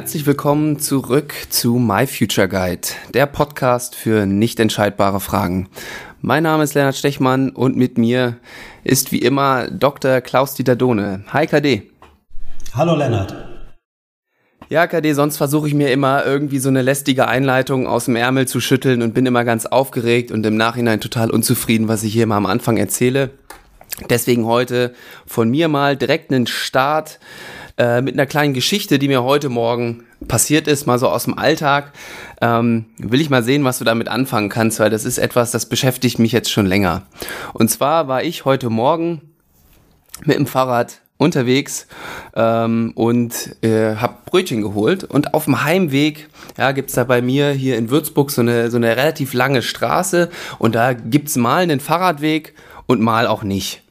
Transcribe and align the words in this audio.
Herzlich 0.00 0.24
willkommen 0.24 0.78
zurück 0.78 1.34
zu 1.50 1.74
My 1.74 2.06
Future 2.06 2.48
Guide, 2.48 2.88
der 3.12 3.26
Podcast 3.26 3.94
für 3.94 4.24
nicht 4.24 4.58
entscheidbare 4.58 5.20
Fragen. 5.20 5.68
Mein 6.22 6.42
Name 6.42 6.64
ist 6.64 6.72
Lennart 6.72 6.96
Stechmann 6.96 7.50
und 7.50 7.76
mit 7.76 7.98
mir 7.98 8.38
ist 8.82 9.12
wie 9.12 9.18
immer 9.18 9.68
Dr. 9.70 10.22
Klaus-Dieter 10.22 10.74
Dohne. 10.74 11.24
Hi 11.34 11.46
KD. 11.46 11.90
Hallo 12.72 12.96
Lennart. 12.96 13.36
Ja, 14.70 14.86
KD, 14.86 15.12
sonst 15.12 15.36
versuche 15.36 15.68
ich 15.68 15.74
mir 15.74 15.92
immer 15.92 16.24
irgendwie 16.24 16.60
so 16.60 16.70
eine 16.70 16.80
lästige 16.80 17.28
Einleitung 17.28 17.86
aus 17.86 18.06
dem 18.06 18.16
Ärmel 18.16 18.48
zu 18.48 18.62
schütteln 18.62 19.02
und 19.02 19.12
bin 19.12 19.26
immer 19.26 19.44
ganz 19.44 19.66
aufgeregt 19.66 20.30
und 20.30 20.46
im 20.46 20.56
Nachhinein 20.56 21.02
total 21.02 21.30
unzufrieden, 21.30 21.88
was 21.88 22.04
ich 22.04 22.14
hier 22.14 22.22
immer 22.22 22.36
am 22.36 22.46
Anfang 22.46 22.78
erzähle. 22.78 23.32
Deswegen 24.08 24.46
heute 24.46 24.94
von 25.26 25.50
mir 25.50 25.68
mal 25.68 25.94
direkt 25.94 26.32
einen 26.32 26.46
Start 26.46 27.20
äh, 27.80 28.02
mit 28.02 28.12
einer 28.12 28.26
kleinen 28.26 28.52
Geschichte, 28.52 28.98
die 28.98 29.08
mir 29.08 29.22
heute 29.22 29.48
Morgen 29.48 30.04
passiert 30.28 30.68
ist, 30.68 30.86
mal 30.86 30.98
so 30.98 31.08
aus 31.08 31.24
dem 31.24 31.38
Alltag. 31.38 31.92
Ähm, 32.42 32.84
will 32.98 33.22
ich 33.22 33.30
mal 33.30 33.42
sehen, 33.42 33.64
was 33.64 33.78
du 33.78 33.86
damit 33.86 34.08
anfangen 34.08 34.50
kannst, 34.50 34.80
weil 34.80 34.90
das 34.90 35.06
ist 35.06 35.16
etwas, 35.16 35.50
das 35.50 35.64
beschäftigt 35.64 36.18
mich 36.18 36.32
jetzt 36.32 36.50
schon 36.50 36.66
länger. 36.66 37.04
Und 37.54 37.70
zwar 37.70 38.06
war 38.06 38.22
ich 38.22 38.44
heute 38.44 38.68
Morgen 38.68 39.22
mit 40.26 40.36
dem 40.36 40.46
Fahrrad 40.46 41.00
unterwegs 41.16 41.86
ähm, 42.34 42.92
und 42.96 43.56
äh, 43.62 43.96
habe 43.96 44.16
Brötchen 44.26 44.60
geholt 44.60 45.04
und 45.04 45.32
auf 45.32 45.46
dem 45.46 45.64
Heimweg 45.64 46.28
ja, 46.58 46.72
gibt 46.72 46.94
da 46.94 47.04
bei 47.04 47.22
mir 47.22 47.50
hier 47.50 47.78
in 47.78 47.88
Würzburg 47.88 48.30
so 48.30 48.42
eine, 48.42 48.70
so 48.70 48.76
eine 48.76 48.94
relativ 48.94 49.32
lange 49.32 49.62
Straße 49.62 50.28
und 50.58 50.74
da 50.74 50.92
gibt's 50.92 51.36
mal 51.36 51.62
einen 51.62 51.80
Fahrradweg 51.80 52.52
und 52.86 53.00
mal 53.00 53.26
auch 53.26 53.42
nicht. 53.42 53.82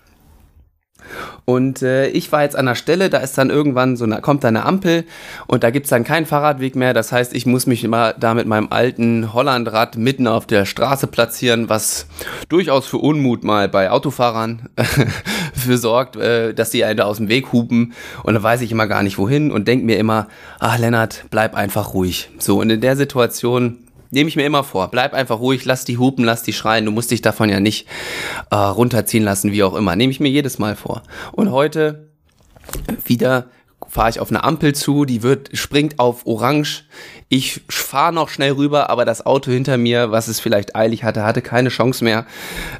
Und 1.45 1.81
äh, 1.81 2.07
ich 2.09 2.31
war 2.31 2.43
jetzt 2.43 2.55
an 2.55 2.65
der 2.65 2.75
Stelle, 2.75 3.09
da 3.09 3.17
ist 3.17 3.37
dann 3.37 3.49
irgendwann 3.49 3.97
so 3.97 4.05
eine, 4.05 4.21
kommt 4.21 4.45
eine 4.45 4.65
Ampel 4.65 5.05
und 5.47 5.63
da 5.63 5.71
gibt's 5.71 5.89
dann 5.89 6.03
keinen 6.03 6.25
Fahrradweg 6.25 6.75
mehr. 6.75 6.93
Das 6.93 7.11
heißt, 7.11 7.33
ich 7.33 7.45
muss 7.45 7.65
mich 7.65 7.83
immer 7.83 8.13
da 8.13 8.33
mit 8.33 8.47
meinem 8.47 8.67
alten 8.69 9.33
Hollandrad 9.33 9.97
mitten 9.97 10.27
auf 10.27 10.45
der 10.45 10.65
Straße 10.65 11.07
platzieren, 11.07 11.69
was 11.69 12.07
durchaus 12.49 12.85
für 12.85 12.97
Unmut 12.97 13.43
mal 13.43 13.67
bei 13.67 13.89
Autofahrern 13.89 14.69
für 15.53 15.77
sorgt, 15.77 16.15
äh, 16.15 16.53
dass 16.53 16.69
die 16.69 16.83
einen 16.83 16.97
da 16.97 17.05
aus 17.05 17.17
dem 17.17 17.29
Weg 17.29 17.51
hupen. 17.51 17.93
Und 18.23 18.35
dann 18.35 18.43
weiß 18.43 18.61
ich 18.61 18.71
immer 18.71 18.87
gar 18.87 19.03
nicht 19.03 19.17
wohin 19.17 19.51
und 19.51 19.67
denk 19.67 19.83
mir 19.83 19.97
immer, 19.97 20.27
ach 20.59 20.77
Lennart, 20.77 21.25
bleib 21.31 21.55
einfach 21.55 21.93
ruhig. 21.93 22.29
So, 22.37 22.59
und 22.59 22.69
in 22.69 22.81
der 22.81 22.95
Situation 22.95 23.77
Nehme 24.11 24.27
ich 24.27 24.35
mir 24.35 24.45
immer 24.45 24.63
vor. 24.63 24.89
Bleib 24.89 25.13
einfach 25.13 25.39
ruhig, 25.39 25.65
lass 25.65 25.85
die 25.85 25.97
hupen, 25.97 26.25
lass 26.25 26.43
die 26.43 26.53
schreien. 26.53 26.85
Du 26.85 26.91
musst 26.91 27.11
dich 27.11 27.21
davon 27.21 27.49
ja 27.49 27.59
nicht 27.59 27.87
äh, 28.49 28.55
runterziehen 28.55 29.23
lassen, 29.23 29.51
wie 29.51 29.63
auch 29.63 29.75
immer. 29.75 29.95
Nehme 29.95 30.11
ich 30.11 30.19
mir 30.19 30.29
jedes 30.29 30.57
Mal 30.57 30.75
vor. 30.75 31.03
Und 31.31 31.51
heute 31.51 32.09
wieder 33.05 33.47
fahre 33.87 34.09
ich 34.09 34.19
auf 34.19 34.29
eine 34.29 34.43
Ampel 34.43 34.73
zu, 34.73 35.05
die 35.05 35.23
wird, 35.23 35.49
springt 35.53 35.99
auf 35.99 36.25
Orange. 36.25 36.83
Ich 37.27 37.61
fahre 37.69 38.13
noch 38.13 38.29
schnell 38.29 38.51
rüber, 38.51 38.89
aber 38.89 39.05
das 39.05 39.25
Auto 39.25 39.51
hinter 39.51 39.77
mir, 39.77 40.11
was 40.11 40.27
es 40.27 40.39
vielleicht 40.39 40.75
eilig 40.75 41.03
hatte, 41.03 41.23
hatte 41.23 41.41
keine 41.41 41.69
Chance 41.69 42.03
mehr, 42.03 42.25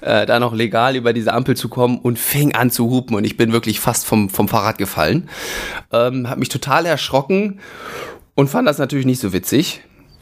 äh, 0.02 0.25
da 0.25 0.39
noch 0.39 0.53
legal 0.53 0.95
über 0.95 1.14
diese 1.14 1.33
Ampel 1.33 1.55
zu 1.55 1.69
kommen 1.69 1.99
und 1.99 2.19
fing 2.19 2.53
an 2.53 2.69
zu 2.69 2.89
hupen 2.89 3.16
und 3.16 3.23
ich 3.23 3.38
bin 3.38 3.52
wirklich 3.52 3.80
fast 3.80 4.05
vom, 4.05 4.30
vom 4.30 4.47
Fahrrad 4.47 4.77
gefallen. 4.77 5.30
Ähm, 5.91 6.30
hab 6.30 6.38
mich 6.38 6.49
total 6.49 6.86
erschrocken 6.86 7.59
und 8.36 8.49
fand 8.49 8.67
das 8.67 8.77
natürlich 8.77 9.05
nicht 9.05 9.21
so 9.21 9.33
witzig. 9.33 9.81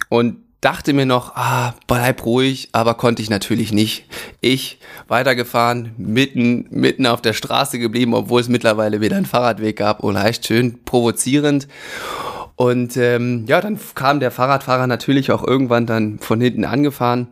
Und 0.09 0.37
dachte 0.61 0.93
mir 0.93 1.05
noch, 1.05 1.35
ah, 1.35 1.75
bleib 1.87 2.25
ruhig, 2.25 2.69
aber 2.71 2.95
konnte 2.95 3.21
ich 3.21 3.29
natürlich 3.29 3.71
nicht. 3.71 4.05
Ich 4.41 4.79
weitergefahren, 5.07 5.93
mitten, 5.97 6.67
mitten 6.71 7.05
auf 7.05 7.21
der 7.21 7.33
Straße 7.33 7.79
geblieben, 7.79 8.13
obwohl 8.13 8.41
es 8.41 8.49
mittlerweile 8.49 9.01
wieder 9.01 9.17
einen 9.17 9.25
Fahrradweg 9.25 9.77
gab. 9.77 10.03
Oh, 10.03 10.11
leicht 10.11 10.45
schön 10.47 10.83
provozierend. 10.83 11.67
Und 12.55 12.97
ähm, 12.97 13.45
ja, 13.47 13.61
dann 13.61 13.79
kam 13.93 14.19
der 14.19 14.31
Fahrradfahrer 14.31 14.87
natürlich 14.87 15.31
auch 15.31 15.45
irgendwann 15.45 15.85
dann 15.85 16.17
von 16.19 16.41
hinten 16.41 16.65
angefahren 16.65 17.27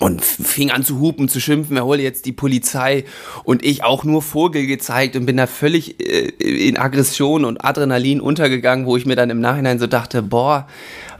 und 0.00 0.22
fing 0.22 0.70
an 0.70 0.82
zu 0.82 0.98
hupen, 1.00 1.28
zu 1.28 1.40
schimpfen, 1.40 1.76
er 1.76 1.84
hole 1.84 2.02
jetzt 2.02 2.26
die 2.26 2.32
Polizei 2.32 3.04
und 3.44 3.64
ich 3.64 3.84
auch 3.84 4.04
nur 4.04 4.22
Vogel 4.22 4.66
gezeigt 4.66 5.16
und 5.16 5.24
bin 5.24 5.36
da 5.36 5.46
völlig 5.46 6.00
äh, 6.00 6.28
in 6.28 6.76
Aggression 6.76 7.44
und 7.44 7.64
Adrenalin 7.64 8.20
untergegangen, 8.20 8.86
wo 8.86 8.96
ich 8.96 9.06
mir 9.06 9.16
dann 9.16 9.30
im 9.30 9.40
Nachhinein 9.40 9.78
so 9.78 9.86
dachte, 9.86 10.22
boah, 10.22 10.66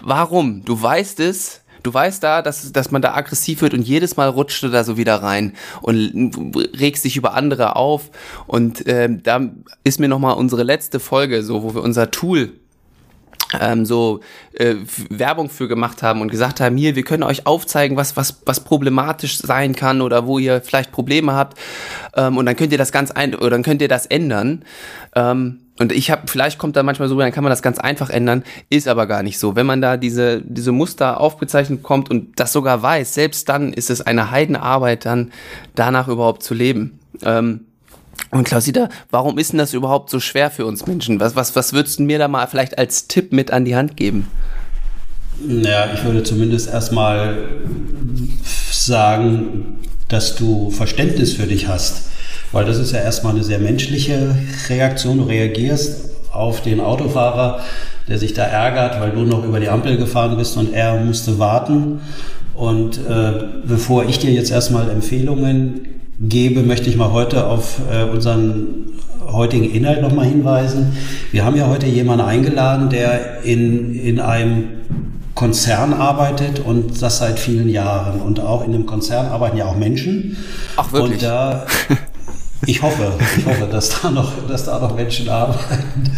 warum? 0.04 0.64
Du 0.64 0.80
weißt 0.80 1.20
es, 1.20 1.62
du 1.82 1.92
weißt 1.92 2.22
da, 2.22 2.42
dass, 2.42 2.72
dass 2.72 2.90
man 2.90 3.02
da 3.02 3.14
aggressiv 3.14 3.62
wird 3.62 3.74
und 3.74 3.82
jedes 3.82 4.16
Mal 4.16 4.28
rutscht 4.28 4.62
du 4.62 4.68
da 4.68 4.84
so 4.84 4.96
wieder 4.96 5.16
rein 5.16 5.54
und 5.82 6.32
regst 6.78 7.04
dich 7.04 7.16
über 7.16 7.34
andere 7.34 7.76
auf 7.76 8.10
und 8.46 8.86
äh, 8.86 9.08
da 9.10 9.40
ist 9.82 10.00
mir 10.00 10.08
nochmal 10.08 10.34
unsere 10.34 10.62
letzte 10.62 11.00
Folge, 11.00 11.42
so 11.42 11.62
wo 11.62 11.74
wir 11.74 11.82
unser 11.82 12.10
Tool 12.10 12.52
ähm, 13.60 13.84
so 13.84 14.20
äh, 14.54 14.74
Werbung 15.10 15.48
für 15.48 15.68
gemacht 15.68 16.02
haben 16.02 16.20
und 16.20 16.30
gesagt 16.30 16.60
haben, 16.60 16.76
hier, 16.76 16.96
wir 16.96 17.04
können 17.04 17.22
euch 17.22 17.46
aufzeigen, 17.46 17.96
was, 17.96 18.16
was, 18.16 18.42
was 18.46 18.60
problematisch 18.60 19.38
sein 19.38 19.74
kann 19.74 20.00
oder 20.00 20.26
wo 20.26 20.38
ihr 20.38 20.60
vielleicht 20.60 20.92
Probleme 20.92 21.34
habt 21.34 21.58
ähm, 22.16 22.36
und 22.36 22.46
dann 22.46 22.56
könnt 22.56 22.72
ihr 22.72 22.78
das 22.78 22.92
ganz 22.92 23.10
ein 23.10 23.34
oder 23.34 23.50
dann 23.50 23.62
könnt 23.62 23.82
ihr 23.82 23.88
das 23.88 24.06
ändern. 24.06 24.64
Ähm, 25.14 25.60
und 25.78 25.90
ich 25.90 26.10
habe, 26.10 26.22
vielleicht 26.26 26.58
kommt 26.58 26.76
da 26.76 26.84
manchmal 26.84 27.08
so, 27.08 27.18
dann 27.18 27.32
kann 27.32 27.42
man 27.42 27.50
das 27.50 27.62
ganz 27.62 27.78
einfach 27.78 28.08
ändern, 28.08 28.44
ist 28.70 28.86
aber 28.86 29.06
gar 29.06 29.24
nicht 29.24 29.38
so. 29.38 29.56
Wenn 29.56 29.66
man 29.66 29.80
da 29.80 29.96
diese, 29.96 30.40
diese 30.42 30.70
Muster 30.70 31.20
aufgezeichnet 31.20 31.82
kommt 31.82 32.10
und 32.10 32.38
das 32.38 32.52
sogar 32.52 32.80
weiß, 32.80 33.14
selbst 33.14 33.48
dann 33.48 33.72
ist 33.72 33.90
es 33.90 34.00
eine 34.00 34.30
Heidenarbeit, 34.30 35.04
dann 35.04 35.32
danach 35.74 36.06
überhaupt 36.06 36.44
zu 36.44 36.54
leben. 36.54 37.00
Ähm, 37.22 37.66
und 38.30 38.44
Klausita, 38.44 38.88
warum 39.10 39.36
ist 39.36 39.52
denn 39.52 39.58
das 39.58 39.74
überhaupt 39.74 40.10
so 40.10 40.20
schwer 40.20 40.50
für 40.50 40.64
uns 40.64 40.86
Menschen? 40.86 41.18
Was, 41.18 41.34
was, 41.34 41.56
was 41.56 41.72
würdest 41.72 41.98
du 41.98 42.04
mir 42.04 42.18
da 42.18 42.28
mal 42.28 42.46
vielleicht 42.46 42.78
als 42.78 43.08
Tipp 43.08 43.32
mit 43.32 43.50
an 43.50 43.64
die 43.64 43.74
Hand 43.74 43.96
geben? 43.96 44.28
Ja, 45.46 45.92
ich 45.92 46.04
würde 46.04 46.22
zumindest 46.22 46.68
erstmal 46.68 47.36
sagen, 48.70 49.80
dass 50.08 50.36
du 50.36 50.70
Verständnis 50.70 51.32
für 51.32 51.46
dich 51.46 51.66
hast. 51.66 52.10
Weil 52.52 52.64
das 52.64 52.78
ist 52.78 52.92
ja 52.92 53.00
erstmal 53.00 53.34
eine 53.34 53.44
sehr 53.44 53.58
menschliche 53.58 54.34
Reaktion. 54.68 55.18
Du 55.18 55.24
reagierst 55.24 56.10
auf 56.32 56.60
den 56.62 56.80
Autofahrer, 56.80 57.60
der 58.08 58.18
sich 58.18 58.34
da 58.34 58.44
ärgert, 58.44 59.00
weil 59.00 59.12
du 59.12 59.20
noch 59.20 59.44
über 59.44 59.60
die 59.60 59.68
Ampel 59.68 59.96
gefahren 59.96 60.36
bist 60.36 60.56
und 60.56 60.72
er 60.72 60.96
musste 61.02 61.38
warten. 61.38 62.00
Und 62.54 62.98
äh, 62.98 63.32
bevor 63.66 64.04
ich 64.04 64.18
dir 64.18 64.30
jetzt 64.30 64.50
erstmal 64.50 64.90
Empfehlungen 64.90 65.88
gebe, 66.20 66.62
möchte 66.62 66.88
ich 66.88 66.96
mal 66.96 67.12
heute 67.12 67.46
auf 67.46 67.80
äh, 67.90 68.04
unseren 68.04 68.86
heutigen 69.32 69.70
Inhalt 69.70 70.02
nochmal 70.02 70.26
hinweisen. 70.26 70.96
Wir 71.32 71.44
haben 71.44 71.56
ja 71.56 71.68
heute 71.68 71.86
jemanden 71.86 72.24
eingeladen, 72.24 72.90
der 72.90 73.42
in, 73.42 73.94
in 73.98 74.20
einem 74.20 74.64
Konzern 75.34 75.92
arbeitet 75.92 76.60
und 76.60 77.02
das 77.02 77.18
seit 77.18 77.40
vielen 77.40 77.68
Jahren. 77.68 78.20
Und 78.20 78.38
auch 78.38 78.64
in 78.64 78.72
dem 78.72 78.86
Konzern 78.86 79.26
arbeiten 79.26 79.56
ja 79.56 79.66
auch 79.66 79.76
Menschen. 79.76 80.36
Ach 80.76 80.92
wirklich? 80.92 81.14
Und 81.14 81.22
da, 81.22 81.66
ich 82.66 82.82
hoffe, 82.82 83.12
ich 83.36 83.46
hoffe, 83.46 83.68
dass 83.70 84.00
da 84.00 84.10
noch, 84.10 84.32
dass 84.48 84.64
da 84.64 84.78
noch 84.78 84.94
Menschen 84.94 85.28
arbeiten. 85.28 86.10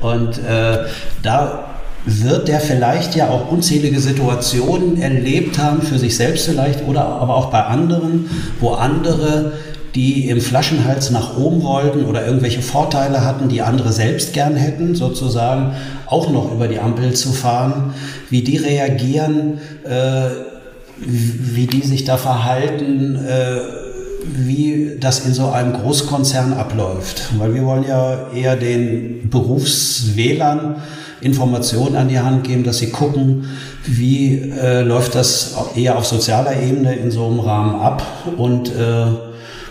Und 0.00 0.38
äh, 0.38 0.86
da 1.22 1.64
wird 2.04 2.48
der 2.48 2.60
vielleicht 2.60 3.14
ja 3.14 3.28
auch 3.28 3.50
unzählige 3.50 4.00
Situationen 4.00 5.00
erlebt 5.00 5.58
haben, 5.58 5.82
für 5.82 5.98
sich 5.98 6.16
selbst 6.16 6.46
vielleicht 6.46 6.86
oder 6.86 7.04
aber 7.04 7.36
auch 7.36 7.50
bei 7.50 7.62
anderen, 7.62 8.28
wo 8.60 8.70
andere, 8.70 9.52
die 9.94 10.28
im 10.28 10.40
Flaschenhals 10.40 11.10
nach 11.10 11.36
oben 11.36 11.62
wollten 11.62 12.04
oder 12.04 12.26
irgendwelche 12.26 12.62
Vorteile 12.62 13.24
hatten, 13.24 13.48
die 13.48 13.62
andere 13.62 13.92
selbst 13.92 14.32
gern 14.32 14.56
hätten, 14.56 14.94
sozusagen 14.94 15.74
auch 16.06 16.30
noch 16.30 16.50
über 16.52 16.66
die 16.66 16.80
Ampel 16.80 17.12
zu 17.12 17.30
fahren, 17.32 17.94
wie 18.30 18.42
die 18.42 18.56
reagieren, 18.56 19.60
äh, 19.84 20.30
wie 20.96 21.66
die 21.66 21.82
sich 21.82 22.04
da 22.04 22.16
verhalten, 22.16 23.16
äh, 23.16 23.81
wie 24.26 24.96
das 25.00 25.26
in 25.26 25.34
so 25.34 25.50
einem 25.50 25.72
Großkonzern 25.72 26.52
abläuft. 26.52 27.30
Weil 27.38 27.54
wir 27.54 27.64
wollen 27.64 27.84
ja 27.86 28.30
eher 28.32 28.56
den 28.56 29.28
Berufswählern 29.30 30.76
Informationen 31.20 31.96
an 31.96 32.08
die 32.08 32.18
Hand 32.18 32.44
geben, 32.44 32.64
dass 32.64 32.78
sie 32.78 32.90
gucken, 32.90 33.46
wie 33.86 34.38
äh, 34.38 34.82
läuft 34.82 35.14
das 35.14 35.54
eher 35.76 35.96
auf 35.96 36.06
sozialer 36.06 36.60
Ebene 36.60 36.94
in 36.94 37.10
so 37.10 37.26
einem 37.26 37.40
Rahmen 37.40 37.76
ab 37.76 38.04
und 38.36 38.68
äh, 38.68 39.06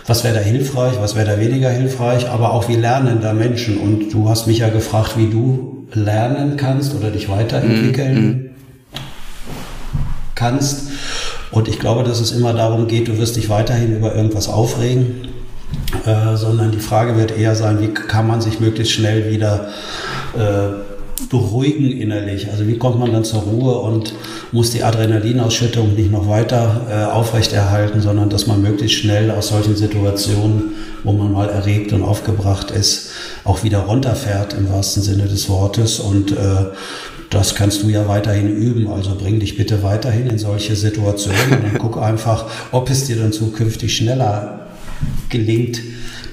was 0.06 0.24
wäre 0.24 0.34
da 0.34 0.40
hilfreich, 0.40 0.94
was 0.98 1.14
wäre 1.14 1.26
da 1.26 1.40
weniger 1.40 1.70
hilfreich, 1.70 2.28
aber 2.28 2.52
auch 2.52 2.68
wie 2.68 2.74
lernen 2.74 3.20
da 3.20 3.32
Menschen. 3.32 3.78
Und 3.78 4.12
du 4.12 4.28
hast 4.28 4.46
mich 4.46 4.58
ja 4.58 4.68
gefragt, 4.68 5.16
wie 5.16 5.28
du 5.28 5.86
lernen 5.92 6.56
kannst 6.56 6.94
oder 6.94 7.10
dich 7.10 7.28
weiterentwickeln 7.28 8.16
mm, 8.16 8.50
kannst. 10.34 10.81
Und 11.52 11.68
ich 11.68 11.78
glaube, 11.78 12.02
dass 12.02 12.20
es 12.20 12.32
immer 12.32 12.54
darum 12.54 12.88
geht, 12.88 13.08
du 13.08 13.18
wirst 13.18 13.36
dich 13.36 13.48
weiterhin 13.48 13.94
über 13.94 14.14
irgendwas 14.14 14.48
aufregen, 14.48 15.28
äh, 16.06 16.36
sondern 16.36 16.72
die 16.72 16.80
Frage 16.80 17.16
wird 17.16 17.36
eher 17.36 17.54
sein, 17.54 17.80
wie 17.80 17.88
kann 17.88 18.26
man 18.26 18.40
sich 18.40 18.58
möglichst 18.58 18.94
schnell 18.94 19.30
wieder 19.30 19.68
äh, 20.34 21.28
beruhigen 21.28 21.90
innerlich. 21.90 22.50
Also 22.50 22.66
wie 22.66 22.78
kommt 22.78 22.98
man 22.98 23.12
dann 23.12 23.24
zur 23.24 23.42
Ruhe 23.42 23.74
und 23.78 24.14
muss 24.50 24.70
die 24.70 24.82
Adrenalinausschüttung 24.82 25.94
nicht 25.94 26.10
noch 26.10 26.28
weiter 26.28 26.86
äh, 26.90 27.12
aufrechterhalten, 27.12 28.00
sondern 28.00 28.30
dass 28.30 28.46
man 28.46 28.62
möglichst 28.62 28.98
schnell 28.98 29.30
aus 29.30 29.48
solchen 29.48 29.76
Situationen, 29.76 30.72
wo 31.04 31.12
man 31.12 31.32
mal 31.32 31.48
erregt 31.48 31.92
und 31.92 32.02
aufgebracht 32.02 32.70
ist, 32.70 33.10
auch 33.44 33.62
wieder 33.62 33.80
runterfährt 33.80 34.54
im 34.54 34.70
wahrsten 34.70 35.02
Sinne 35.02 35.24
des 35.24 35.48
Wortes. 35.48 36.00
Und 36.00 36.32
äh, 36.32 36.66
das 37.32 37.54
kannst 37.54 37.82
du 37.82 37.88
ja 37.88 38.06
weiterhin 38.08 38.54
üben. 38.54 38.88
Also 38.88 39.14
bring 39.16 39.40
dich 39.40 39.56
bitte 39.56 39.82
weiterhin 39.82 40.26
in 40.26 40.38
solche 40.38 40.76
Situationen 40.76 41.64
und 41.64 41.78
guck 41.78 41.96
einfach, 41.96 42.46
ob 42.72 42.90
es 42.90 43.04
dir 43.04 43.16
dann 43.16 43.32
zukünftig 43.32 43.96
schneller 43.96 44.66
gelingt, 45.30 45.80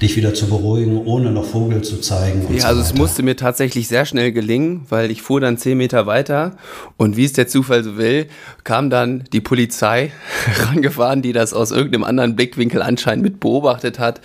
dich 0.00 0.16
wieder 0.16 0.32
zu 0.32 0.48
beruhigen, 0.48 0.96
ohne 1.04 1.30
noch 1.30 1.44
Vogel 1.44 1.82
zu 1.82 2.00
zeigen. 2.00 2.46
ja, 2.52 2.60
so 2.60 2.66
also 2.68 2.80
es 2.80 2.94
musste 2.94 3.22
mir 3.22 3.36
tatsächlich 3.36 3.88
sehr 3.88 4.06
schnell 4.06 4.32
gelingen, 4.32 4.86
weil 4.88 5.10
ich 5.10 5.22
fuhr 5.22 5.40
dann 5.40 5.58
zehn 5.58 5.76
Meter 5.76 6.06
weiter 6.06 6.56
und 6.96 7.16
wie 7.16 7.24
es 7.24 7.34
der 7.34 7.48
Zufall 7.48 7.84
so 7.84 7.96
will, 7.96 8.26
kam 8.64 8.88
dann 8.88 9.24
die 9.32 9.40
Polizei 9.40 10.12
rangefahren, 10.66 11.22
die 11.22 11.32
das 11.32 11.52
aus 11.52 11.70
irgendeinem 11.70 12.04
anderen 12.04 12.36
Blickwinkel 12.36 12.80
anscheinend 12.82 13.22
mit 13.22 13.40
beobachtet 13.40 13.98
hat. 13.98 14.20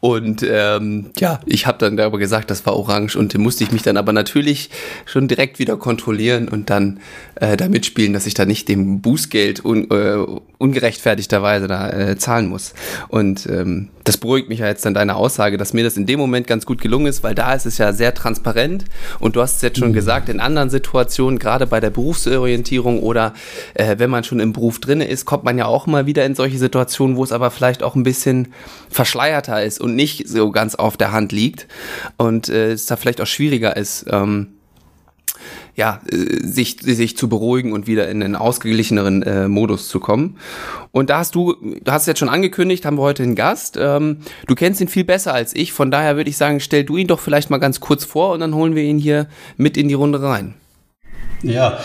Und 0.00 0.44
ähm, 0.48 1.06
ja, 1.18 1.40
ich 1.46 1.66
habe 1.66 1.78
dann 1.78 1.96
darüber 1.96 2.18
gesagt, 2.18 2.50
das 2.50 2.66
war 2.66 2.76
orange 2.76 3.16
und 3.16 3.36
musste 3.38 3.64
ich 3.64 3.72
mich 3.72 3.82
dann 3.82 3.96
aber 3.96 4.12
natürlich 4.12 4.70
schon 5.06 5.28
direkt 5.28 5.58
wieder 5.58 5.76
kontrollieren 5.76 6.48
und 6.48 6.68
dann 6.68 7.00
äh, 7.36 7.56
da 7.56 7.68
mitspielen, 7.68 8.12
dass 8.12 8.26
ich 8.26 8.34
da 8.34 8.44
nicht 8.44 8.68
dem 8.68 9.00
Bußgeld 9.00 9.64
un, 9.64 9.90
äh, 9.90 10.16
ungerechtfertigterweise 10.58 11.68
da 11.68 11.90
äh, 11.90 12.18
zahlen 12.18 12.48
muss. 12.48 12.74
Und 13.08 13.46
ähm, 13.46 13.88
das 14.04 14.18
beruhigt 14.18 14.48
mich 14.48 14.60
ja 14.60 14.66
jetzt 14.66 14.84
dann 14.84 14.94
deine 15.06 15.16
Aussage, 15.16 15.56
dass 15.56 15.72
mir 15.72 15.84
das 15.84 15.96
in 15.96 16.06
dem 16.06 16.18
Moment 16.18 16.46
ganz 16.46 16.66
gut 16.66 16.80
gelungen 16.80 17.06
ist, 17.06 17.22
weil 17.22 17.34
da 17.34 17.54
ist 17.54 17.66
es 17.66 17.78
ja 17.78 17.92
sehr 17.92 18.14
transparent 18.14 18.84
und 19.18 19.36
du 19.36 19.40
hast 19.42 19.56
es 19.56 19.62
jetzt 19.62 19.78
schon 19.78 19.90
mhm. 19.90 19.94
gesagt, 19.94 20.28
in 20.28 20.40
anderen 20.40 20.70
Situationen, 20.70 21.38
gerade 21.38 21.66
bei 21.66 21.80
der 21.80 21.90
Berufsorientierung 21.90 23.00
oder 23.00 23.34
äh, 23.74 23.96
wenn 23.98 24.10
man 24.10 24.24
schon 24.24 24.40
im 24.40 24.52
Beruf 24.52 24.80
drin 24.80 25.00
ist, 25.00 25.24
kommt 25.24 25.44
man 25.44 25.58
ja 25.58 25.66
auch 25.66 25.86
mal 25.86 26.06
wieder 26.06 26.24
in 26.24 26.34
solche 26.34 26.58
Situationen, 26.58 27.16
wo 27.16 27.24
es 27.24 27.32
aber 27.32 27.50
vielleicht 27.50 27.82
auch 27.82 27.94
ein 27.94 28.02
bisschen 28.02 28.48
verschleierter 28.90 29.62
ist 29.62 29.80
und 29.80 29.94
nicht 29.94 30.28
so 30.28 30.50
ganz 30.50 30.74
auf 30.74 30.96
der 30.96 31.12
Hand 31.12 31.32
liegt 31.32 31.66
und 32.16 32.48
äh, 32.48 32.72
es 32.72 32.86
da 32.86 32.96
vielleicht 32.96 33.20
auch 33.20 33.26
schwieriger 33.26 33.76
ist. 33.76 34.06
Ähm, 34.10 34.55
ja, 35.76 36.00
äh, 36.10 36.44
sich, 36.44 36.78
sich 36.80 37.16
zu 37.16 37.28
beruhigen 37.28 37.72
und 37.72 37.86
wieder 37.86 38.08
in 38.08 38.22
einen 38.22 38.34
ausgeglicheneren 38.34 39.22
äh, 39.22 39.46
Modus 39.48 39.88
zu 39.88 40.00
kommen. 40.00 40.38
Und 40.90 41.10
da 41.10 41.18
hast 41.18 41.34
du, 41.34 41.52
du 41.52 41.92
hast 41.92 42.06
jetzt 42.06 42.18
schon 42.18 42.30
angekündigt, 42.30 42.84
haben 42.84 42.96
wir 42.96 43.02
heute 43.02 43.22
einen 43.22 43.36
Gast. 43.36 43.78
Ähm, 43.78 44.18
du 44.46 44.54
kennst 44.54 44.80
ihn 44.80 44.88
viel 44.88 45.04
besser 45.04 45.34
als 45.34 45.54
ich, 45.54 45.72
von 45.72 45.90
daher 45.90 46.16
würde 46.16 46.30
ich 46.30 46.38
sagen, 46.38 46.60
stell 46.60 46.84
du 46.84 46.96
ihn 46.96 47.06
doch 47.06 47.20
vielleicht 47.20 47.50
mal 47.50 47.58
ganz 47.58 47.80
kurz 47.80 48.04
vor 48.04 48.32
und 48.32 48.40
dann 48.40 48.54
holen 48.54 48.74
wir 48.74 48.82
ihn 48.82 48.98
hier 48.98 49.28
mit 49.56 49.76
in 49.76 49.88
die 49.88 49.94
Runde 49.94 50.22
rein. 50.22 50.54
Ja, 51.42 51.78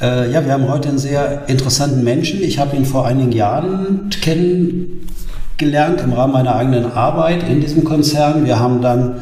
äh, 0.00 0.30
ja, 0.32 0.44
wir 0.44 0.52
haben 0.52 0.68
heute 0.68 0.88
einen 0.88 0.98
sehr 0.98 1.48
interessanten 1.48 2.02
Menschen. 2.02 2.42
Ich 2.42 2.58
habe 2.58 2.76
ihn 2.76 2.84
vor 2.84 3.06
einigen 3.06 3.30
Jahren 3.30 4.10
kennengelernt 4.20 6.00
im 6.02 6.12
Rahmen 6.12 6.32
meiner 6.32 6.56
eigenen 6.56 6.90
Arbeit 6.90 7.48
in 7.48 7.60
diesem 7.60 7.84
Konzern. 7.84 8.44
Wir 8.44 8.58
haben 8.58 8.82
dann 8.82 9.20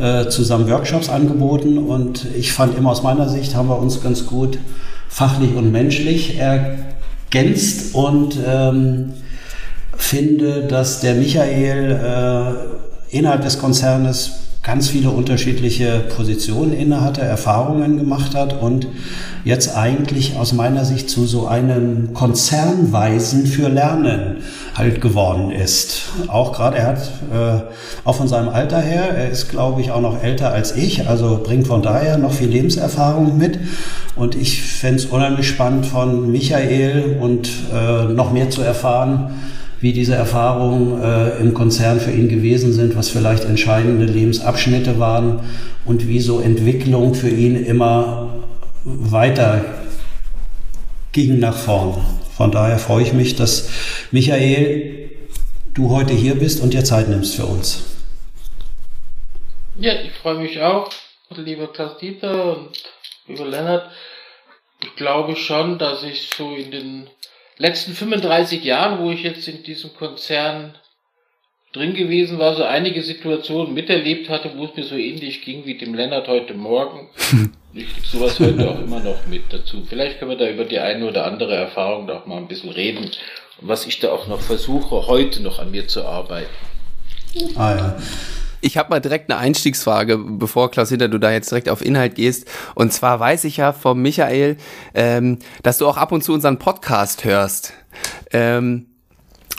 äh, 0.00 0.28
zusammen 0.28 0.68
Workshops 0.68 1.08
angeboten. 1.08 1.78
Und 1.78 2.26
ich 2.36 2.52
fand 2.52 2.76
immer 2.76 2.90
aus 2.90 3.02
meiner 3.02 3.28
Sicht 3.28 3.54
haben 3.54 3.68
wir 3.68 3.78
uns 3.78 4.02
ganz 4.02 4.26
gut 4.26 4.58
fachlich 5.08 5.54
und 5.54 5.72
menschlich 5.72 6.38
ergänzt. 6.38 7.94
Und 7.94 8.38
ähm, 8.46 9.12
finde, 9.96 10.62
dass 10.66 11.00
der 11.00 11.14
Michael 11.14 11.92
äh, 13.12 13.16
innerhalb 13.16 13.42
des 13.42 13.58
Konzernes 13.58 14.49
ganz 14.62 14.90
viele 14.90 15.08
unterschiedliche 15.10 16.00
Positionen 16.14 16.74
innehatte, 16.74 17.22
Erfahrungen 17.22 17.96
gemacht 17.96 18.34
hat 18.34 18.60
und 18.60 18.88
jetzt 19.42 19.74
eigentlich 19.74 20.36
aus 20.36 20.52
meiner 20.52 20.84
Sicht 20.84 21.08
zu 21.08 21.24
so 21.24 21.46
einem 21.46 22.12
Konzernweisen 22.12 23.46
für 23.46 23.68
Lernen 23.68 24.36
halt 24.74 25.00
geworden 25.00 25.50
ist. 25.50 26.02
Auch 26.28 26.52
gerade, 26.52 26.76
er 26.76 26.86
hat 26.88 26.98
äh, 27.32 27.62
auch 28.04 28.16
von 28.16 28.28
seinem 28.28 28.50
Alter 28.50 28.80
her, 28.80 29.14
er 29.16 29.30
ist 29.30 29.48
glaube 29.48 29.80
ich 29.80 29.92
auch 29.92 30.02
noch 30.02 30.22
älter 30.22 30.52
als 30.52 30.76
ich, 30.76 31.08
also 31.08 31.40
bringt 31.42 31.66
von 31.66 31.80
daher 31.80 32.18
noch 32.18 32.32
viel 32.32 32.48
Lebenserfahrung 32.48 33.38
mit. 33.38 33.58
Und 34.14 34.34
ich 34.34 34.62
fände 34.62 34.96
es 34.96 35.06
unheimlich 35.06 35.48
spannend 35.48 35.86
von 35.86 36.30
Michael 36.30 37.16
und 37.18 37.48
äh, 37.72 38.12
noch 38.12 38.30
mehr 38.30 38.50
zu 38.50 38.60
erfahren, 38.60 39.30
wie 39.80 39.92
diese 39.92 40.14
Erfahrungen 40.14 41.02
äh, 41.02 41.38
im 41.38 41.54
Konzern 41.54 42.00
für 42.00 42.10
ihn 42.10 42.28
gewesen 42.28 42.72
sind, 42.72 42.96
was 42.96 43.08
vielleicht 43.08 43.44
entscheidende 43.44 44.04
Lebensabschnitte 44.04 44.98
waren 44.98 45.40
und 45.84 46.06
wie 46.06 46.20
so 46.20 46.40
Entwicklung 46.40 47.14
für 47.14 47.30
ihn 47.30 47.64
immer 47.64 48.44
weiter 48.84 49.64
ging 51.12 51.38
nach 51.38 51.56
vorn. 51.56 52.00
Von 52.36 52.50
daher 52.50 52.78
freue 52.78 53.02
ich 53.02 53.12
mich, 53.12 53.36
dass 53.36 53.70
Michael, 54.10 55.10
du 55.74 55.90
heute 55.90 56.12
hier 56.14 56.34
bist 56.34 56.62
und 56.62 56.72
dir 56.74 56.84
Zeit 56.84 57.08
nimmst 57.08 57.36
für 57.36 57.46
uns. 57.46 57.84
Ja, 59.76 59.94
ich 59.94 60.12
freue 60.12 60.38
mich 60.38 60.60
auch, 60.60 60.90
lieber 61.30 61.72
Klaus-Dieter 61.72 62.56
und 62.56 62.82
lieber 63.26 63.46
Lennart. 63.46 63.90
Ich 64.82 64.94
glaube 64.96 65.36
schon, 65.36 65.78
dass 65.78 66.02
ich 66.02 66.30
so 66.36 66.54
in 66.54 66.70
den 66.70 67.10
letzten 67.60 67.92
35 67.92 68.64
Jahren, 68.64 69.00
wo 69.00 69.10
ich 69.10 69.22
jetzt 69.22 69.46
in 69.46 69.62
diesem 69.62 69.94
Konzern 69.94 70.74
drin 71.72 71.94
gewesen 71.94 72.38
war, 72.38 72.56
so 72.56 72.64
einige 72.64 73.02
Situationen 73.02 73.74
miterlebt 73.74 74.28
hatte, 74.28 74.52
wo 74.56 74.64
es 74.64 74.74
mir 74.74 74.84
so 74.84 74.96
ähnlich 74.96 75.42
ging 75.42 75.66
wie 75.66 75.78
dem 75.78 75.94
Lennart 75.94 76.26
heute 76.26 76.54
Morgen. 76.54 77.08
Ich 77.72 77.86
sowas 78.02 78.40
heute 78.40 78.68
auch 78.68 78.80
immer 78.80 78.98
noch 78.98 79.26
mit 79.26 79.44
dazu. 79.52 79.84
Vielleicht 79.88 80.18
können 80.18 80.32
wir 80.32 80.36
da 80.36 80.50
über 80.50 80.64
die 80.64 80.80
eine 80.80 81.06
oder 81.06 81.24
andere 81.24 81.54
Erfahrung 81.54 82.06
noch 82.06 82.26
mal 82.26 82.38
ein 82.38 82.48
bisschen 82.48 82.70
reden 82.70 82.98
und 83.04 83.20
was 83.60 83.86
ich 83.86 84.00
da 84.00 84.10
auch 84.10 84.26
noch 84.26 84.40
versuche, 84.40 85.06
heute 85.06 85.40
noch 85.40 85.60
an 85.60 85.70
mir 85.70 85.86
zu 85.86 86.04
arbeiten. 86.04 86.50
Ah 87.54 87.76
ja. 87.76 87.96
Ich 88.60 88.76
habe 88.76 88.90
mal 88.90 89.00
direkt 89.00 89.30
eine 89.30 89.38
Einstiegsfrage, 89.38 90.18
bevor 90.18 90.70
Klaus 90.70 90.90
Hinter 90.90 91.08
du 91.08 91.18
da 91.18 91.32
jetzt 91.32 91.50
direkt 91.50 91.68
auf 91.68 91.84
Inhalt 91.84 92.14
gehst. 92.14 92.48
Und 92.74 92.92
zwar 92.92 93.18
weiß 93.18 93.44
ich 93.44 93.56
ja 93.56 93.72
vom 93.72 94.02
Michael, 94.02 94.56
ähm, 94.94 95.38
dass 95.62 95.78
du 95.78 95.86
auch 95.86 95.96
ab 95.96 96.12
und 96.12 96.22
zu 96.22 96.32
unseren 96.32 96.58
Podcast 96.58 97.24
hörst. 97.24 97.72
Ähm, 98.32 98.86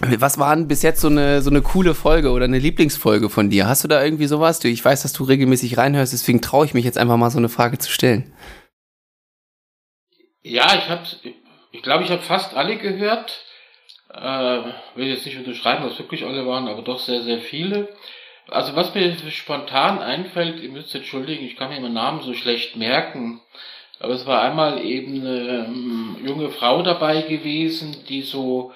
was 0.02 0.40
war 0.40 0.56
denn 0.56 0.68
bis 0.68 0.82
jetzt 0.82 1.02
so 1.02 1.08
eine, 1.08 1.42
so 1.42 1.50
eine 1.50 1.62
coole 1.62 1.94
Folge 1.94 2.32
oder 2.32 2.46
eine 2.46 2.60
Lieblingsfolge 2.60 3.30
von 3.30 3.50
dir? 3.50 3.68
Hast 3.68 3.84
du 3.84 3.88
da 3.88 4.04
irgendwie 4.04 4.26
sowas? 4.26 4.64
Ich 4.64 4.84
weiß, 4.84 5.04
dass 5.04 5.14
du 5.14 5.24
regelmäßig 5.24 5.78
reinhörst, 5.78 6.14
deswegen 6.14 6.42
traue 6.42 6.66
ich 6.66 6.74
mich 6.74 6.86
jetzt 6.86 6.98
einfach 6.98 7.18
mal 7.18 7.30
so 7.30 7.38
eine 7.38 7.50
Frage 7.50 7.78
zu 7.78 7.92
stellen. 7.92 8.34
Ja, 10.44 10.74
ich 10.76 10.90
habe, 10.90 11.04
ich 11.72 11.82
glaube, 11.84 12.04
ich 12.04 12.10
habe 12.10 12.24
fast 12.24 12.56
alle 12.56 12.78
gehört. 12.78 13.46
Äh, 14.12 14.64
will 14.96 15.08
jetzt 15.08 15.26
nicht 15.26 15.38
unterschreiben, 15.38 15.86
was 15.86 15.98
wirklich 16.00 16.26
alle 16.26 16.46
waren, 16.46 16.68
aber 16.68 16.82
doch 16.82 17.00
sehr, 17.00 17.22
sehr 17.22 17.40
viele. 17.40 17.88
Also 18.48 18.76
was 18.76 18.94
mir 18.94 19.16
spontan 19.30 20.00
einfällt, 20.00 20.62
ihr 20.62 20.70
müsst 20.70 20.94
entschuldigen, 20.96 21.46
ich 21.46 21.56
kann 21.56 21.70
mir 21.70 21.80
meinen 21.80 21.94
Namen 21.94 22.22
so 22.22 22.34
schlecht 22.34 22.76
merken, 22.76 23.40
aber 24.00 24.14
es 24.14 24.26
war 24.26 24.42
einmal 24.42 24.84
eben 24.84 25.22
eine 25.22 25.68
ähm, 25.68 26.18
junge 26.26 26.50
Frau 26.50 26.82
dabei 26.82 27.22
gewesen, 27.22 27.96
die 28.10 28.24
so 28.24 28.74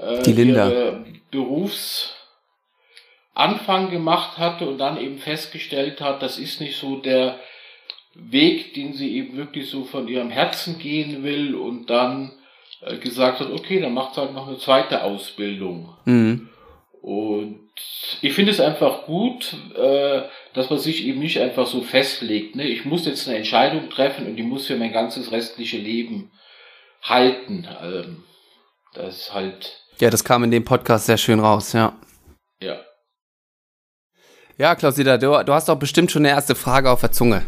äh, 0.00 0.22
die 0.22 0.32
Linda. 0.32 1.04
Berufsanfang 1.30 3.90
gemacht 3.90 4.38
hatte 4.38 4.66
und 4.66 4.78
dann 4.78 4.98
eben 4.98 5.18
festgestellt 5.18 6.00
hat, 6.00 6.22
das 6.22 6.38
ist 6.38 6.60
nicht 6.60 6.78
so 6.78 6.96
der 6.96 7.38
Weg, 8.14 8.74
den 8.74 8.94
sie 8.94 9.16
eben 9.16 9.36
wirklich 9.36 9.68
so 9.68 9.84
von 9.84 10.08
ihrem 10.08 10.30
Herzen 10.30 10.78
gehen 10.78 11.24
will 11.24 11.54
und 11.54 11.90
dann 11.90 12.32
äh, 12.80 12.96
gesagt 12.96 13.40
hat, 13.40 13.50
okay, 13.50 13.80
dann 13.80 13.92
macht 13.92 14.14
sie 14.14 14.20
halt 14.20 14.32
noch 14.32 14.48
eine 14.48 14.58
zweite 14.58 15.02
Ausbildung. 15.02 15.94
Mhm. 16.04 16.48
Und 17.02 17.63
ich 18.20 18.32
finde 18.34 18.52
es 18.52 18.60
einfach 18.60 19.06
gut, 19.06 19.56
äh, 19.76 20.22
dass 20.54 20.70
man 20.70 20.78
sich 20.78 21.04
eben 21.04 21.20
nicht 21.20 21.40
einfach 21.40 21.66
so 21.66 21.82
festlegt. 21.82 22.56
Ne? 22.56 22.64
Ich 22.64 22.84
muss 22.84 23.06
jetzt 23.06 23.26
eine 23.28 23.38
Entscheidung 23.38 23.90
treffen 23.90 24.26
und 24.26 24.36
die 24.36 24.42
muss 24.42 24.66
für 24.66 24.76
mein 24.76 24.92
ganzes 24.92 25.32
restliche 25.32 25.78
Leben 25.78 26.30
halten. 27.02 27.66
Ähm, 27.82 28.24
das 28.94 29.16
ist 29.16 29.34
halt. 29.34 29.80
Ja, 30.00 30.10
das 30.10 30.24
kam 30.24 30.44
in 30.44 30.50
dem 30.50 30.64
Podcast 30.64 31.06
sehr 31.06 31.18
schön 31.18 31.40
raus, 31.40 31.72
ja. 31.72 31.94
Ja. 32.60 32.80
Ja, 34.56 34.74
Klausida, 34.76 35.18
du, 35.18 35.42
du 35.44 35.52
hast 35.52 35.68
doch 35.68 35.76
bestimmt 35.76 36.12
schon 36.12 36.22
eine 36.22 36.34
erste 36.34 36.54
Frage 36.54 36.90
auf 36.90 37.00
der 37.00 37.10
Zunge. 37.10 37.44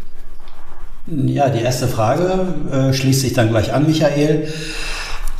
Ja, 1.07 1.49
die 1.49 1.61
erste 1.61 1.87
Frage 1.87 2.55
äh, 2.73 2.93
schließt 2.93 3.21
sich 3.21 3.33
dann 3.33 3.51
gleich 3.51 3.73
an, 3.73 3.87
Michael. 3.87 4.53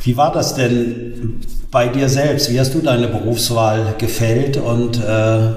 Wie 0.07 0.15
war 0.15 0.31
das 0.31 0.55
denn 0.55 1.41
bei 1.69 1.89
dir 1.89 2.07
selbst? 2.07 2.49
Wie 2.49 2.57
hast 2.57 2.73
du 2.73 2.79
deine 2.79 3.09
Berufswahl 3.09 3.93
gefällt 3.97 4.55
und 4.55 5.03
äh, 5.03 5.49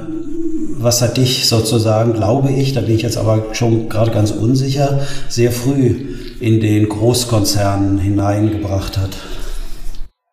was 0.76 1.02
hat 1.02 1.18
dich 1.18 1.48
sozusagen, 1.48 2.14
glaube 2.14 2.50
ich, 2.50 2.72
da 2.72 2.80
bin 2.80 2.96
ich 2.96 3.02
jetzt 3.02 3.16
aber 3.16 3.54
schon 3.54 3.88
gerade 3.88 4.10
ganz 4.10 4.32
unsicher, 4.32 5.06
sehr 5.28 5.52
früh 5.52 6.16
in 6.40 6.58
den 6.58 6.88
Großkonzernen 6.88 7.98
hineingebracht 7.98 8.98
hat? 8.98 9.10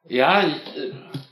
Ja, 0.09 0.41
äh, 0.41 0.49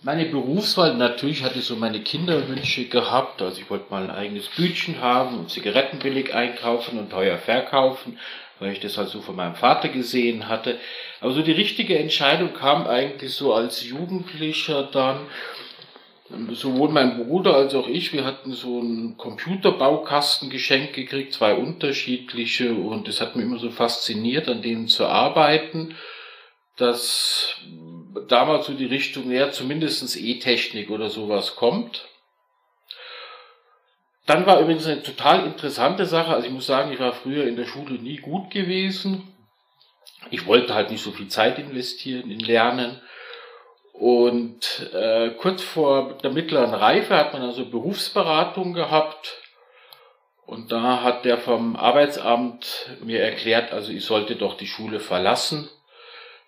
meine 0.03 0.25
Berufswahl, 0.25 0.95
natürlich 0.95 1.43
hatte 1.43 1.57
ich 1.57 1.65
so 1.65 1.77
meine 1.77 2.01
Kinderwünsche 2.01 2.85
gehabt. 2.85 3.41
Also 3.41 3.61
ich 3.61 3.69
wollte 3.71 3.85
mal 3.89 4.03
ein 4.03 4.11
eigenes 4.11 4.47
Bütchen 4.55 5.01
haben 5.01 5.39
und 5.39 5.49
Zigaretten 5.49 5.97
billig 5.97 6.35
einkaufen 6.35 6.99
und 6.99 7.09
teuer 7.09 7.39
verkaufen, 7.39 8.19
weil 8.59 8.73
ich 8.73 8.79
das 8.79 8.95
halt 8.99 9.09
so 9.09 9.21
von 9.21 9.35
meinem 9.35 9.55
Vater 9.55 9.89
gesehen 9.89 10.47
hatte. 10.49 10.77
Aber 11.25 11.33
so 11.33 11.41
die 11.41 11.53
richtige 11.53 11.97
Entscheidung 11.97 12.53
kam 12.53 12.85
eigentlich 12.85 13.33
so 13.33 13.51
als 13.51 13.83
Jugendlicher 13.83 14.83
dann, 14.83 15.21
sowohl 16.51 16.89
mein 16.89 17.17
Bruder 17.17 17.55
als 17.55 17.73
auch 17.73 17.87
ich, 17.87 18.13
wir 18.13 18.25
hatten 18.25 18.53
so 18.53 18.79
einen 18.79 19.17
Computerbaukasten 19.17 20.51
geschenkt 20.51 20.93
gekriegt, 20.93 21.33
zwei 21.33 21.55
unterschiedliche, 21.55 22.75
und 22.75 23.07
es 23.07 23.21
hat 23.21 23.35
mich 23.35 23.43
immer 23.43 23.57
so 23.57 23.71
fasziniert, 23.71 24.47
an 24.47 24.61
denen 24.61 24.87
zu 24.87 25.07
arbeiten, 25.07 25.95
dass 26.77 27.55
damals 28.27 28.67
so 28.67 28.75
die 28.75 28.85
Richtung, 28.85 29.31
ja, 29.31 29.49
zumindestens 29.49 30.15
E-Technik 30.15 30.91
oder 30.91 31.09
sowas 31.09 31.55
kommt. 31.55 32.07
Dann 34.27 34.45
war 34.45 34.59
übrigens 34.59 34.85
eine 34.85 35.01
total 35.01 35.47
interessante 35.47 36.05
Sache, 36.05 36.35
also 36.35 36.45
ich 36.45 36.53
muss 36.53 36.67
sagen, 36.67 36.93
ich 36.93 36.99
war 36.99 37.13
früher 37.13 37.47
in 37.47 37.55
der 37.55 37.65
Schule 37.65 37.95
nie 37.95 38.17
gut 38.17 38.51
gewesen. 38.51 39.34
Ich 40.31 40.45
wollte 40.47 40.73
halt 40.73 40.91
nicht 40.91 41.03
so 41.03 41.11
viel 41.11 41.27
Zeit 41.27 41.59
investieren 41.59 42.29
in 42.29 42.39
Lernen. 42.39 43.01
Und 43.93 44.91
äh, 44.93 45.29
kurz 45.31 45.63
vor 45.63 46.17
der 46.21 46.31
mittleren 46.31 46.73
Reife 46.73 47.15
hat 47.15 47.33
man 47.33 47.43
also 47.43 47.65
Berufsberatung 47.65 48.73
gehabt. 48.73 49.41
Und 50.45 50.71
da 50.71 51.01
hat 51.01 51.25
der 51.25 51.37
vom 51.37 51.75
Arbeitsamt 51.75 52.89
mir 53.03 53.21
erklärt, 53.21 53.71
also 53.71 53.91
ich 53.91 54.05
sollte 54.05 54.35
doch 54.35 54.57
die 54.57 54.67
Schule 54.67 54.99
verlassen. 54.99 55.69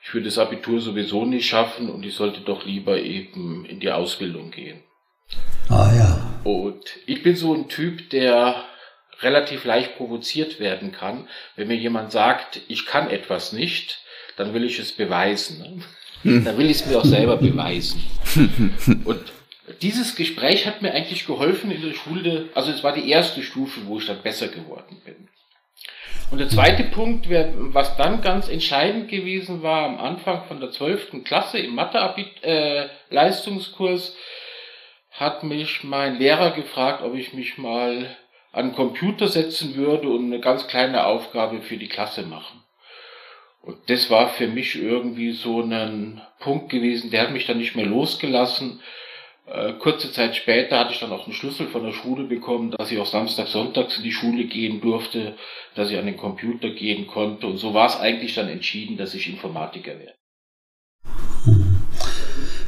Ich 0.03 0.13
würde 0.13 0.25
das 0.25 0.37
Abitur 0.37 0.79
sowieso 0.79 1.25
nicht 1.25 1.47
schaffen 1.47 1.89
und 1.89 2.05
ich 2.05 2.15
sollte 2.15 2.41
doch 2.41 2.65
lieber 2.65 2.97
eben 2.97 3.65
in 3.65 3.79
die 3.79 3.91
Ausbildung 3.91 4.51
gehen. 4.51 4.83
Ah 5.69 5.91
ja. 5.97 6.39
Und 6.43 6.85
ich 7.05 7.23
bin 7.23 7.35
so 7.35 7.53
ein 7.53 7.67
Typ, 7.67 8.09
der 8.11 8.63
relativ 9.21 9.65
leicht 9.65 9.97
provoziert 9.97 10.59
werden 10.59 10.91
kann. 10.91 11.27
Wenn 11.55 11.67
mir 11.67 11.77
jemand 11.77 12.11
sagt, 12.11 12.61
ich 12.67 12.85
kann 12.85 13.09
etwas 13.09 13.53
nicht, 13.53 14.01
dann 14.35 14.53
will 14.53 14.63
ich 14.63 14.79
es 14.79 14.91
beweisen. 14.91 15.83
Ne? 16.23 16.41
Da 16.43 16.57
will 16.57 16.69
ich 16.69 16.77
es 16.77 16.85
mir 16.85 16.97
auch 16.97 17.05
selber 17.05 17.37
beweisen. 17.37 18.03
Und 19.05 19.21
dieses 19.81 20.15
Gespräch 20.15 20.65
hat 20.65 20.81
mir 20.81 20.93
eigentlich 20.93 21.27
geholfen 21.27 21.71
in 21.71 21.81
der 21.81 21.93
Schule, 21.93 22.47
also 22.53 22.71
es 22.71 22.83
war 22.83 22.93
die 22.93 23.09
erste 23.09 23.43
Stufe, 23.43 23.81
wo 23.85 23.99
ich 23.99 24.05
dann 24.05 24.21
besser 24.21 24.47
geworden 24.47 25.01
bin. 25.03 25.27
Und 26.29 26.39
der 26.39 26.49
zweite 26.49 26.83
Punkt, 26.83 27.29
was 27.29 27.95
dann 27.95 28.19
ganz 28.21 28.49
entscheidend 28.49 29.07
gewesen 29.09 29.63
war 29.63 29.85
am 29.85 29.97
Anfang 29.97 30.43
von 30.47 30.59
der 30.59 30.71
zwölften 30.71 31.23
Klasse 31.23 31.59
im 31.59 31.73
Mathe-Leistungskurs, 31.75 34.09
äh, 34.09 34.13
hat 35.11 35.43
mich 35.43 35.83
mein 35.83 36.19
Lehrer 36.19 36.51
gefragt, 36.51 37.01
ob 37.01 37.15
ich 37.15 37.31
mich 37.33 37.57
mal 37.57 38.17
an 38.57 38.73
Computer 38.73 39.27
setzen 39.27 39.75
würde 39.75 40.09
und 40.09 40.25
eine 40.25 40.39
ganz 40.39 40.67
kleine 40.67 41.05
Aufgabe 41.05 41.61
für 41.61 41.77
die 41.77 41.87
Klasse 41.87 42.23
machen. 42.23 42.63
Und 43.61 43.77
das 43.87 44.09
war 44.09 44.29
für 44.29 44.47
mich 44.47 44.81
irgendwie 44.81 45.33
so 45.33 45.61
ein 45.61 46.21
Punkt 46.39 46.69
gewesen, 46.69 47.11
der 47.11 47.21
hat 47.21 47.31
mich 47.31 47.45
dann 47.45 47.59
nicht 47.59 47.75
mehr 47.75 47.85
losgelassen. 47.85 48.79
Äh, 49.45 49.73
kurze 49.73 50.11
Zeit 50.11 50.35
später 50.35 50.79
hatte 50.79 50.91
ich 50.91 50.99
dann 50.99 51.11
auch 51.11 51.25
einen 51.25 51.35
Schlüssel 51.35 51.67
von 51.67 51.83
der 51.83 51.91
Schule 51.91 52.23
bekommen, 52.23 52.71
dass 52.71 52.91
ich 52.91 52.97
auch 52.97 53.05
Samstag, 53.05 53.47
Sonntags 53.47 53.97
in 53.97 54.03
die 54.03 54.11
Schule 54.11 54.45
gehen 54.45 54.81
durfte, 54.81 55.35
dass 55.75 55.91
ich 55.91 55.97
an 55.99 56.07
den 56.07 56.17
Computer 56.17 56.71
gehen 56.71 57.05
konnte. 57.05 57.45
Und 57.45 57.57
so 57.57 57.75
war 57.75 57.85
es 57.85 57.99
eigentlich 57.99 58.33
dann 58.33 58.49
entschieden, 58.49 58.97
dass 58.97 59.13
ich 59.13 59.29
Informatiker 59.29 59.91
werde. 59.99 60.15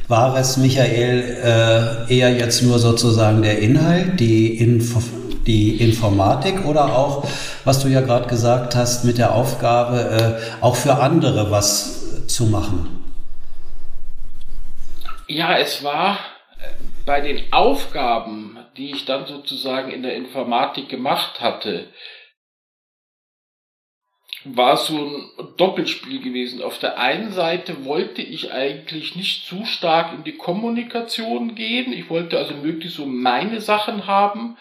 War 0.06 0.36
es, 0.38 0.56
Michael, 0.56 2.06
äh, 2.08 2.16
eher 2.16 2.36
jetzt 2.36 2.62
nur 2.62 2.78
sozusagen 2.78 3.42
der 3.42 3.58
Inhalt, 3.58 4.20
die 4.20 4.58
Info 4.58 5.00
die 5.46 5.76
Informatik 5.76 6.64
oder 6.64 6.96
auch, 6.96 7.26
was 7.64 7.82
du 7.82 7.88
ja 7.88 8.00
gerade 8.00 8.28
gesagt 8.28 8.74
hast, 8.74 9.04
mit 9.04 9.18
der 9.18 9.34
Aufgabe, 9.34 10.40
äh, 10.60 10.62
auch 10.62 10.76
für 10.76 10.94
andere 10.94 11.50
was 11.50 12.26
zu 12.26 12.46
machen? 12.46 13.00
Ja, 15.26 15.56
es 15.58 15.84
war 15.84 16.14
äh, 16.58 16.68
bei 17.06 17.20
den 17.20 17.52
Aufgaben, 17.52 18.58
die 18.76 18.90
ich 18.90 19.04
dann 19.04 19.26
sozusagen 19.26 19.90
in 19.90 20.02
der 20.02 20.16
Informatik 20.16 20.88
gemacht 20.88 21.40
hatte, 21.40 21.88
war 24.44 24.76
so 24.76 24.96
ein 24.96 25.30
Doppelspiel 25.56 26.20
gewesen. 26.20 26.62
Auf 26.62 26.78
der 26.78 26.98
einen 26.98 27.30
Seite 27.32 27.84
wollte 27.84 28.22
ich 28.22 28.52
eigentlich 28.52 29.14
nicht 29.14 29.46
zu 29.46 29.66
stark 29.66 30.14
in 30.14 30.24
die 30.24 30.36
Kommunikation 30.36 31.54
gehen. 31.54 31.92
Ich 31.92 32.08
wollte 32.08 32.38
also 32.38 32.54
möglichst 32.54 32.96
so 32.96 33.06
meine 33.06 33.60
Sachen 33.60 34.06
haben. 34.06 34.56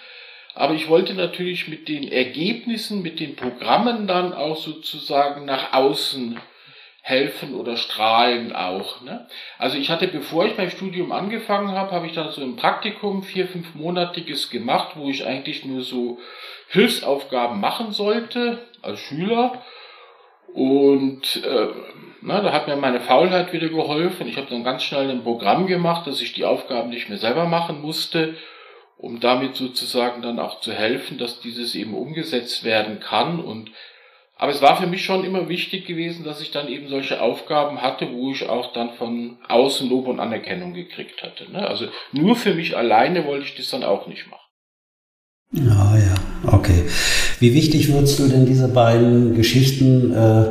Aber 0.60 0.74
ich 0.74 0.90
wollte 0.90 1.14
natürlich 1.14 1.70
mit 1.70 1.88
den 1.88 2.12
Ergebnissen, 2.12 3.02
mit 3.02 3.22
den 3.22 3.38
Programmen 3.38 4.08
dann 4.08 4.34
auch 4.34 4.58
sozusagen 4.58 5.46
nach 5.46 5.72
außen 5.72 6.38
helfen 7.02 7.56
oder 7.56 7.78
strahlen 7.78 8.54
auch. 8.54 9.00
Ne? 9.00 9.26
Also 9.58 9.78
ich 9.78 9.90
hatte, 9.90 10.10
bevor 10.10 10.46
ich 10.46 10.58
mein 10.58 10.70
Studium 10.70 11.14
angefangen 11.14 11.72
habe, 11.72 11.92
habe 11.92 12.08
ich 12.08 12.12
dann 12.12 12.32
so 12.32 12.42
ein 12.42 12.58
Praktikum, 12.58 13.24
vier, 13.24 13.48
fünfmonatiges 13.48 14.50
gemacht, 14.50 14.98
wo 14.98 15.10
ich 15.10 15.26
eigentlich 15.26 15.64
nur 15.64 15.82
so 15.82 16.20
Hilfsaufgaben 16.68 17.62
machen 17.62 17.94
sollte 17.94 18.60
als 18.82 19.00
Schüler. 19.00 19.64
Und 20.54 21.42
äh, 21.42 21.68
na, 22.20 22.42
da 22.42 22.52
hat 22.52 22.68
mir 22.68 22.76
meine 22.76 23.00
Faulheit 23.00 23.54
wieder 23.54 23.70
geholfen. 23.70 24.28
Ich 24.28 24.36
habe 24.36 24.48
dann 24.50 24.66
ganz 24.66 24.84
schnell 24.84 25.10
ein 25.10 25.24
Programm 25.24 25.68
gemacht, 25.68 26.06
dass 26.06 26.20
ich 26.20 26.34
die 26.34 26.44
Aufgaben 26.44 26.90
nicht 26.90 27.08
mehr 27.08 27.18
selber 27.18 27.46
machen 27.46 27.82
musste 27.82 28.36
um 29.00 29.22
damit 29.22 29.56
sozusagen 29.56 30.22
dann 30.22 30.40
auch 30.40 30.60
zu 30.60 30.74
helfen, 30.74 31.18
dass 31.18 31.40
dieses 31.40 31.74
eben 31.74 31.94
umgesetzt 31.94 32.66
werden 32.66 33.00
kann. 33.00 33.40
Und 33.40 33.72
aber 34.36 34.52
es 34.52 34.62
war 34.62 34.80
für 34.80 34.88
mich 34.88 35.06
schon 35.06 35.24
immer 35.24 35.48
wichtig 35.48 35.88
gewesen, 35.88 36.26
dass 36.26 36.42
ich 36.42 36.52
dann 36.52 36.68
eben 36.68 36.90
solche 36.90 37.22
Aufgaben 37.22 37.82
hatte, 37.82 38.10
wo 38.12 38.32
ich 38.32 38.48
auch 38.48 38.74
dann 38.74 38.92
von 38.98 39.38
außen 39.48 39.90
Lob 39.90 40.08
und 40.08 40.20
Anerkennung 40.20 40.74
gekriegt 40.74 41.24
hatte. 41.24 41.50
Ne? 41.50 41.66
Also 41.66 41.86
nur 42.12 42.36
für 42.36 42.54
mich 42.54 42.76
alleine 42.76 43.26
wollte 43.26 43.46
ich 43.46 43.56
das 43.56 43.70
dann 43.70 43.84
auch 43.84 44.08
nicht 44.08 44.28
machen. 44.30 44.40
Ja, 45.54 45.98
ja, 45.98 46.54
okay. 46.54 46.84
Wie 47.40 47.54
wichtig 47.54 47.92
würdest 47.92 48.20
du 48.20 48.28
denn 48.28 48.46
diese 48.46 48.68
beiden 48.68 49.34
Geschichten 49.34 50.14
äh, 50.14 50.46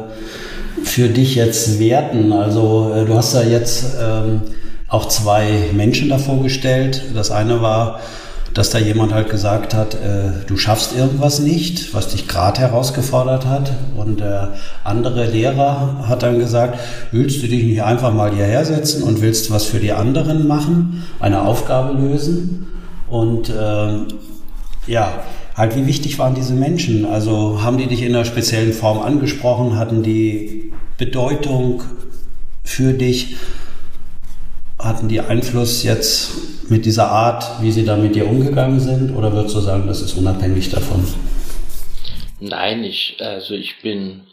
für 0.84 1.08
dich 1.08 1.34
jetzt 1.34 1.78
werten? 1.78 2.32
Also 2.32 2.92
äh, 2.94 3.04
du 3.04 3.14
hast 3.14 3.34
ja 3.34 3.42
jetzt 3.42 3.94
ähm, 4.02 4.40
auch 4.88 5.06
zwei 5.06 5.70
Menschen 5.74 6.08
davor 6.08 6.42
gestellt. 6.42 7.04
Das 7.14 7.30
eine 7.30 7.60
war 7.60 8.00
dass 8.58 8.70
da 8.70 8.78
jemand 8.80 9.14
halt 9.14 9.30
gesagt 9.30 9.72
hat, 9.72 9.94
äh, 9.94 10.44
du 10.48 10.56
schaffst 10.56 10.92
irgendwas 10.92 11.38
nicht, 11.38 11.94
was 11.94 12.08
dich 12.08 12.26
gerade 12.26 12.60
herausgefordert 12.60 13.46
hat. 13.46 13.70
Und 13.96 14.18
der 14.18 14.54
andere 14.82 15.26
Lehrer 15.26 16.08
hat 16.08 16.24
dann 16.24 16.40
gesagt, 16.40 16.80
willst 17.12 17.40
du 17.40 17.46
dich 17.46 17.62
nicht 17.62 17.84
einfach 17.84 18.12
mal 18.12 18.34
hierher 18.34 18.64
setzen 18.64 19.04
und 19.04 19.22
willst 19.22 19.52
was 19.52 19.66
für 19.66 19.78
die 19.78 19.92
anderen 19.92 20.48
machen, 20.48 21.04
eine 21.20 21.42
Aufgabe 21.42 21.96
lösen? 22.02 22.66
Und 23.08 23.48
äh, 23.48 23.98
ja, 24.88 25.12
halt 25.54 25.76
wie 25.76 25.86
wichtig 25.86 26.18
waren 26.18 26.34
diese 26.34 26.54
Menschen? 26.54 27.06
Also 27.06 27.62
haben 27.62 27.78
die 27.78 27.86
dich 27.86 28.02
in 28.02 28.12
einer 28.12 28.24
speziellen 28.24 28.72
Form 28.72 28.98
angesprochen, 28.98 29.78
hatten 29.78 30.02
die 30.02 30.72
Bedeutung 30.96 31.84
für 32.64 32.92
dich? 32.92 33.36
Hatten 34.78 35.08
die 35.08 35.20
Einfluss 35.20 35.82
jetzt 35.82 36.70
mit 36.70 36.84
dieser 36.86 37.10
Art, 37.10 37.62
wie 37.62 37.72
sie 37.72 37.84
da 37.84 37.96
mit 37.96 38.14
dir 38.14 38.26
umgegangen 38.28 38.80
sind? 38.80 39.16
Oder 39.16 39.32
würdest 39.32 39.56
du 39.56 39.60
sagen, 39.60 39.86
das 39.86 40.00
ist 40.00 40.16
unabhängig 40.16 40.70
davon? 40.70 41.04
Nein, 42.40 42.84
ich, 42.84 43.16
also 43.20 43.54
ich 43.54 43.80
bin 43.82 44.28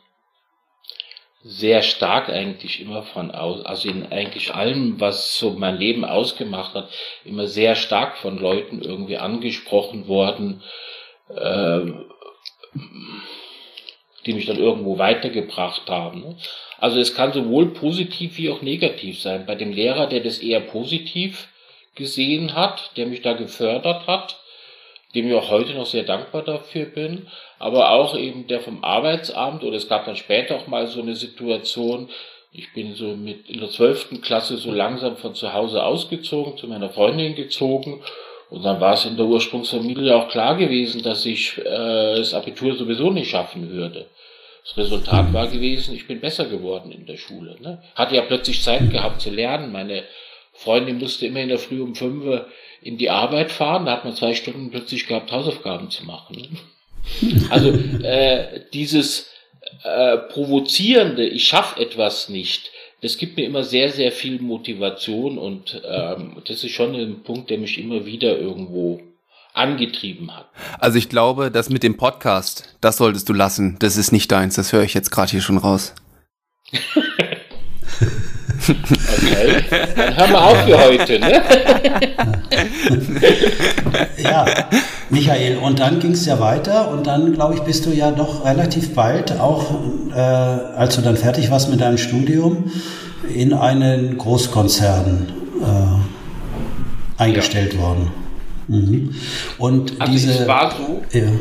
sehr 1.43 1.81
stark 1.83 2.29
eigentlich 2.29 2.81
immer 2.81 3.03
von 3.03 3.31
aus, 3.31 3.65
also 3.65 3.87
in 3.87 4.11
eigentlich 4.11 4.53
allem, 4.53 4.99
was 4.99 5.37
so 5.37 5.51
mein 5.51 5.77
Leben 5.77 6.03
ausgemacht 6.03 6.73
hat, 6.73 6.89
immer 7.23 7.47
sehr 7.47 7.75
stark 7.75 8.17
von 8.17 8.37
Leuten 8.37 8.81
irgendwie 8.81 9.17
angesprochen 9.17 10.07
worden, 10.07 10.63
äh, 11.29 11.81
die 14.25 14.33
mich 14.33 14.47
dann 14.47 14.57
irgendwo 14.57 14.97
weitergebracht 14.97 15.87
haben. 15.87 16.35
Also 16.77 16.99
es 16.99 17.15
kann 17.15 17.33
sowohl 17.33 17.73
positiv 17.73 18.37
wie 18.37 18.49
auch 18.49 18.61
negativ 18.61 19.21
sein. 19.21 19.45
Bei 19.45 19.55
dem 19.55 19.71
Lehrer, 19.71 20.07
der 20.07 20.19
das 20.19 20.39
eher 20.39 20.59
positiv 20.59 21.47
gesehen 21.95 22.55
hat, 22.55 22.91
der 22.97 23.07
mich 23.07 23.21
da 23.21 23.33
gefördert 23.33 24.07
hat, 24.07 24.37
dem 25.15 25.29
ich 25.29 25.33
auch 25.33 25.49
heute 25.49 25.73
noch 25.73 25.85
sehr 25.85 26.03
dankbar 26.03 26.43
dafür 26.43 26.85
bin, 26.85 27.27
aber 27.57 27.91
auch 27.91 28.17
eben 28.17 28.47
der 28.47 28.59
vom 28.59 28.83
Arbeitsamt 28.83 29.63
oder 29.63 29.77
es 29.77 29.87
gab 29.87 30.05
dann 30.05 30.17
später 30.17 30.57
auch 30.57 30.67
mal 30.67 30.87
so 30.87 31.01
eine 31.01 31.15
Situation, 31.15 32.09
ich 32.51 32.73
bin 32.73 32.95
so 32.95 33.15
mit 33.15 33.49
in 33.49 33.59
der 33.59 33.69
zwölften 33.69 34.21
Klasse 34.21 34.57
so 34.57 34.71
langsam 34.71 35.17
von 35.17 35.33
zu 35.35 35.53
Hause 35.53 35.83
ausgezogen, 35.83 36.57
zu 36.57 36.67
meiner 36.67 36.89
Freundin 36.89 37.35
gezogen 37.35 38.01
und 38.49 38.63
dann 38.63 38.79
war 38.79 38.93
es 38.93 39.05
in 39.05 39.17
der 39.17 39.25
Ursprungsfamilie 39.25 40.15
auch 40.15 40.29
klar 40.29 40.55
gewesen, 40.55 41.01
dass 41.01 41.25
ich 41.25 41.57
äh, 41.57 41.63
das 42.17 42.33
Abitur 42.33 42.75
sowieso 42.75 43.09
nicht 43.11 43.29
schaffen 43.29 43.71
würde. 43.71 44.07
Das 44.65 44.77
Resultat 44.77 45.31
war 45.31 45.47
gewesen, 45.47 45.95
ich 45.95 46.07
bin 46.07 46.19
besser 46.19 46.45
geworden 46.45 46.91
in 46.91 47.05
der 47.05 47.17
Schule. 47.17 47.55
Ne? 47.61 47.83
Hatte 47.93 48.15
ja 48.15 48.23
plötzlich 48.23 48.63
Zeit 48.63 48.89
gehabt 48.91 49.21
zu 49.21 49.29
lernen. 49.29 49.71
Meine 49.71 50.03
Freundin 50.53 50.97
musste 50.97 51.27
immer 51.27 51.41
in 51.41 51.49
der 51.49 51.59
Früh 51.59 51.81
um 51.81 51.93
fünf 51.93 52.41
in 52.81 52.97
die 52.97 53.11
Arbeit 53.11 53.51
fahren. 53.51 53.85
Da 53.85 53.91
hat 53.91 54.05
man 54.05 54.15
zwei 54.15 54.33
Stunden 54.33 54.71
plötzlich 54.71 55.05
gehabt, 55.05 55.31
Hausaufgaben 55.31 55.89
zu 55.89 56.05
machen. 56.05 56.37
Ne? 56.37 56.49
Also 57.51 57.69
äh, 58.03 58.61
dieses 58.73 59.29
äh, 59.83 60.17
provozierende, 60.17 61.27
ich 61.27 61.47
schaff 61.47 61.77
etwas 61.77 62.29
nicht, 62.29 62.71
das 63.01 63.19
gibt 63.19 63.37
mir 63.37 63.45
immer 63.45 63.63
sehr, 63.63 63.89
sehr 63.89 64.11
viel 64.11 64.41
Motivation 64.41 65.37
und 65.37 65.79
ähm, 65.87 66.41
das 66.47 66.63
ist 66.63 66.71
schon 66.71 66.95
ein 66.95 67.21
Punkt, 67.21 67.51
der 67.51 67.59
mich 67.59 67.77
immer 67.77 68.07
wieder 68.07 68.35
irgendwo 68.39 68.99
angetrieben 69.55 70.35
hat. 70.35 70.49
Also 70.79 70.97
ich 70.97 71.09
glaube, 71.09 71.51
das 71.51 71.69
mit 71.69 71.83
dem 71.83 71.97
Podcast, 71.97 72.75
das 72.81 72.97
solltest 72.97 73.29
du 73.29 73.33
lassen. 73.33 73.77
Das 73.79 73.97
ist 73.97 74.11
nicht 74.11 74.31
deins, 74.31 74.55
das 74.55 74.73
höre 74.73 74.83
ich 74.83 74.93
jetzt 74.93 75.11
gerade 75.11 75.31
hier 75.31 75.41
schon 75.41 75.57
raus. 75.57 75.93
Okay, 78.67 79.63
dann 79.95 80.17
hören 80.17 80.31
wir 80.31 80.43
auf 80.43 80.57
für 80.65 80.83
heute. 80.83 81.19
Ne? 81.19 81.41
ja, 84.23 84.45
Michael, 85.09 85.57
und 85.57 85.79
dann 85.79 85.99
ging 85.99 86.11
es 86.11 86.25
ja 86.25 86.39
weiter 86.39 86.89
und 86.89 87.05
dann, 87.05 87.33
glaube 87.33 87.55
ich, 87.55 87.61
bist 87.61 87.85
du 87.85 87.91
ja 87.91 88.11
doch 88.11 88.45
relativ 88.45 88.95
bald, 88.95 89.39
auch 89.39 89.71
äh, 90.11 90.19
als 90.19 90.95
du 90.95 91.01
dann 91.01 91.17
fertig 91.17 91.51
warst 91.51 91.69
mit 91.69 91.81
deinem 91.81 91.97
Studium, 91.97 92.71
in 93.33 93.53
einen 93.53 94.17
Großkonzern 94.17 95.33
äh, 95.61 97.21
eingestellt 97.21 97.73
ja. 97.73 97.79
worden. 97.79 98.24
Mhm. 98.67 99.15
Und 99.57 99.99
also 99.99 100.11
diese, 100.11 100.31
es 100.31 100.47
war 100.47 100.71
so, 100.71 101.03
ja. 101.11 101.31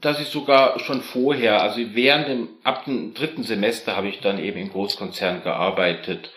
dass 0.00 0.20
ich 0.20 0.28
sogar 0.28 0.78
schon 0.80 1.02
vorher, 1.02 1.62
also 1.62 1.80
während 1.92 2.28
dem, 2.28 2.48
ab 2.64 2.84
dem 2.84 3.14
dritten 3.14 3.42
Semester 3.42 3.96
habe 3.96 4.08
ich 4.08 4.20
dann 4.20 4.38
eben 4.38 4.58
im 4.58 4.70
Großkonzern 4.70 5.42
gearbeitet. 5.42 6.30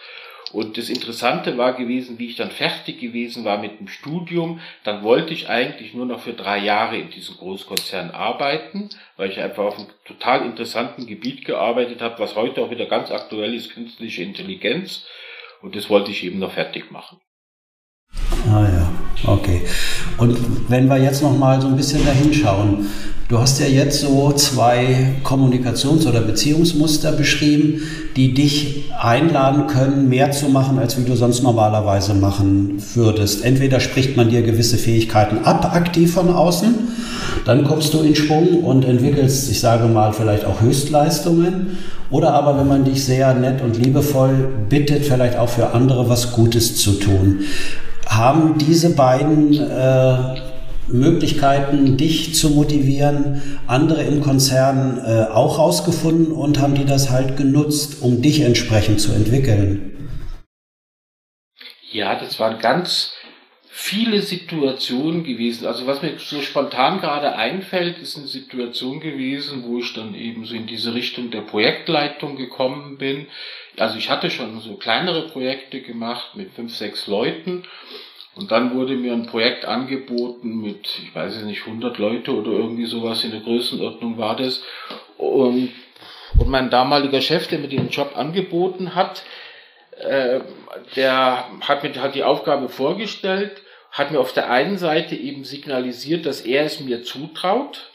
Und 0.52 0.78
das 0.78 0.90
Interessante 0.90 1.58
war 1.58 1.74
gewesen, 1.74 2.20
wie 2.20 2.28
ich 2.28 2.36
dann 2.36 2.52
fertig 2.52 3.00
gewesen 3.00 3.46
war 3.46 3.58
mit 3.58 3.80
dem 3.80 3.88
Studium, 3.88 4.60
dann 4.84 5.02
wollte 5.02 5.34
ich 5.34 5.48
eigentlich 5.48 5.94
nur 5.94 6.06
noch 6.06 6.20
für 6.20 6.34
drei 6.34 6.58
Jahre 6.58 6.98
in 6.98 7.10
diesem 7.10 7.38
Großkonzern 7.38 8.12
arbeiten, 8.12 8.90
weil 9.16 9.32
ich 9.32 9.40
einfach 9.40 9.64
auf 9.64 9.78
einem 9.78 9.88
total 10.06 10.46
interessanten 10.46 11.08
Gebiet 11.08 11.46
gearbeitet 11.46 12.02
habe, 12.02 12.20
was 12.20 12.36
heute 12.36 12.62
auch 12.62 12.70
wieder 12.70 12.86
ganz 12.86 13.12
aktuell 13.12 13.54
ist, 13.54 13.74
künstliche 13.74 14.24
Intelligenz. 14.24 15.06
Und 15.62 15.76
das 15.76 15.90
wollte 15.90 16.12
ich 16.12 16.24
eben 16.26 16.40
noch 16.40 16.52
fertig 16.52 16.92
machen. 16.92 17.22
Ah 18.48 18.68
ja, 18.68 19.01
okay. 19.26 19.62
Und 20.18 20.38
wenn 20.68 20.88
wir 20.88 20.98
jetzt 20.98 21.22
noch 21.22 21.38
mal 21.38 21.62
so 21.62 21.68
ein 21.68 21.76
bisschen 21.76 22.06
dahin 22.06 22.34
schauen, 22.34 22.88
du 23.28 23.40
hast 23.40 23.60
ja 23.60 23.66
jetzt 23.66 24.02
so 24.02 24.32
zwei 24.34 25.16
Kommunikations- 25.24 26.06
oder 26.06 26.22
Beziehungsmuster 26.22 27.14
beschrieben, 27.14 27.82
die 28.16 28.34
dich 28.34 28.92
einladen 29.00 29.68
können, 29.68 30.10
mehr 30.10 30.32
zu 30.32 30.50
machen, 30.50 30.78
als 30.80 30.98
wie 30.98 31.04
du 31.04 31.16
sonst 31.16 31.42
normalerweise 31.42 32.14
machen 32.14 32.82
würdest. 32.94 33.46
Entweder 33.46 33.80
spricht 33.80 34.18
man 34.18 34.30
dir 34.30 34.42
gewisse 34.42 34.78
Fähigkeiten 34.78 35.46
ab, 35.46 35.74
aktiv 35.74 36.14
von 36.14 36.30
außen, 36.30 36.76
dann 37.46 37.64
kommst 37.64 37.94
du 37.94 38.02
in 38.02 38.16
Schwung 38.16 38.64
und 38.64 38.86
entwickelst, 38.86 39.50
ich 39.50 39.60
sage 39.60 39.88
mal, 39.88 40.14
vielleicht 40.14 40.46
auch 40.46 40.62
Höchstleistungen. 40.62 41.78
Oder 42.10 42.34
aber, 42.34 42.60
wenn 42.60 42.68
man 42.68 42.84
dich 42.84 43.06
sehr 43.06 43.34
nett 43.34 43.62
und 43.62 43.78
liebevoll 43.78 44.50
bittet, 44.68 45.06
vielleicht 45.06 45.38
auch 45.38 45.48
für 45.48 45.74
andere 45.74 46.10
was 46.10 46.34
Gutes 46.34 46.76
zu 46.76 46.92
tun. 46.94 47.40
Haben 48.12 48.58
diese 48.58 48.94
beiden 48.94 49.54
äh, 49.54 50.36
Möglichkeiten, 50.90 51.96
dich 51.96 52.36
zu 52.36 52.50
motivieren, 52.50 53.42
andere 53.68 54.04
im 54.04 54.20
Konzern 54.20 54.98
äh, 54.98 55.32
auch 55.32 55.58
rausgefunden 55.58 56.34
und 56.34 56.60
haben 56.60 56.76
die 56.76 56.84
das 56.84 57.10
halt 57.10 57.38
genutzt, 57.38 58.02
um 58.02 58.22
dich 58.22 58.42
entsprechend 58.42 59.00
zu 59.00 59.14
entwickeln? 59.14 60.10
Ja, 61.94 62.20
das 62.20 62.38
waren 62.38 62.60
ganz 62.60 63.14
viele 63.70 64.22
Situationen 64.22 65.24
gewesen. 65.24 65.66
Also 65.66 65.88
was 65.88 66.02
mir 66.02 66.20
so 66.20 66.42
spontan 66.42 67.00
gerade 67.00 67.36
einfällt, 67.36 67.98
ist 67.98 68.18
eine 68.18 68.28
Situation 68.28 69.00
gewesen, 69.00 69.64
wo 69.64 69.80
ich 69.80 69.94
dann 69.94 70.16
eben 70.16 70.44
so 70.44 70.54
in 70.54 70.68
diese 70.68 70.94
Richtung 70.94 71.32
der 71.32 71.42
Projektleitung 71.42 72.36
gekommen 72.36 72.98
bin. 72.98 73.28
Also 73.78 73.98
ich 73.98 74.10
hatte 74.10 74.30
schon 74.30 74.60
so 74.60 74.76
kleinere 74.76 75.28
Projekte 75.28 75.82
gemacht 75.82 76.36
mit 76.36 76.52
fünf, 76.52 76.76
sechs 76.76 77.08
Leuten 77.08 77.64
und 78.36 78.52
dann 78.52 78.74
wurde 78.74 78.96
mir 78.96 79.14
ein 79.14 79.26
Projekt 79.26 79.66
angeboten 79.66 80.62
mit, 80.62 80.88
ich 81.04 81.14
weiß 81.14 81.36
es 81.36 81.44
nicht, 81.44 81.66
100 81.66 81.98
Leute 81.98 82.34
oder 82.34 82.52
irgendwie 82.52 82.86
sowas 82.86 83.24
in 83.24 83.32
der 83.32 83.42
Größenordnung 83.42 84.18
war 84.18 84.36
das. 84.36 84.64
Und, 85.18 85.72
und 86.38 86.48
mein 86.48 86.70
damaliger 86.70 87.22
Chef, 87.22 87.48
der 87.48 87.60
mir 87.60 87.68
den 87.68 87.90
Job 87.90 88.14
angeboten 88.16 88.96
hat, 88.96 89.24
äh, 90.00 90.40
der 90.96 91.46
hat 91.62 91.84
mir 91.84 92.02
hat 92.02 92.16
die 92.16 92.24
Aufgabe 92.24 92.70
vorgestellt, 92.70 93.62
hat 93.92 94.12
mir 94.12 94.20
auf 94.20 94.32
der 94.32 94.50
einen 94.50 94.78
Seite 94.78 95.16
eben 95.16 95.44
signalisiert, 95.44 96.26
dass 96.26 96.42
er 96.42 96.64
es 96.64 96.80
mir 96.80 97.04
zutraut. 97.04 97.92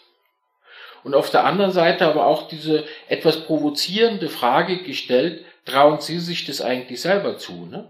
Und 1.03 1.15
auf 1.15 1.31
der 1.31 1.45
anderen 1.45 1.71
Seite 1.71 2.07
aber 2.07 2.27
auch 2.27 2.49
diese 2.49 2.85
etwas 3.09 3.45
provozierende 3.45 4.29
Frage 4.29 4.83
gestellt, 4.83 5.45
trauen 5.67 6.01
Sie 6.01 6.19
sich 6.21 6.47
das 6.47 6.61
eigentlich 6.63 7.01
selber 7.01 7.37
zu? 7.37 7.67
Ne? 7.67 7.89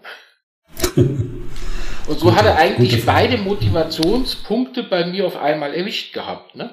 Und 0.96 2.20
so 2.20 2.34
hat 2.34 2.44
er 2.46 2.56
eigentlich 2.56 3.04
beide 3.04 3.36
Motivationspunkte 3.38 4.84
bei 4.84 5.06
mir 5.06 5.26
auf 5.26 5.36
einmal 5.36 5.74
erwischt 5.74 6.12
gehabt. 6.14 6.54
Ne? 6.54 6.70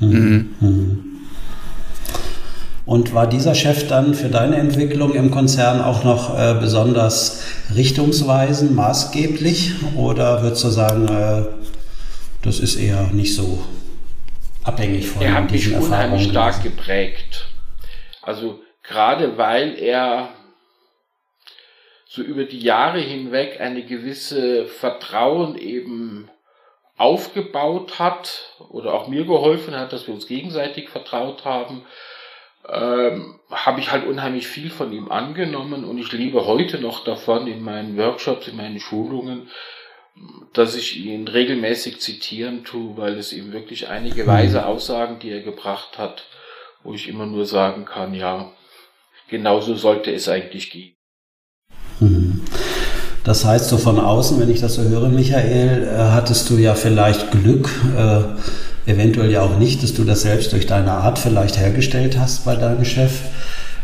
Mhm. 0.00 0.54
Mhm. 0.60 1.02
Und 2.84 3.12
war 3.12 3.28
dieser 3.28 3.56
Chef 3.56 3.88
dann 3.88 4.14
für 4.14 4.28
deine 4.28 4.56
Entwicklung 4.56 5.14
im 5.14 5.32
Konzern 5.32 5.80
auch 5.80 6.04
noch 6.04 6.38
äh, 6.38 6.54
besonders 6.54 7.42
richtungsweisend, 7.74 8.76
maßgeblich? 8.76 9.72
Oder 9.96 10.42
würdest 10.42 10.62
du 10.62 10.68
sagen, 10.68 11.08
äh, 11.08 11.46
das 12.42 12.60
ist 12.60 12.76
eher 12.76 13.08
nicht 13.08 13.34
so 13.34 13.58
abhängig 14.62 15.08
von 15.08 15.22
Er 15.22 15.34
hat 15.34 15.50
mich 15.50 15.74
unheimlich 15.74 16.30
stark 16.30 16.62
geprägt. 16.62 17.48
Also 18.22 18.60
gerade 18.88 19.36
weil 19.38 19.78
er 19.78 20.30
so 22.08 22.22
über 22.22 22.44
die 22.44 22.60
Jahre 22.60 23.00
hinweg 23.00 23.60
eine 23.60 23.84
gewisse 23.84 24.66
Vertrauen 24.66 25.58
eben 25.58 26.30
aufgebaut 26.96 27.98
hat 27.98 28.54
oder 28.70 28.94
auch 28.94 29.08
mir 29.08 29.26
geholfen 29.26 29.74
hat, 29.78 29.92
dass 29.92 30.06
wir 30.06 30.14
uns 30.14 30.26
gegenseitig 30.26 30.88
vertraut 30.88 31.44
haben, 31.44 31.84
ähm, 32.68 33.38
habe 33.50 33.80
ich 33.80 33.90
halt 33.90 34.06
unheimlich 34.06 34.46
viel 34.46 34.70
von 34.70 34.92
ihm 34.92 35.10
angenommen 35.10 35.84
und 35.84 35.98
ich 35.98 36.10
lebe 36.12 36.46
heute 36.46 36.78
noch 36.78 37.04
davon 37.04 37.46
in 37.46 37.62
meinen 37.62 37.96
Workshops, 37.96 38.48
in 38.48 38.56
meinen 38.56 38.80
Schulungen, 38.80 39.50
dass 40.54 40.74
ich 40.74 40.96
ihn 40.96 41.28
regelmäßig 41.28 42.00
zitieren 42.00 42.64
tue, 42.64 42.96
weil 42.96 43.18
es 43.18 43.32
ihm 43.34 43.52
wirklich 43.52 43.88
einige 43.88 44.26
weise 44.26 44.64
Aussagen, 44.64 45.18
die 45.18 45.30
er 45.30 45.42
gebracht 45.42 45.98
hat, 45.98 46.24
wo 46.82 46.94
ich 46.94 47.08
immer 47.08 47.26
nur 47.26 47.44
sagen 47.44 47.84
kann, 47.84 48.14
ja, 48.14 48.50
genauso 49.28 49.74
sollte 49.74 50.12
es 50.12 50.28
eigentlich 50.28 50.70
gehen. 50.70 50.92
Mhm. 52.00 52.42
Das 53.24 53.44
heißt, 53.44 53.68
so 53.68 53.76
von 53.76 53.98
außen, 53.98 54.38
wenn 54.38 54.50
ich 54.50 54.60
das 54.60 54.74
so 54.74 54.82
höre, 54.82 55.08
Michael, 55.08 55.82
äh, 55.82 55.96
hattest 56.12 56.48
du 56.48 56.58
ja 56.58 56.74
vielleicht 56.74 57.32
Glück, 57.32 57.68
äh, 57.96 58.90
eventuell 58.90 59.32
ja 59.32 59.42
auch 59.42 59.58
nicht, 59.58 59.82
dass 59.82 59.94
du 59.94 60.04
das 60.04 60.22
selbst 60.22 60.52
durch 60.52 60.66
deine 60.66 60.92
Art 60.92 61.18
vielleicht 61.18 61.58
hergestellt 61.58 62.18
hast 62.18 62.44
bei 62.44 62.54
deinem 62.54 62.84
Chef. 62.84 63.22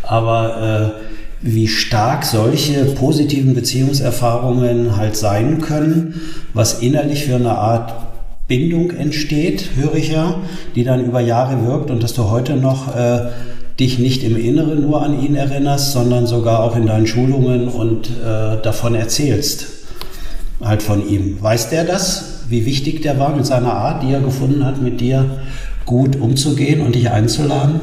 Aber 0.04 0.94
äh, 0.94 1.02
wie 1.40 1.66
stark 1.66 2.24
solche 2.24 2.84
positiven 2.84 3.54
Beziehungserfahrungen 3.54 4.96
halt 4.96 5.16
sein 5.16 5.60
können, 5.60 6.20
was 6.54 6.80
innerlich 6.80 7.24
für 7.24 7.34
eine 7.34 7.58
Art 7.58 7.92
Bindung 8.46 8.90
entsteht, 8.90 9.70
höre 9.74 9.96
ich 9.96 10.10
ja, 10.10 10.36
die 10.76 10.84
dann 10.84 11.04
über 11.04 11.20
Jahre 11.20 11.66
wirkt 11.66 11.90
und 11.90 12.02
dass 12.02 12.14
du 12.14 12.30
heute 12.30 12.54
noch 12.54 12.94
äh, 12.94 13.30
dich 13.82 13.98
nicht 13.98 14.22
im 14.22 14.36
Inneren 14.36 14.82
nur 14.82 15.02
an 15.02 15.20
ihn 15.20 15.34
erinnerst, 15.34 15.92
sondern 15.92 16.26
sogar 16.26 16.60
auch 16.60 16.76
in 16.76 16.86
deinen 16.86 17.08
Schulungen 17.08 17.68
und 17.68 18.08
äh, 18.10 18.62
davon 18.62 18.94
erzählst. 18.94 19.88
Halt 20.62 20.82
von 20.84 21.06
ihm. 21.08 21.42
Weiß 21.42 21.70
der 21.70 21.84
das, 21.84 22.44
wie 22.48 22.64
wichtig 22.64 23.02
der 23.02 23.18
war 23.18 23.34
mit 23.34 23.44
seiner 23.44 23.72
Art, 23.72 24.04
die 24.04 24.12
er 24.12 24.20
gefunden 24.20 24.64
hat, 24.64 24.80
mit 24.80 25.00
dir 25.00 25.42
gut 25.84 26.14
umzugehen 26.14 26.80
und 26.80 26.94
dich 26.94 27.10
einzuladen? 27.10 27.80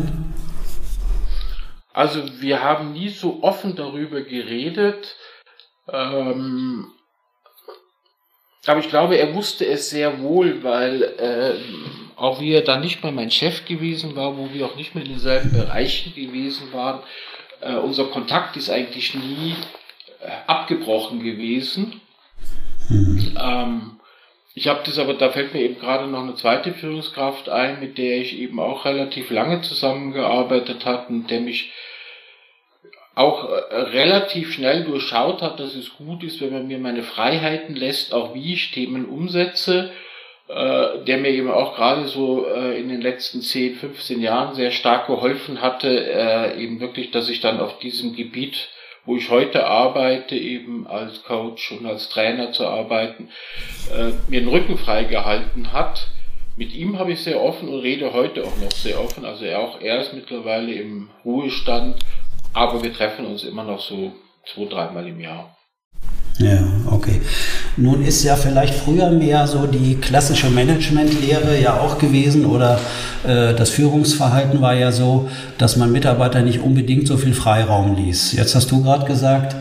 Also 1.91 2.21
wir 2.39 2.63
haben 2.63 2.93
nie 2.93 3.09
so 3.09 3.43
offen 3.43 3.75
darüber 3.75 4.21
geredet. 4.21 5.17
Ähm, 5.91 6.87
aber 8.65 8.79
ich 8.79 8.87
glaube, 8.87 9.17
er 9.17 9.35
wusste 9.35 9.65
es 9.65 9.89
sehr 9.89 10.21
wohl, 10.21 10.63
weil 10.63 11.03
äh, 11.03 11.55
auch 12.19 12.41
wie 12.41 12.53
er 12.53 12.61
dann 12.61 12.81
nicht 12.81 13.01
mehr 13.03 13.11
mein 13.11 13.31
Chef 13.31 13.65
gewesen 13.65 14.15
war, 14.15 14.37
wo 14.37 14.53
wir 14.53 14.65
auch 14.65 14.75
nicht 14.75 14.93
mehr 14.93 15.03
in 15.03 15.11
denselben 15.11 15.53
Bereichen 15.53 16.13
gewesen 16.13 16.73
waren, 16.73 17.01
äh, 17.61 17.75
unser 17.75 18.05
Kontakt 18.05 18.57
ist 18.57 18.69
eigentlich 18.69 19.15
nie 19.15 19.55
äh, 20.21 20.29
abgebrochen 20.47 21.23
gewesen. 21.23 22.01
Mhm. 22.89 23.37
Ähm, 23.39 23.99
ich 24.53 24.67
habe 24.67 24.81
das 24.85 24.99
aber, 24.99 25.13
da 25.13 25.29
fällt 25.29 25.53
mir 25.53 25.61
eben 25.61 25.79
gerade 25.79 26.07
noch 26.07 26.21
eine 26.21 26.35
zweite 26.35 26.73
Führungskraft 26.73 27.47
ein, 27.47 27.79
mit 27.79 27.97
der 27.97 28.17
ich 28.17 28.37
eben 28.37 28.59
auch 28.59 28.83
relativ 28.83 29.29
lange 29.29 29.61
zusammengearbeitet 29.61 30.85
habe 30.85 31.07
und 31.07 31.31
der 31.31 31.39
mich 31.39 31.71
auch 33.15 33.49
äh, 33.49 33.75
relativ 33.75 34.53
schnell 34.53 34.83
durchschaut 34.83 35.41
hat, 35.41 35.59
dass 35.59 35.75
es 35.75 35.93
gut 35.95 36.23
ist, 36.23 36.41
wenn 36.41 36.51
man 36.51 36.67
mir 36.67 36.79
meine 36.79 37.03
Freiheiten 37.03 37.75
lässt, 37.75 38.13
auch 38.13 38.33
wie 38.33 38.53
ich 38.53 38.71
Themen 38.71 39.05
umsetze 39.05 39.91
äh, 40.49 41.05
der 41.05 41.19
mir 41.19 41.29
eben 41.29 41.51
auch 41.51 41.75
gerade 41.75 42.07
so 42.07 42.47
äh, 42.47 42.79
in 42.79 42.89
den 42.89 43.01
letzten 43.01 43.41
10, 43.41 43.75
15 43.75 44.19
Jahren 44.19 44.55
sehr 44.55 44.71
stark 44.71 45.05
geholfen 45.05 45.61
hatte, 45.61 45.87
äh, 45.87 46.59
eben 46.59 46.79
wirklich, 46.79 47.11
dass 47.11 47.29
ich 47.29 47.39
dann 47.39 47.59
auf 47.59 47.77
diesem 47.77 48.15
Gebiet, 48.15 48.69
wo 49.05 49.15
ich 49.15 49.29
heute 49.29 49.67
arbeite, 49.67 50.35
eben 50.35 50.87
als 50.87 51.23
Coach 51.23 51.71
und 51.71 51.85
als 51.85 52.09
Trainer 52.09 52.51
zu 52.51 52.65
arbeiten, 52.65 53.29
äh, 53.95 54.11
mir 54.27 54.39
den 54.39 54.49
Rücken 54.49 54.79
freigehalten 54.79 55.71
hat. 55.71 56.07
Mit 56.57 56.73
ihm 56.73 56.97
habe 56.97 57.11
ich 57.11 57.21
sehr 57.21 57.39
offen 57.41 57.69
und 57.69 57.81
rede 57.81 58.11
heute 58.11 58.43
auch 58.43 58.57
noch 58.57 58.71
sehr 58.71 58.99
offen. 58.99 59.25
Also 59.25 59.45
er 59.45 59.59
auch 59.59 59.79
er 59.79 60.01
ist 60.01 60.15
mittlerweile 60.15 60.73
im 60.73 61.09
Ruhestand, 61.23 61.97
aber 62.53 62.83
wir 62.83 62.91
treffen 62.91 63.27
uns 63.27 63.43
immer 63.43 63.63
noch 63.63 63.81
so 63.81 64.13
zwei, 64.51 64.65
dreimal 64.65 65.07
im 65.07 65.19
Jahr. 65.19 65.55
Ja, 66.39 66.59
okay. 66.89 67.21
Nun 67.77 68.03
ist 68.03 68.23
ja 68.23 68.35
vielleicht 68.35 68.73
früher 68.73 69.09
mehr 69.09 69.47
so 69.47 69.65
die 69.65 69.95
klassische 69.95 70.49
Managementlehre 70.49 71.59
ja 71.61 71.79
auch 71.79 71.97
gewesen 71.97 72.45
oder 72.45 72.79
äh, 73.25 73.53
das 73.53 73.69
Führungsverhalten 73.69 74.61
war 74.61 74.73
ja 74.73 74.91
so, 74.91 75.29
dass 75.57 75.77
man 75.77 75.91
Mitarbeiter 75.91 76.41
nicht 76.41 76.61
unbedingt 76.61 77.07
so 77.07 77.17
viel 77.17 77.33
Freiraum 77.33 77.95
ließ. 77.95 78.33
Jetzt 78.33 78.55
hast 78.55 78.71
du 78.71 78.83
gerade 78.83 79.05
gesagt, 79.05 79.55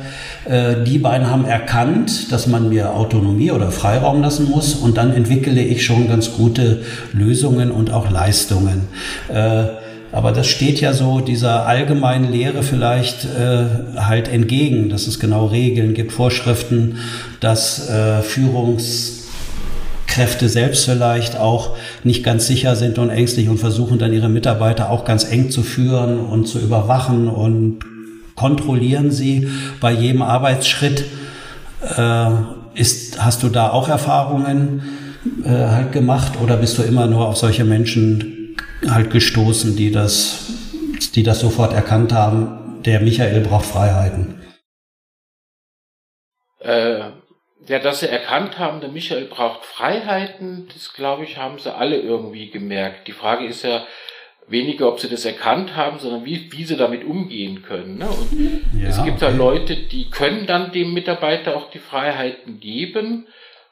äh, 0.44 0.82
die 0.84 0.98
beiden 0.98 1.30
haben 1.30 1.44
erkannt, 1.44 2.32
dass 2.32 2.46
man 2.46 2.68
mir 2.68 2.94
Autonomie 2.94 3.50
oder 3.50 3.70
Freiraum 3.70 4.22
lassen 4.22 4.48
muss 4.50 4.74
und 4.74 4.96
dann 4.96 5.12
entwickle 5.12 5.60
ich 5.60 5.84
schon 5.84 6.08
ganz 6.08 6.32
gute 6.32 6.82
Lösungen 7.12 7.70
und 7.70 7.92
auch 7.92 8.10
Leistungen. 8.10 8.88
Äh, 9.28 9.64
aber 10.12 10.32
das 10.32 10.46
steht 10.46 10.80
ja 10.80 10.94
so 10.94 11.20
dieser 11.20 11.66
allgemeinen 11.66 12.32
Lehre 12.32 12.62
vielleicht 12.62 13.24
äh, 13.24 13.66
halt 13.96 14.28
entgegen, 14.28 14.88
dass 14.88 15.06
es 15.06 15.20
genau 15.20 15.44
Regeln 15.46 15.92
gibt, 15.94 16.12
Vorschriften, 16.12 16.96
dass 17.40 17.90
äh, 17.90 18.22
Führungskräfte 18.22 20.48
selbst 20.48 20.86
vielleicht 20.86 21.36
auch 21.36 21.76
nicht 22.04 22.24
ganz 22.24 22.46
sicher 22.46 22.74
sind 22.74 22.98
und 22.98 23.10
ängstlich 23.10 23.50
und 23.50 23.58
versuchen 23.58 23.98
dann 23.98 24.14
ihre 24.14 24.30
Mitarbeiter 24.30 24.90
auch 24.90 25.04
ganz 25.04 25.30
eng 25.30 25.50
zu 25.50 25.62
führen 25.62 26.18
und 26.18 26.48
zu 26.48 26.58
überwachen 26.58 27.28
und 27.28 27.80
kontrollieren 28.34 29.10
sie 29.10 29.48
bei 29.80 29.92
jedem 29.92 30.22
Arbeitsschritt. 30.22 31.04
Äh, 31.96 32.30
ist, 32.74 33.22
hast 33.22 33.42
du 33.42 33.48
da 33.48 33.70
auch 33.70 33.88
Erfahrungen 33.88 34.82
äh, 35.44 35.48
halt 35.48 35.92
gemacht 35.92 36.32
oder 36.42 36.56
bist 36.56 36.78
du 36.78 36.82
immer 36.82 37.06
nur 37.06 37.26
auf 37.26 37.36
solche 37.36 37.64
Menschen 37.64 38.37
halt 38.86 39.10
gestoßen, 39.10 39.76
die 39.76 39.90
das, 39.90 40.52
die 41.14 41.22
das 41.22 41.40
sofort 41.40 41.72
erkannt 41.72 42.12
haben. 42.12 42.82
Der 42.84 43.00
Michael 43.00 43.40
braucht 43.40 43.66
Freiheiten. 43.66 44.40
Äh, 46.60 47.10
ja, 47.66 47.78
dass 47.78 48.00
sie 48.00 48.08
erkannt 48.08 48.58
haben, 48.58 48.80
der 48.80 48.90
Michael 48.90 49.26
braucht 49.26 49.64
Freiheiten, 49.64 50.68
das 50.72 50.92
glaube 50.94 51.24
ich, 51.24 51.36
haben 51.36 51.58
sie 51.58 51.74
alle 51.74 51.96
irgendwie 51.96 52.50
gemerkt. 52.50 53.08
Die 53.08 53.12
Frage 53.12 53.46
ist 53.46 53.62
ja 53.62 53.86
weniger, 54.46 54.88
ob 54.88 55.00
sie 55.00 55.08
das 55.08 55.24
erkannt 55.24 55.76
haben, 55.76 55.98
sondern 55.98 56.24
wie, 56.24 56.50
wie 56.52 56.64
sie 56.64 56.76
damit 56.76 57.04
umgehen 57.04 57.62
können. 57.62 57.98
Ne? 57.98 58.08
Und 58.08 58.80
ja, 58.80 58.88
es 58.88 59.02
gibt 59.04 59.22
okay. 59.22 59.32
ja 59.32 59.36
Leute, 59.36 59.76
die 59.76 60.08
können 60.08 60.46
dann 60.46 60.72
dem 60.72 60.94
Mitarbeiter 60.94 61.56
auch 61.56 61.70
die 61.70 61.78
Freiheiten 61.78 62.58
geben 62.60 63.26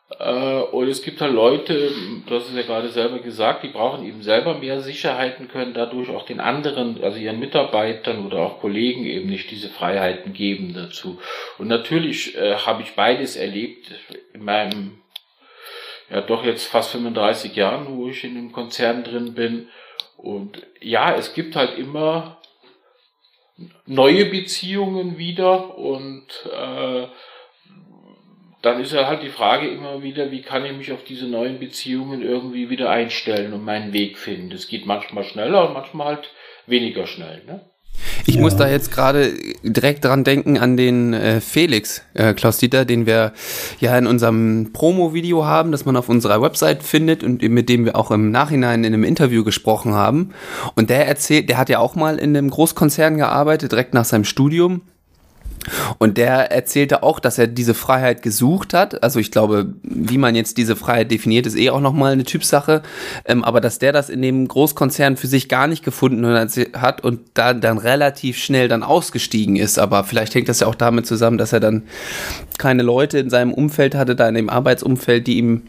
äh, 0.08 0.60
und 0.60 0.88
es 0.88 1.02
gibt 1.02 1.20
halt 1.20 1.32
Leute, 1.32 1.90
du 2.26 2.34
hast 2.34 2.48
es 2.48 2.54
ja 2.54 2.62
gerade 2.62 2.88
selber 2.90 3.18
gesagt, 3.18 3.64
die 3.64 3.68
brauchen 3.68 4.06
eben 4.06 4.22
selber 4.22 4.54
mehr 4.54 4.80
Sicherheiten, 4.80 5.48
können 5.48 5.74
dadurch 5.74 6.10
auch 6.10 6.24
den 6.24 6.38
anderen, 6.38 7.02
also 7.02 7.18
ihren 7.18 7.40
Mitarbeitern 7.40 8.24
oder 8.24 8.38
auch 8.38 8.60
Kollegen 8.60 9.04
eben 9.04 9.28
nicht 9.28 9.50
diese 9.50 9.68
Freiheiten 9.68 10.32
geben 10.32 10.74
dazu. 10.74 11.18
Und 11.58 11.66
natürlich 11.66 12.36
äh, 12.36 12.54
habe 12.54 12.82
ich 12.82 12.94
beides 12.94 13.34
erlebt 13.34 13.90
in 14.32 14.44
meinem, 14.44 14.98
ja 16.08 16.20
doch 16.20 16.44
jetzt 16.44 16.66
fast 16.66 16.92
35 16.92 17.56
Jahren, 17.56 17.96
wo 17.96 18.08
ich 18.08 18.22
in 18.22 18.36
einem 18.36 18.52
Konzern 18.52 19.02
drin 19.02 19.34
bin. 19.34 19.68
Und 20.16 20.62
ja, 20.80 21.16
es 21.16 21.34
gibt 21.34 21.56
halt 21.56 21.76
immer 21.78 22.40
neue 23.86 24.26
Beziehungen 24.26 25.18
wieder 25.18 25.76
und 25.76 26.26
äh, 26.52 27.06
dann 28.66 28.80
ist 28.80 28.92
ja 28.92 29.06
halt 29.06 29.22
die 29.22 29.30
Frage 29.30 29.68
immer 29.68 30.02
wieder, 30.02 30.32
wie 30.32 30.42
kann 30.42 30.64
ich 30.64 30.76
mich 30.76 30.90
auf 30.90 31.04
diese 31.04 31.26
neuen 31.26 31.60
Beziehungen 31.60 32.20
irgendwie 32.20 32.68
wieder 32.68 32.90
einstellen 32.90 33.52
und 33.52 33.64
meinen 33.64 33.92
Weg 33.92 34.18
finden. 34.18 34.50
Das 34.50 34.66
geht 34.66 34.86
manchmal 34.86 35.22
schneller 35.22 35.68
und 35.68 35.74
manchmal 35.74 36.16
halt 36.16 36.30
weniger 36.66 37.06
schnell. 37.06 37.42
Ne? 37.46 37.60
Ich 38.26 38.34
ja. 38.34 38.40
muss 38.40 38.56
da 38.56 38.68
jetzt 38.68 38.90
gerade 38.90 39.32
direkt 39.62 40.04
dran 40.04 40.24
denken 40.24 40.58
an 40.58 40.76
den 40.76 41.14
äh, 41.14 41.40
Felix 41.40 42.02
äh, 42.14 42.34
Klaus 42.34 42.58
Dieter, 42.58 42.84
den 42.84 43.06
wir 43.06 43.34
ja 43.78 43.96
in 43.96 44.08
unserem 44.08 44.72
Promo-Video 44.72 45.44
haben, 45.44 45.70
das 45.70 45.84
man 45.84 45.96
auf 45.96 46.08
unserer 46.08 46.42
Website 46.42 46.82
findet 46.82 47.22
und 47.22 47.42
mit 47.42 47.68
dem 47.68 47.84
wir 47.84 47.94
auch 47.94 48.10
im 48.10 48.32
Nachhinein 48.32 48.82
in 48.82 48.92
einem 48.92 49.04
Interview 49.04 49.44
gesprochen 49.44 49.94
haben. 49.94 50.34
Und 50.74 50.90
der 50.90 51.06
erzählt, 51.06 51.48
der 51.48 51.58
hat 51.58 51.68
ja 51.68 51.78
auch 51.78 51.94
mal 51.94 52.18
in 52.18 52.36
einem 52.36 52.50
Großkonzern 52.50 53.16
gearbeitet, 53.16 53.70
direkt 53.70 53.94
nach 53.94 54.04
seinem 54.04 54.24
Studium 54.24 54.82
und 55.98 56.18
der 56.18 56.52
erzählte 56.52 57.02
auch, 57.02 57.20
dass 57.20 57.38
er 57.38 57.46
diese 57.46 57.74
Freiheit 57.74 58.22
gesucht 58.22 58.74
hat. 58.74 59.02
Also 59.02 59.18
ich 59.18 59.30
glaube, 59.30 59.74
wie 59.82 60.18
man 60.18 60.34
jetzt 60.34 60.56
diese 60.58 60.76
Freiheit 60.76 61.10
definiert, 61.10 61.46
ist 61.46 61.56
eh 61.56 61.70
auch 61.70 61.80
nochmal 61.80 62.12
eine 62.12 62.24
Typsache. 62.24 62.82
Ähm, 63.24 63.44
aber 63.44 63.60
dass 63.60 63.78
der 63.78 63.92
das 63.92 64.08
in 64.08 64.22
dem 64.22 64.46
Großkonzern 64.48 65.16
für 65.16 65.26
sich 65.26 65.48
gar 65.48 65.66
nicht 65.66 65.84
gefunden 65.84 66.26
hat 66.74 67.04
und 67.04 67.20
da 67.34 67.54
dann 67.54 67.78
relativ 67.78 68.38
schnell 68.38 68.68
dann 68.68 68.82
ausgestiegen 68.82 69.56
ist. 69.56 69.78
Aber 69.78 70.04
vielleicht 70.04 70.34
hängt 70.34 70.48
das 70.48 70.60
ja 70.60 70.66
auch 70.66 70.74
damit 70.74 71.06
zusammen, 71.06 71.38
dass 71.38 71.52
er 71.52 71.60
dann 71.60 71.84
keine 72.58 72.82
Leute 72.82 73.18
in 73.18 73.30
seinem 73.30 73.52
Umfeld 73.52 73.94
hatte, 73.94 74.16
da 74.16 74.28
in 74.28 74.34
dem 74.34 74.50
Arbeitsumfeld, 74.50 75.26
die 75.26 75.38
ihm, 75.38 75.62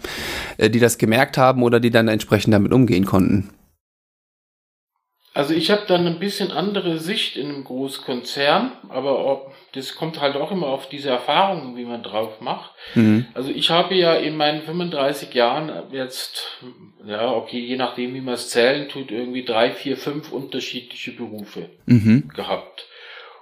äh, 0.58 0.70
die 0.70 0.80
das 0.80 0.98
gemerkt 0.98 1.38
haben 1.38 1.64
oder 1.64 1.80
die 1.80 1.92
dann 1.92 2.08
entsprechend 2.08 2.54
damit 2.54 2.72
umgehen 2.72 3.06
konnten. 3.06 3.50
Also 5.38 5.54
ich 5.54 5.70
habe 5.70 5.84
dann 5.88 6.08
ein 6.08 6.18
bisschen 6.18 6.52
andere 6.52 6.98
Sicht 6.98 7.38
in 7.38 7.50
einem 7.50 7.64
Großkonzern, 7.64 8.72
aber 8.90 9.52
das 9.74 9.94
kommt 9.94 10.20
halt 10.20 10.36
auch 10.36 10.52
immer 10.52 10.66
auf 10.66 10.90
diese 10.90 11.10
Erfahrungen, 11.10 11.78
wie 11.78 11.86
man 11.86 12.02
drauf 12.02 12.42
macht. 12.42 12.72
Mhm. 12.96 13.28
Also 13.36 13.52
ich 13.52 13.70
habe 13.70 13.94
ja 13.94 14.16
in 14.16 14.36
meinen 14.36 14.64
35 14.64 15.32
Jahren 15.36 15.72
jetzt, 15.92 16.58
ja, 17.06 17.32
okay, 17.32 17.60
je 17.60 17.76
nachdem, 17.76 18.16
wie 18.16 18.22
man 18.22 18.34
es 18.34 18.50
zählen 18.50 18.90
tut, 18.90 19.12
irgendwie 19.12 19.46
drei, 19.46 19.70
vier, 19.70 19.96
fünf 19.96 20.32
unterschiedliche 20.32 21.12
Berufe 21.12 21.70
mhm. 21.86 22.30
gehabt. 22.30 22.88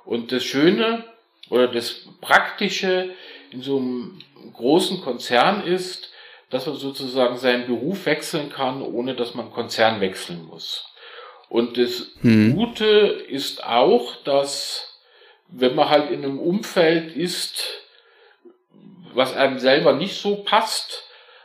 Und 0.03 0.33
das 0.33 0.43
Schöne 0.43 1.05
oder 1.49 1.69
das 1.69 2.09
Praktische 2.19 3.11
in 3.51 3.61
so 3.61 3.77
einem 3.77 4.19
großen 4.51 4.99
Konzern 4.99 5.63
ist, 5.63 6.11
dass 6.49 6.65
man 6.65 6.75
sozusagen 6.75 7.37
seinen 7.37 7.67
Beruf 7.67 8.05
wechseln 8.05 8.49
kann, 8.49 8.81
ohne 8.81 9.15
dass 9.15 9.33
man 9.33 9.49
Konzern 9.49 10.01
wechseln 10.01 10.43
muss. 10.43 10.91
Und 11.55 11.77
das 11.77 12.07
hm. 12.19 12.53
Gute 12.53 12.85
ist 12.85 13.63
auch, 13.63 14.17
dass 14.25 14.99
wenn 15.47 15.73
man 15.73 15.87
halt 15.87 16.11
in 16.11 16.25
einem 16.25 16.37
Umfeld 16.37 17.15
ist, 17.15 17.63
was 19.13 19.33
einem 19.33 19.59
selber 19.59 19.93
nicht 19.93 20.19
so 20.21 20.43
passt, 20.43 21.03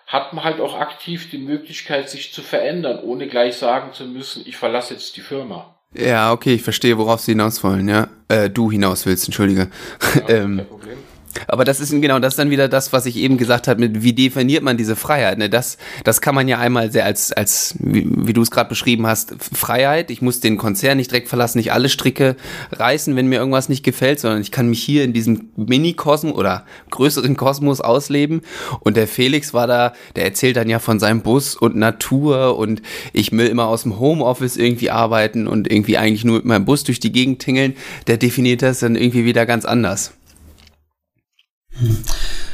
hat 0.09 0.33
man 0.33 0.43
halt 0.43 0.59
auch 0.59 0.75
aktiv 0.75 1.31
die 1.31 1.39
Möglichkeit, 1.39 2.11
sich 2.11 2.33
zu 2.33 2.43
verändern, 2.43 2.99
ohne 3.05 3.29
gleich 3.29 3.55
sagen 3.55 3.93
zu 3.93 4.03
müssen, 4.03 4.43
ich 4.47 4.57
verlasse 4.57 4.95
jetzt 4.95 5.17
die 5.17 5.21
Firma. 5.21 5.77
Ja, 5.95 6.33
okay, 6.33 6.55
ich 6.55 6.63
verstehe, 6.63 6.99
worauf 6.99 7.21
Sie 7.21 7.31
hinaus 7.31 7.63
wollen, 7.63 7.89
ja. 7.89 8.09
Äh, 8.27 8.51
du 8.51 8.69
hinaus 8.69 9.07
willst, 9.07 9.27
entschuldige. 9.27 9.71
Ja, 10.17 10.29
ähm, 10.29 10.57
kein 10.57 10.67
Problem. 10.67 10.99
Aber 11.47 11.65
das 11.65 11.81
ist 11.81 11.91
genau, 11.91 12.19
das 12.19 12.35
ist 12.35 12.39
dann 12.39 12.51
wieder 12.51 12.69
das, 12.69 12.93
was 12.93 13.07
ich 13.07 13.17
eben 13.17 13.37
gesagt 13.37 13.69
habe, 13.69 13.81
mit 13.81 14.03
wie 14.03 14.13
definiert 14.13 14.63
man 14.63 14.77
diese 14.77 14.97
Freiheit. 14.97 15.39
Ne? 15.39 15.49
Das, 15.49 15.79
das 16.05 16.21
kann 16.21 16.35
man 16.35 16.49
ja 16.49 16.59
einmal 16.59 16.91
sehr 16.91 17.05
als, 17.05 17.33
als 17.33 17.75
wie, 17.79 18.07
wie 18.09 18.33
du 18.33 18.43
es 18.43 18.51
gerade 18.51 18.69
beschrieben 18.69 19.07
hast, 19.07 19.35
Freiheit. 19.53 20.11
Ich 20.11 20.23
muss 20.23 20.41
den 20.41 20.57
Konzern 20.57 20.97
nicht 20.97 21.11
direkt 21.11 21.29
verlassen, 21.29 21.59
nicht 21.59 21.73
alle 21.73 21.89
Stricke 21.89 22.37
reißen, 22.73 23.17
wenn 23.17 23.27
mir 23.27 23.39
irgendwas 23.39 23.69
nicht 23.69 23.85
gefällt, 23.85 24.21
sondern 24.21 24.41
ich 24.41 24.51
kann 24.51 24.69
mich 24.69 24.83
hier 24.83 25.05
in 25.05 25.13
diesem 25.13 25.51
Mini-Kosmos 25.57 26.35
oder 26.35 26.65
größeren 26.91 27.37
Kosmos 27.37 27.81
ausleben. 27.81 28.43
Und 28.81 28.97
der 28.97 29.07
Felix 29.07 29.55
war 29.55 29.67
da, 29.67 29.93
der 30.17 30.25
erzählt 30.25 30.57
dann 30.57 30.69
ja 30.69 30.79
von 30.79 30.99
seinem 30.99 31.23
Bus 31.23 31.55
und 31.57 31.77
Natur 31.77 32.59
und 32.59 32.83
ich 33.13 33.33
will 33.33 33.47
immer 33.47 33.67
aus 33.67 33.83
dem 33.83 33.99
Homeoffice 33.99 34.57
irgendwie 34.57 34.91
arbeiten 34.91 35.47
und 35.47 35.71
irgendwie 35.71 35.97
eigentlich 35.97 36.25
nur 36.25 36.37
mit 36.37 36.45
meinem 36.45 36.65
Bus 36.65 36.85
durch 36.85 37.01
die 37.01 37.13
Gegend 37.13 37.41
tingeln. 37.41 37.75
Der 38.07 38.17
definiert 38.17 38.63
das 38.63 38.81
dann 38.81 38.97
irgendwie 38.97 39.25
wieder 39.25 39.47
ganz 39.47 39.65
anders. 39.65 40.13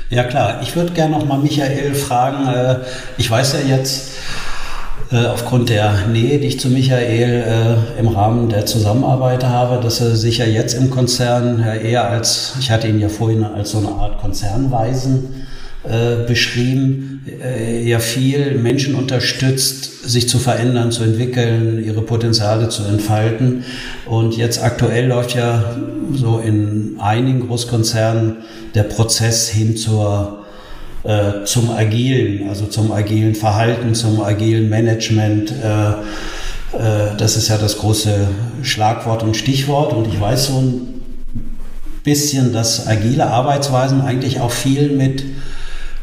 Ja 0.09 0.23
klar, 0.23 0.61
ich 0.62 0.77
würde 0.77 0.93
gerne 0.93 1.19
noch 1.19 1.27
mal 1.27 1.39
Michael 1.39 1.95
fragen. 1.95 2.47
Äh, 2.47 2.77
ich 3.19 3.29
weiß 3.29 3.55
ja 3.55 3.77
jetzt 3.77 4.12
äh, 5.11 5.27
aufgrund 5.27 5.69
der 5.69 6.07
Nähe, 6.07 6.39
die 6.39 6.47
ich 6.47 6.61
zu 6.61 6.69
Michael 6.69 7.77
äh, 7.97 8.01
im 8.01 8.07
Rahmen 8.07 8.49
der 8.49 8.67
Zusammenarbeit 8.67 9.45
habe, 9.45 9.83
dass 9.83 10.01
er 10.01 10.15
sich 10.15 10.39
ja 10.39 10.45
jetzt 10.45 10.75
im 10.75 10.91
Konzern 10.91 11.61
eher 11.61 12.09
als, 12.09 12.55
ich 12.61 12.71
hatte 12.71 12.87
ihn 12.87 13.01
ja 13.01 13.09
vorhin 13.09 13.43
als 13.43 13.73
so 13.73 13.79
eine 13.79 13.89
Art 13.89 14.21
Konzernweisen 14.21 15.47
beschrieben, 16.27 17.16
ja 17.85 17.99
viel 17.99 18.57
Menschen 18.57 18.95
unterstützt, 18.95 20.09
sich 20.09 20.29
zu 20.29 20.39
verändern, 20.39 20.93
zu 20.93 21.03
entwickeln, 21.03 21.85
ihre 21.85 22.03
Potenziale 22.03 22.69
zu 22.69 22.85
entfalten. 22.85 23.65
Und 24.07 24.37
jetzt 24.37 24.62
aktuell 24.62 25.09
läuft 25.09 25.35
ja 25.35 25.77
so 26.15 26.39
in 26.39 26.97
einigen 26.99 27.47
Großkonzernen 27.49 28.37
der 28.75 28.85
Prozess 28.85 29.49
hin 29.49 29.77
zur, 29.77 30.45
äh, 31.03 31.45
zum 31.45 31.71
agilen, 31.71 32.49
also 32.49 32.67
zum 32.67 32.93
agilen 32.93 33.35
Verhalten, 33.35 33.95
zum 33.95 34.21
agilen 34.21 34.69
Management. 34.69 35.51
Äh, 35.51 35.91
äh, 36.77 37.17
das 37.17 37.37
ist 37.37 37.49
ja 37.49 37.59
das 37.59 37.79
große 37.79 38.29
Schlagwort 38.62 39.23
und 39.23 39.37
Stichwort. 39.37 39.93
Und 39.93 40.07
ich 40.07 40.21
weiß 40.21 40.47
so 40.47 40.59
ein 40.59 41.03
bisschen, 42.05 42.53
dass 42.53 42.87
agile 42.87 43.27
Arbeitsweisen 43.27 44.01
eigentlich 44.03 44.39
auch 44.39 44.53
viel 44.53 44.91
mit 44.91 45.25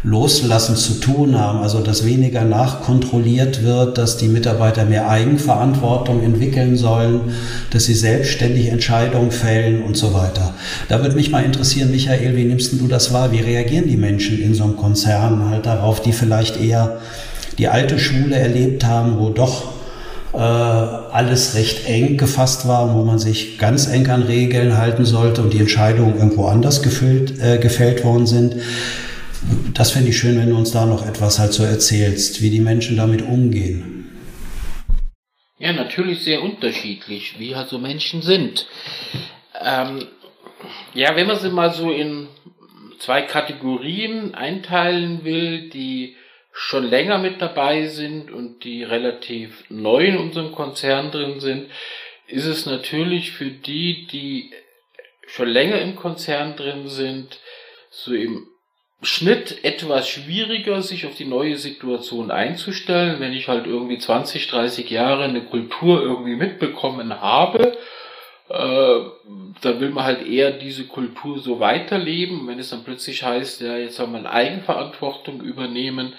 Loslassen 0.04 0.76
zu 0.76 1.00
tun 1.00 1.40
haben, 1.40 1.60
also 1.60 1.80
dass 1.80 2.06
weniger 2.06 2.44
nachkontrolliert 2.44 3.64
wird, 3.64 3.98
dass 3.98 4.18
die 4.18 4.28
Mitarbeiter 4.28 4.84
mehr 4.84 5.08
Eigenverantwortung 5.08 6.22
entwickeln 6.22 6.76
sollen, 6.76 7.22
dass 7.70 7.86
sie 7.86 7.94
selbstständig 7.94 8.68
Entscheidungen 8.68 9.32
fällen 9.32 9.82
und 9.82 9.96
so 9.96 10.14
weiter. 10.14 10.54
Da 10.90 11.02
würde 11.02 11.16
mich 11.16 11.32
mal 11.32 11.44
interessieren, 11.44 11.90
Michael, 11.90 12.36
wie 12.36 12.44
nimmst 12.44 12.74
du 12.74 12.88
das 12.88 13.14
wahr? 13.14 13.32
Wie 13.32 13.40
reagieren 13.40 13.88
die 13.88 13.96
Menschen 13.96 14.42
in 14.42 14.54
so 14.54 14.66
einem 14.66 14.76
Konzern 14.76 15.50
halt 15.50 15.66
darauf, 15.66 16.02
die 16.02 16.12
vielleicht 16.12 16.60
eher 16.60 16.98
die 17.58 17.70
alte 17.70 17.98
Schule 17.98 18.36
erlebt 18.36 18.84
haben, 18.84 19.20
wo 19.20 19.30
doch 19.30 19.72
äh, 20.34 20.38
alles 20.38 21.56
recht 21.56 21.88
eng 21.88 22.18
gefasst 22.18 22.68
war, 22.68 22.94
wo 22.94 23.04
man 23.04 23.20
sich 23.20 23.58
ganz 23.58 23.88
eng 23.88 24.10
an 24.10 24.24
Regeln 24.24 24.78
halten 24.78 25.06
sollte 25.06 25.42
und 25.42 25.54
die 25.54 25.60
Entscheidungen 25.60 26.18
irgendwo 26.18 26.48
anders 26.48 26.82
gefüllt, 26.82 27.40
äh, 27.42 27.58
gefällt 27.58 28.04
worden 28.04 28.28
sind. 28.28 28.56
Das 29.74 29.92
fände 29.92 30.10
ich 30.10 30.18
schön, 30.18 30.38
wenn 30.38 30.50
du 30.50 30.56
uns 30.56 30.72
da 30.72 30.86
noch 30.86 31.06
etwas 31.06 31.40
halt 31.40 31.54
so 31.54 31.64
erzählst, 31.64 32.42
wie 32.42 32.50
die 32.50 32.60
Menschen 32.60 32.96
damit 32.98 33.22
umgehen. 33.22 34.10
Ja, 35.58 35.74
natürlich 35.74 36.24
sehr 36.24 36.42
unterschiedlich, 36.42 37.40
wie 37.40 37.56
halt 37.56 37.70
so 37.70 37.80
Menschen 37.80 38.22
sind. 38.22 38.68
Ähm, 39.60 40.06
ja, 40.94 41.16
wenn 41.16 41.28
man 41.28 41.40
sie 41.40 41.50
mal 41.50 41.74
so 41.74 41.92
in 41.92 42.28
zwei 43.00 43.22
Kategorien 43.22 44.36
einteilen 44.36 45.24
will, 45.24 45.70
die 45.70 46.16
schon 46.52 46.88
länger 46.88 47.18
mit 47.18 47.42
dabei 47.42 47.88
sind 47.88 48.32
und 48.32 48.64
die 48.64 48.84
relativ 48.84 49.64
neu 49.70 50.06
in 50.06 50.18
unserem 50.18 50.52
Konzern 50.52 51.12
drin 51.12 51.40
sind, 51.40 51.70
ist 52.28 52.46
es 52.46 52.66
natürlich 52.66 53.32
für 53.32 53.50
die, 53.50 54.08
die 54.08 54.52
schon 55.28 55.50
länger 55.50 55.82
im 55.82 55.96
Konzern 55.96 56.56
drin 56.56 56.88
sind, 56.88 57.40
so 57.90 58.14
im 58.14 58.48
Schnitt 59.04 59.64
etwas 59.64 60.08
schwieriger, 60.08 60.82
sich 60.82 61.06
auf 61.06 61.16
die 61.16 61.26
neue 61.26 61.58
Situation 61.58 62.32
einzustellen, 62.32 63.20
wenn 63.20 63.34
ich 63.34 63.48
halt 63.48 63.68
irgendwie 63.68 63.98
20, 63.98 64.48
30 64.48 64.90
Jahre 64.90 65.26
eine 65.26 65.42
Kultur 65.42 66.02
irgendwie 66.02 66.36
mitbekommen 66.36 67.22
habe. 67.22 67.78
Äh, 68.50 69.00
da 69.62 69.80
will 69.80 69.90
man 69.90 70.04
halt 70.04 70.26
eher 70.26 70.52
diese 70.52 70.86
Kultur 70.86 71.40
so 71.40 71.60
weiterleben. 71.60 72.48
Wenn 72.48 72.60
es 72.60 72.70
dann 72.70 72.84
plötzlich 72.84 73.24
heißt, 73.24 73.62
ja, 73.62 73.78
jetzt 73.78 73.96
soll 73.96 74.08
man 74.08 74.26
Eigenverantwortung 74.26 75.42
übernehmen, 75.42 76.14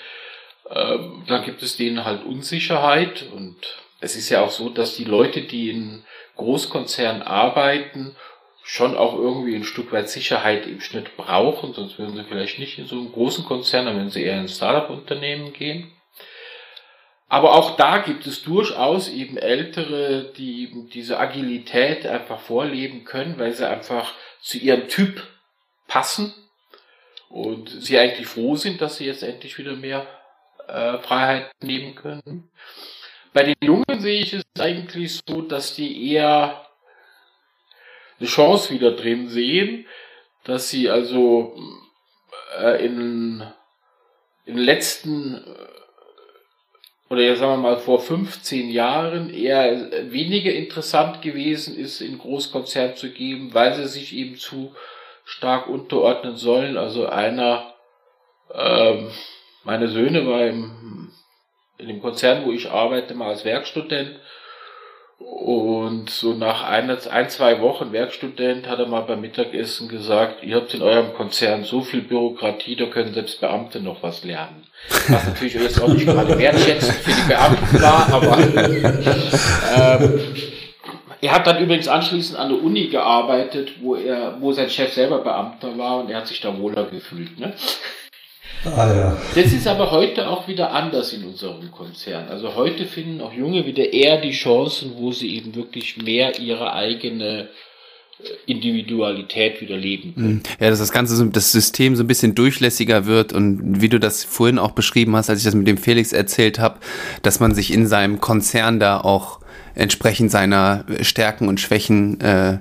äh, 0.69 0.99
dann 1.27 1.45
gibt 1.45 1.63
es 1.63 1.77
denen 1.77 2.05
halt 2.05 2.25
Unsicherheit. 2.25 3.25
Und 3.35 3.57
es 4.01 4.17
ist 4.17 4.31
ja 4.31 4.43
auch 4.43 4.51
so, 4.51 4.69
dass 4.69 4.97
die 4.97 5.05
Leute, 5.05 5.43
die 5.43 5.71
in 5.71 6.05
Großkonzernen 6.37 7.23
arbeiten, 7.23 8.17
schon 8.65 8.97
auch 8.97 9.15
irgendwie 9.15 9.55
ein 9.55 9.65
Stück 9.65 9.93
weit 9.93 10.09
Sicherheit 10.09 10.67
im 10.67 10.81
Schnitt 10.81 11.19
brauchen, 11.19 11.75
sonst 11.75 11.99
würden 11.99 12.17
sie 12.17 12.25
vielleicht 12.25 12.59
nicht 12.59 12.79
in 12.79 12.87
so 12.87 12.97
einem 12.97 13.13
großen 13.13 13.45
Konzern, 13.45 13.85
dann 13.85 13.97
würden 13.97 14.11
sie 14.11 14.25
eher 14.25 14.41
in 14.41 14.49
Startup-Unternehmen 14.49 15.53
gehen. 15.53 15.93
Aber 17.29 17.53
auch 17.55 17.77
da 17.77 17.99
gibt 17.99 18.27
es 18.27 18.43
durchaus 18.43 19.09
eben 19.09 19.37
Ältere, 19.37 20.33
die 20.37 20.89
diese 20.95 21.19
Agilität 21.19 22.07
einfach 22.07 22.41
vorleben 22.41 23.05
können, 23.05 23.39
weil 23.39 23.53
sie 23.53 23.69
einfach 23.69 24.15
zu 24.41 24.57
ihrem 24.57 24.89
Typ 24.89 25.23
passen 25.87 26.33
und 27.29 27.69
sie 27.69 27.99
eigentlich 27.99 28.29
froh 28.29 28.57
sind, 28.57 28.81
dass 28.81 28.97
sie 28.97 29.05
jetzt 29.05 29.23
endlich 29.23 29.59
wieder 29.59 29.77
mehr 29.77 30.07
äh, 30.69 30.99
Freiheit 30.99 31.51
nehmen 31.63 31.95
können. 31.95 32.51
Bei 33.35 33.43
den 33.43 33.57
Jungen 33.63 33.99
sehe 33.99 34.21
ich 34.21 34.33
es 34.33 34.45
eigentlich 34.59 35.21
so, 35.27 35.43
dass 35.43 35.75
die 35.75 36.13
eher 36.13 36.64
eine 38.25 38.31
Chance 38.31 38.73
wieder 38.73 38.93
drin 38.93 39.29
sehen, 39.29 39.87
dass 40.45 40.71
sie 40.71 40.89
also 40.89 41.55
äh, 42.59 42.85
in, 42.85 43.47
den 44.47 44.57
letzten 44.57 45.37
äh, 45.37 47.11
oder 47.11 47.21
ja 47.21 47.37
sagen 47.37 47.63
wir 47.63 47.71
mal 47.71 47.77
vor 47.77 48.01
15 48.01 48.71
Jahren 48.71 49.33
eher 49.33 50.11
weniger 50.11 50.53
interessant 50.53 51.21
gewesen 51.21 51.77
ist, 51.77 52.01
in 52.01 52.19
Großkonzert 52.19 52.97
zu 52.97 53.11
geben, 53.11 53.53
weil 53.53 53.75
sie 53.75 53.87
sich 53.87 54.15
eben 54.15 54.37
zu 54.37 54.75
stark 55.25 55.69
unterordnen 55.69 56.37
sollen. 56.37 56.79
Also 56.79 57.07
einer, 57.07 57.75
ähm, 58.53 59.11
meine 59.65 59.89
Söhne 59.89 60.27
war 60.27 60.47
im, 60.47 61.13
in 61.77 61.89
dem 61.89 62.01
Konzern, 62.01 62.47
wo 62.47 62.53
ich 62.53 62.71
arbeite, 62.71 63.15
mal 63.15 63.29
als 63.29 63.45
Werkstudent 63.45 64.19
und 65.31 66.11
so 66.11 66.35
nach 66.35 66.65
ein, 66.65 66.91
ein, 66.91 67.31
zwei 67.31 67.61
Wochen 67.61 67.93
Werkstudent 67.93 68.69
hat 68.69 68.79
er 68.79 68.87
mal 68.87 69.03
beim 69.03 69.21
Mittagessen 69.21 69.89
gesagt, 69.89 70.43
ihr 70.43 70.57
habt 70.57 70.75
in 70.75 70.83
eurem 70.83 71.15
Konzern 71.15 71.65
so 71.65 71.81
viel 71.81 72.03
Bürokratie, 72.03 72.77
da 72.77 72.87
können 72.87 73.15
selbst 73.15 73.41
Beamte 73.41 73.81
noch 73.81 74.03
was 74.03 74.25
lernen. 74.25 74.67
Was 75.09 75.27
natürlich 75.27 75.55
jetzt 75.55 75.83
auch 75.83 75.89
nicht 75.89 76.07
gerade 76.07 76.39
wertschätzend 76.39 76.95
für 76.95 77.11
die 77.11 77.29
Beamten 77.29 77.83
war, 77.83 78.13
aber 78.13 78.39
ähm, 79.77 80.21
er 81.21 81.33
hat 81.33 81.47
dann 81.47 81.63
übrigens 81.63 81.89
anschließend 81.89 82.39
an 82.39 82.51
der 82.51 82.63
Uni 82.63 82.89
gearbeitet, 82.89 83.73
wo 83.81 83.95
er, 83.95 84.37
wo 84.41 84.53
sein 84.53 84.69
Chef 84.69 84.93
selber 84.93 85.19
Beamter 85.21 85.77
war 85.79 86.01
und 86.01 86.11
er 86.11 86.19
hat 86.19 86.27
sich 86.27 86.41
da 86.41 86.59
wohler 86.59 86.85
gefühlt. 86.85 87.39
Ne? 87.39 87.55
Ah, 88.65 88.95
ja. 88.95 89.17
Das 89.35 89.53
ist 89.53 89.67
aber 89.67 89.91
heute 89.91 90.29
auch 90.29 90.49
wieder 90.49 90.73
anders 90.73 91.13
in 91.13 91.25
unserem 91.25 91.71
Konzern. 91.71 92.29
Also 92.29 92.55
heute 92.55 92.87
finden 92.87 93.21
auch 93.21 93.33
Junge 93.33 93.67
wieder 93.67 93.93
eher 93.93 94.21
die 94.21 94.33
Chancen, 94.33 94.93
wo 94.97 95.13
sie 95.13 95.37
eben 95.37 95.55
wirklich 95.55 95.97
mehr 95.97 96.39
ihre 96.39 96.73
eigene 96.73 97.49
äh, 98.19 98.51
Individualität 98.51 99.61
wieder 99.61 99.77
leben 99.77 100.15
können. 100.15 100.29
Mhm. 100.35 100.43
Ja, 100.61 100.71
dass 100.71 100.79
das 100.79 100.93
ganze 100.93 101.27
das 101.29 101.53
System 101.53 101.97
so 101.97 102.05
ein 102.05 102.07
bisschen 102.07 102.35
durchlässiger 102.35 103.07
wird 103.07 103.33
und 103.33 103.81
wie 103.81 103.89
du 103.89 104.01
das 104.01 104.25
vorhin 104.25 104.59
auch 104.59 104.73
beschrieben 104.73 105.15
hast, 105.17 105.29
als 105.29 105.41
ich 105.41 105.45
das 105.45 105.55
mit 105.55 105.69
dem 105.69 105.79
Felix 105.79 106.13
erzählt 106.13 106.59
habe, 106.59 106.79
dass 107.23 107.41
man 107.41 107.55
sich 107.55 107.73
in 107.73 107.87
seinem 107.87 108.21
Konzern 108.21 108.81
da 108.81 109.01
auch 109.01 109.41
entsprechend 109.75 110.31
seiner 110.31 110.85
Stärken 111.03 111.49
und 111.49 111.61
Schwächen 111.61 112.21
äh, 112.21 112.59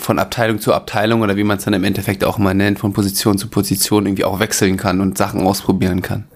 von 0.00 0.18
Abteilung 0.18 0.58
zu 0.58 0.72
Abteilung 0.72 1.22
oder 1.22 1.36
wie 1.36 1.44
man 1.44 1.58
es 1.58 1.64
dann 1.64 1.74
im 1.74 1.84
Endeffekt 1.84 2.24
auch 2.24 2.38
mal 2.38 2.54
nennt, 2.54 2.78
von 2.78 2.92
Position 2.92 3.38
zu 3.38 3.48
Position 3.48 4.06
irgendwie 4.06 4.24
auch 4.24 4.40
wechseln 4.40 4.76
kann 4.76 5.00
und 5.00 5.18
Sachen 5.18 5.46
ausprobieren 5.46 6.02
kann. 6.02 6.28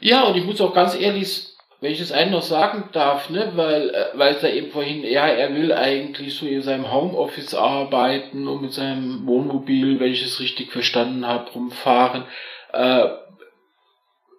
Ja, 0.00 0.22
und 0.24 0.36
ich 0.36 0.44
muss 0.44 0.60
auch 0.60 0.74
ganz 0.74 0.94
ehrlich, 0.94 1.48
wenn 1.80 1.92
ich 1.92 2.00
es 2.00 2.12
einen 2.12 2.32
noch 2.32 2.42
sagen 2.42 2.84
darf, 2.92 3.30
ne, 3.30 3.52
weil, 3.54 3.90
äh, 3.90 4.18
weil 4.18 4.34
es 4.34 4.40
da 4.40 4.48
eben 4.48 4.70
vorhin, 4.70 5.04
ja, 5.04 5.26
er 5.26 5.54
will 5.54 5.72
eigentlich 5.72 6.34
so 6.34 6.46
in 6.46 6.62
seinem 6.62 6.92
Homeoffice 6.92 7.54
arbeiten 7.54 8.48
und 8.48 8.62
mit 8.62 8.72
seinem 8.72 9.26
Wohnmobil, 9.26 10.00
wenn 10.00 10.12
ich 10.12 10.24
es 10.24 10.40
richtig 10.40 10.72
verstanden 10.72 11.26
habe, 11.26 11.50
rumfahren. 11.50 12.24
Äh, 12.72 13.06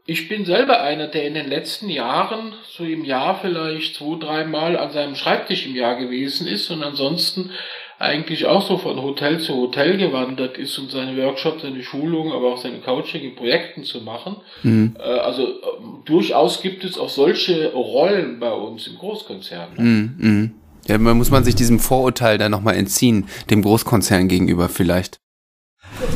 ich 0.10 0.28
bin 0.28 0.44
selber 0.44 0.82
einer, 0.82 1.08
der 1.08 1.28
in 1.28 1.36
den 1.36 1.48
letzten 1.48 1.88
Jahren 1.88 2.54
so 2.76 2.84
im 2.84 3.06
Jahr 3.06 3.40
vielleicht 3.40 3.96
zwei, 3.96 4.18
dreimal 4.18 4.76
an 4.76 4.92
seinem 4.92 5.14
Schreibtisch 5.14 5.68
im 5.68 5.76
Jahr 5.76 5.98
gewesen 5.98 6.48
ist 6.48 6.72
und 6.72 6.82
ansonsten 6.82 7.52
eigentlich 8.00 8.48
auch 8.48 8.68
so 8.68 8.80
von 8.80 9.00
Hotel 9.04 9.40
zu 9.40 9.54
Hotel 9.56 9.98
gewandert 9.98 10.58
ist, 10.58 10.80
um 10.80 10.90
seine 10.90 11.16
Workshops, 11.22 11.62
seine 11.62 11.84
Schulungen, 11.84 12.32
aber 12.32 12.54
auch 12.54 12.58
seine 12.58 12.80
Coaching 12.80 13.22
in 13.22 13.36
Projekten 13.36 13.84
zu 13.84 14.02
machen. 14.02 14.38
Mhm. 14.64 14.96
Äh, 14.98 15.04
also 15.04 15.44
ähm, 15.44 16.02
durchaus 16.06 16.62
gibt 16.62 16.84
es 16.84 16.98
auch 16.98 17.10
solche 17.10 17.72
Rollen 17.74 18.40
bei 18.40 18.52
uns 18.52 18.88
im 18.88 18.96
Großkonzern. 18.96 19.70
Mhm. 19.78 20.16
Mhm. 20.18 20.52
Ja, 20.88 20.98
man 20.98 21.18
muss 21.18 21.30
man 21.30 21.44
sich 21.44 21.54
diesem 21.54 21.80
Vorurteil 21.80 22.40
dann 22.40 22.52
nochmal 22.52 22.78
entziehen, 22.78 23.28
dem 23.52 23.62
Großkonzern 23.62 24.28
gegenüber 24.28 24.70
vielleicht. 24.70 25.20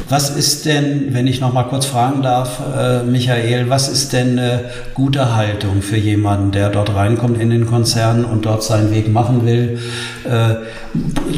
Was 0.09 0.29
ist 0.29 0.65
denn, 0.65 1.13
wenn 1.13 1.27
ich 1.27 1.39
noch 1.39 1.53
mal 1.53 1.63
kurz 1.63 1.85
fragen 1.85 2.21
darf, 2.21 2.59
äh, 2.77 3.03
Michael, 3.03 3.69
was 3.69 3.87
ist 3.87 4.13
denn 4.13 4.37
eine 4.37 4.65
gute 4.93 5.35
Haltung 5.35 5.81
für 5.81 5.97
jemanden, 5.97 6.51
der 6.51 6.69
dort 6.69 6.93
reinkommt 6.93 7.39
in 7.39 7.49
den 7.49 7.65
Konzern 7.65 8.25
und 8.25 8.45
dort 8.45 8.63
seinen 8.63 8.91
Weg 8.91 9.11
machen 9.11 9.45
will? 9.45 9.79
Äh, 10.25 10.55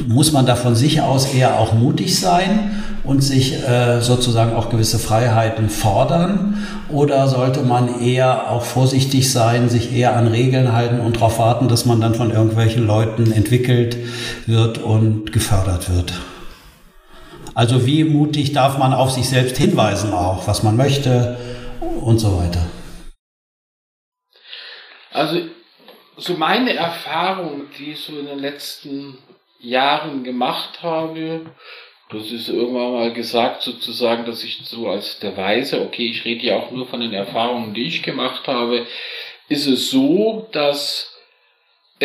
muss 0.08 0.32
man 0.32 0.45
da 0.45 0.56
von 0.56 0.75
sich 0.75 1.01
aus 1.01 1.34
eher 1.34 1.60
auch 1.60 1.73
mutig 1.73 2.19
sein 2.19 2.71
und 3.04 3.23
sich 3.23 3.63
äh, 3.67 4.01
sozusagen 4.01 4.56
auch 4.56 4.69
gewisse 4.69 4.97
Freiheiten 4.99 5.69
fordern? 5.69 6.58
Oder 6.89 7.28
sollte 7.28 7.62
man 7.62 8.01
eher 8.01 8.49
auch 8.49 8.63
vorsichtig 8.63 9.32
sein, 9.32 9.69
sich 9.69 9.95
eher 9.95 10.15
an 10.15 10.28
Regeln 10.28 10.73
halten 10.73 10.99
und 10.99 11.17
darauf 11.17 11.39
warten, 11.39 11.67
dass 11.67 11.86
man 11.86 12.01
dann 12.01 12.15
von 12.15 12.32
irgendwelchen 12.32 12.86
Leuten 12.88 13.32
entwickelt 13.32 13.97
wird 14.47 14.80
und 14.80 15.32
gefördert 15.32 15.89
wird? 15.93 16.13
Also 17.56 17.86
wie 17.88 18.04
mutig 18.04 18.52
darf 18.52 18.78
man 18.78 18.94
auf 18.94 19.12
sich 19.12 19.30
selbst 19.30 19.58
hinweisen 19.58 20.13
auch, 20.13 20.46
was 20.46 20.62
man 20.62 20.76
möchte 20.76 21.38
und 22.02 22.20
so 22.20 22.38
weiter. 22.38 22.70
Also 25.13 25.39
so 26.18 26.34
meine 26.34 26.74
Erfahrung, 26.74 27.68
die 27.80 27.94
ich 27.94 28.02
so 28.02 28.20
in 28.20 28.26
den 28.26 28.39
letzten 28.39 29.18
Jahren 29.62 30.26
gemacht 30.26 30.84
habe, 30.84 31.46
das 32.10 32.30
ist 32.30 32.50
irgendwann 32.50 32.91
mal 32.91 33.13
gesagt 33.13 33.62
sozusagen, 33.62 34.26
dass 34.26 34.44
ich 34.44 34.60
so 34.65 34.89
als 34.89 35.20
der 35.20 35.38
Weise, 35.38 35.82
okay, 35.82 36.08
ich 36.08 36.26
rede 36.26 36.46
ja 36.46 36.58
auch 36.58 36.72
nur 36.72 36.86
von 36.88 37.00
den 37.00 37.13
Erfahrungen, 37.13 37.74
die 37.74 37.88
ich 37.88 38.04
gemacht 38.04 38.48
habe, 38.48 38.86
ist 39.48 39.65
es 39.65 39.89
so, 39.89 40.50
dass 40.52 41.14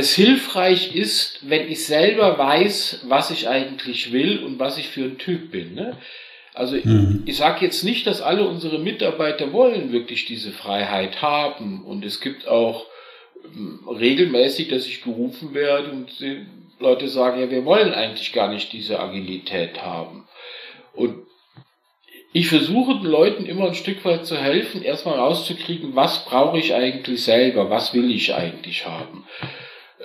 es 0.00 0.14
hilfreich 0.14 0.94
ist, 0.94 1.38
wenn 1.48 1.70
ich 1.70 1.84
selber 1.84 2.38
weiß, 2.38 3.02
was 3.04 3.30
ich 3.30 3.48
eigentlich 3.48 4.12
will 4.12 4.42
und 4.44 4.58
was 4.58 4.78
ich 4.78 4.88
für 4.88 5.04
ein 5.04 5.18
Typ 5.18 5.52
bin. 5.52 5.74
Ne? 5.74 5.96
Also 6.54 6.76
mhm. 6.76 7.22
ich, 7.26 7.36
sage 7.36 7.64
jetzt 7.64 7.84
nicht, 7.84 8.06
dass 8.06 8.20
alle 8.20 8.46
unsere 8.48 8.78
Mitarbeiter 8.78 9.52
wollen 9.52 9.92
wirklich 9.92 10.26
diese 10.26 10.50
Freiheit 10.50 11.22
haben. 11.22 11.84
Und 11.84 12.04
es 12.04 12.20
gibt 12.20 12.48
auch 12.48 12.86
ähm, 13.44 13.80
regelmäßig, 13.86 14.68
dass 14.68 14.86
ich 14.86 15.02
gerufen 15.02 15.54
werde 15.54 15.90
und 15.90 16.18
die 16.18 16.46
Leute 16.80 17.08
sagen, 17.08 17.40
ja, 17.40 17.50
wir 17.50 17.64
wollen 17.64 17.92
eigentlich 17.92 18.32
gar 18.32 18.52
nicht 18.52 18.72
diese 18.72 18.98
Agilität 18.98 19.82
haben. 19.82 20.26
Und 20.94 21.14
ich 22.32 22.48
versuche 22.48 22.94
den 22.94 23.06
Leuten 23.10 23.44
immer 23.44 23.66
ein 23.66 23.74
Stück 23.74 24.04
weit 24.04 24.24
zu 24.24 24.36
helfen, 24.36 24.82
erstmal 24.82 25.18
rauszukriegen, 25.18 25.96
was 25.96 26.24
brauche 26.24 26.58
ich 26.58 26.74
eigentlich 26.74 27.22
selber, 27.22 27.70
was 27.70 27.92
will 27.92 28.10
ich 28.10 28.34
eigentlich 28.34 28.86
haben. 28.86 29.24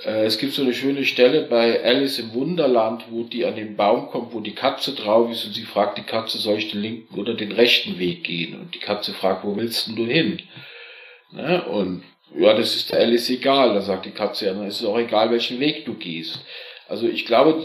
Äh, 0.03 0.25
es 0.25 0.37
gibt 0.37 0.53
so 0.53 0.61
eine 0.61 0.73
schöne 0.73 1.05
Stelle 1.05 1.43
bei 1.43 1.83
Alice 1.83 2.19
im 2.19 2.33
Wunderland, 2.33 3.05
wo 3.09 3.23
die 3.23 3.45
an 3.45 3.55
den 3.55 3.75
Baum 3.75 4.07
kommt, 4.07 4.33
wo 4.33 4.39
die 4.39 4.55
Katze 4.55 4.93
drauf 4.93 5.31
ist 5.31 5.45
und 5.45 5.53
sie 5.53 5.63
fragt 5.63 5.97
die 5.97 6.03
Katze, 6.03 6.37
soll 6.37 6.57
ich 6.57 6.71
den 6.71 6.81
linken 6.81 7.19
oder 7.19 7.33
den 7.33 7.51
rechten 7.51 7.99
Weg 7.99 8.23
gehen? 8.23 8.59
Und 8.59 8.75
die 8.75 8.79
Katze 8.79 9.13
fragt, 9.13 9.43
wo 9.43 9.55
willst 9.55 9.87
denn 9.87 9.95
du 9.95 10.05
hin? 10.05 10.41
Ne? 11.31 11.63
Und 11.65 12.03
ja, 12.37 12.53
das 12.53 12.75
ist 12.75 12.91
der 12.91 12.99
Alice 12.99 13.29
egal. 13.29 13.73
Da 13.73 13.81
sagt 13.81 14.05
die 14.05 14.11
Katze, 14.11 14.47
ja, 14.47 14.53
dann 14.53 14.67
ist 14.67 14.81
es 14.81 14.85
auch 14.85 14.97
egal, 14.97 15.31
welchen 15.31 15.59
Weg 15.59 15.85
du 15.85 15.93
gehst. 15.93 16.39
Also 16.87 17.07
ich 17.07 17.25
glaube, 17.25 17.63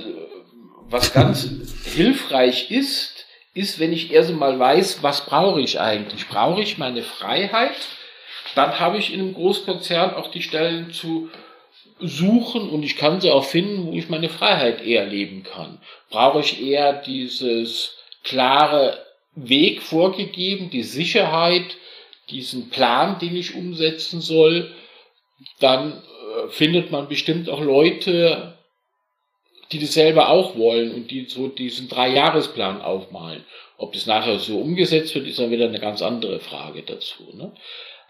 was 0.88 1.12
ganz 1.12 1.48
hilfreich 1.84 2.70
ist, 2.70 3.26
ist, 3.52 3.80
wenn 3.80 3.92
ich 3.92 4.12
erst 4.12 4.30
einmal 4.30 4.58
weiß, 4.58 5.02
was 5.02 5.26
brauche 5.26 5.60
ich 5.60 5.80
eigentlich? 5.80 6.28
Brauche 6.28 6.62
ich 6.62 6.78
meine 6.78 7.02
Freiheit? 7.02 7.76
Dann 8.54 8.78
habe 8.78 8.98
ich 8.98 9.12
in 9.12 9.20
einem 9.20 9.34
Großkonzern 9.34 10.14
auch 10.14 10.30
die 10.30 10.42
Stellen 10.42 10.92
zu 10.92 11.28
suchen 12.00 12.70
und 12.70 12.82
ich 12.82 12.96
kann 12.96 13.20
sie 13.20 13.30
auch 13.30 13.44
finden, 13.44 13.86
wo 13.86 13.92
ich 13.92 14.08
meine 14.08 14.28
Freiheit 14.28 14.82
eher 14.84 15.06
leben 15.06 15.42
kann. 15.42 15.80
Brauche 16.10 16.40
ich 16.40 16.62
eher 16.62 16.92
dieses 16.92 17.96
klare 18.22 18.98
Weg 19.34 19.82
vorgegeben, 19.82 20.70
die 20.70 20.82
Sicherheit, 20.82 21.76
diesen 22.30 22.70
Plan, 22.70 23.18
den 23.18 23.36
ich 23.36 23.54
umsetzen 23.54 24.20
soll, 24.20 24.72
dann 25.58 25.92
äh, 25.92 26.48
findet 26.48 26.90
man 26.90 27.08
bestimmt 27.08 27.48
auch 27.48 27.60
Leute, 27.60 28.58
die 29.72 29.78
das 29.78 29.94
selber 29.94 30.28
auch 30.28 30.56
wollen 30.56 30.92
und 30.92 31.10
die 31.10 31.26
so 31.26 31.48
diesen 31.48 31.88
Dreijahresplan 31.88 32.82
aufmalen. 32.82 33.44
Ob 33.78 33.92
das 33.92 34.06
nachher 34.06 34.38
so 34.38 34.58
umgesetzt 34.58 35.14
wird, 35.14 35.26
ist 35.26 35.38
dann 35.38 35.50
wieder 35.50 35.66
eine 35.66 35.80
ganz 35.80 36.02
andere 36.02 36.40
Frage 36.40 36.82
dazu. 36.82 37.24
Ne? 37.34 37.52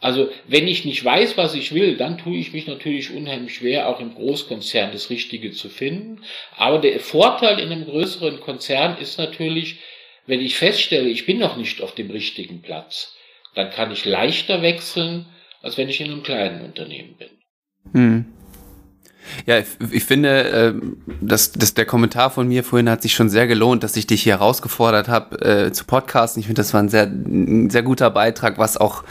Also 0.01 0.31
wenn 0.49 0.67
ich 0.67 0.85
nicht 0.87 1.05
weiß, 1.05 1.37
was 1.37 1.55
ich 1.55 1.75
will, 1.75 1.97
dann 1.97 2.17
tue 2.17 2.37
ich 2.37 2.53
mich 2.53 2.67
natürlich 2.67 3.15
unheimlich 3.15 3.55
schwer, 3.55 3.89
auch 3.89 4.01
im 4.01 4.15
Großkonzern 4.15 4.93
das 4.93 5.11
Richtige 5.11 5.53
zu 5.53 5.69
finden. 5.69 6.23
Aber 6.57 6.79
der 6.79 6.99
Vorteil 7.01 7.59
in 7.59 7.71
einem 7.71 7.85
größeren 7.85 8.41
Konzern 8.41 8.97
ist 8.99 9.19
natürlich, 9.19 9.81
wenn 10.27 10.41
ich 10.41 10.57
feststelle, 10.57 11.09
ich 11.09 11.27
bin 11.27 11.39
noch 11.39 11.57
nicht 11.57 11.83
auf 11.83 11.95
dem 11.95 12.11
richtigen 12.11 12.63
Platz, 12.63 13.15
dann 13.55 13.71
kann 13.71 13.93
ich 13.93 14.05
leichter 14.07 14.63
wechseln, 14.63 15.27
als 15.61 15.77
wenn 15.77 15.89
ich 15.89 16.01
in 16.01 16.11
einem 16.11 16.23
kleinen 16.23 16.65
Unternehmen 16.65 17.17
bin. 17.17 17.29
Hm. 17.93 18.25
Ja, 19.45 19.59
ich, 19.59 19.67
ich 19.91 20.05
finde, 20.05 20.45
äh, 20.51 20.75
dass, 21.21 21.53
dass 21.53 21.75
der 21.75 21.85
Kommentar 21.85 22.31
von 22.31 22.49
mir 22.49 22.65
vorhin 22.65 22.89
hat 22.89 23.03
sich 23.03 23.13
schon 23.13 23.29
sehr 23.29 23.47
gelohnt, 23.47 23.83
dass 23.83 23.97
ich 23.97 24.07
dich 24.07 24.23
hier 24.23 24.35
herausgefordert 24.35 25.09
habe 25.09 25.41
äh, 25.45 25.73
zu 25.73 25.85
podcasten. 25.85 26.41
Ich 26.41 26.47
finde, 26.47 26.61
das 26.61 26.73
war 26.73 26.83
ein 26.83 26.89
sehr, 26.89 27.05
ein 27.05 27.69
sehr 27.69 27.83
guter 27.83 28.11
Beitrag, 28.11 28.59
was 28.59 28.79
auch 28.79 29.05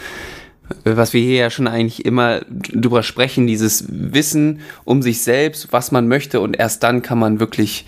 was 0.84 1.13
wir 1.13 1.21
hier 1.21 1.38
ja 1.38 1.49
schon 1.49 1.67
eigentlich 1.67 2.05
immer 2.05 2.41
drüber 2.49 3.03
sprechen, 3.03 3.47
dieses 3.47 3.86
Wissen 3.89 4.62
um 4.86 5.01
sich 5.01 5.21
selbst, 5.21 5.71
was 5.71 5.91
man 5.91 6.08
möchte 6.08 6.39
und 6.39 6.58
erst 6.58 6.84
dann 6.84 7.01
kann 7.01 7.19
man 7.19 7.39
wirklich 7.39 7.86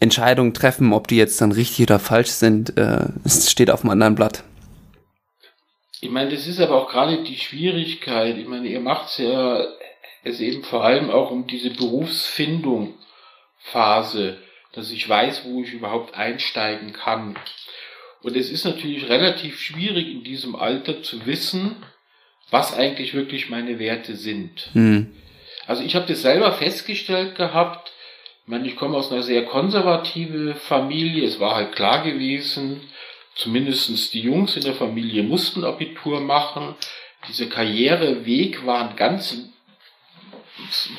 Entscheidungen 0.00 0.54
treffen, 0.54 0.92
ob 0.92 1.08
die 1.08 1.16
jetzt 1.16 1.40
dann 1.40 1.52
richtig 1.52 1.84
oder 1.86 1.98
falsch 1.98 2.30
sind. 2.30 2.76
Äh, 2.76 3.06
es 3.24 3.50
steht 3.50 3.70
auf 3.70 3.82
einem 3.82 3.90
anderen 3.90 4.14
Blatt. 4.14 4.42
Ich 6.00 6.10
meine, 6.10 6.30
das 6.30 6.48
ist 6.48 6.60
aber 6.60 6.74
auch 6.74 6.90
gerade 6.90 7.22
die 7.22 7.36
Schwierigkeit. 7.36 8.36
Ich 8.36 8.48
meine, 8.48 8.66
ihr 8.66 8.80
macht 8.80 9.10
es 9.10 9.18
ja 9.18 9.64
es 10.24 10.40
eben 10.40 10.62
vor 10.62 10.84
allem 10.84 11.10
auch 11.10 11.30
um 11.30 11.46
diese 11.46 11.70
Berufsfindung 11.70 12.94
Phase, 13.58 14.38
dass 14.72 14.90
ich 14.90 15.08
weiß, 15.08 15.44
wo 15.44 15.62
ich 15.62 15.72
überhaupt 15.72 16.14
einsteigen 16.14 16.92
kann. 16.92 17.36
Und 18.22 18.36
es 18.36 18.50
ist 18.50 18.64
natürlich 18.64 19.08
relativ 19.08 19.60
schwierig 19.60 20.08
in 20.08 20.22
diesem 20.22 20.54
Alter 20.54 21.02
zu 21.02 21.26
wissen, 21.26 21.76
was 22.50 22.74
eigentlich 22.74 23.14
wirklich 23.14 23.50
meine 23.50 23.78
Werte 23.78 24.14
sind. 24.14 24.70
Mhm. 24.74 25.14
Also 25.66 25.82
ich 25.82 25.94
habe 25.94 26.06
das 26.06 26.22
selber 26.22 26.52
festgestellt 26.52 27.34
gehabt. 27.34 27.92
Ich 28.42 28.48
meine, 28.48 28.66
ich 28.66 28.76
komme 28.76 28.96
aus 28.96 29.10
einer 29.10 29.22
sehr 29.22 29.44
konservative 29.44 30.54
Familie. 30.54 31.24
Es 31.24 31.40
war 31.40 31.54
halt 31.54 31.74
klar 31.74 32.02
gewesen, 32.02 32.80
zumindestens 33.34 34.10
die 34.10 34.20
Jungs 34.20 34.56
in 34.56 34.64
der 34.64 34.74
Familie 34.74 35.22
mussten 35.22 35.64
Abitur 35.64 36.20
machen. 36.20 36.74
Dieser 37.28 37.46
Karriereweg 37.46 38.66
war 38.66 38.90
ein 38.90 38.96
ganz 38.96 39.48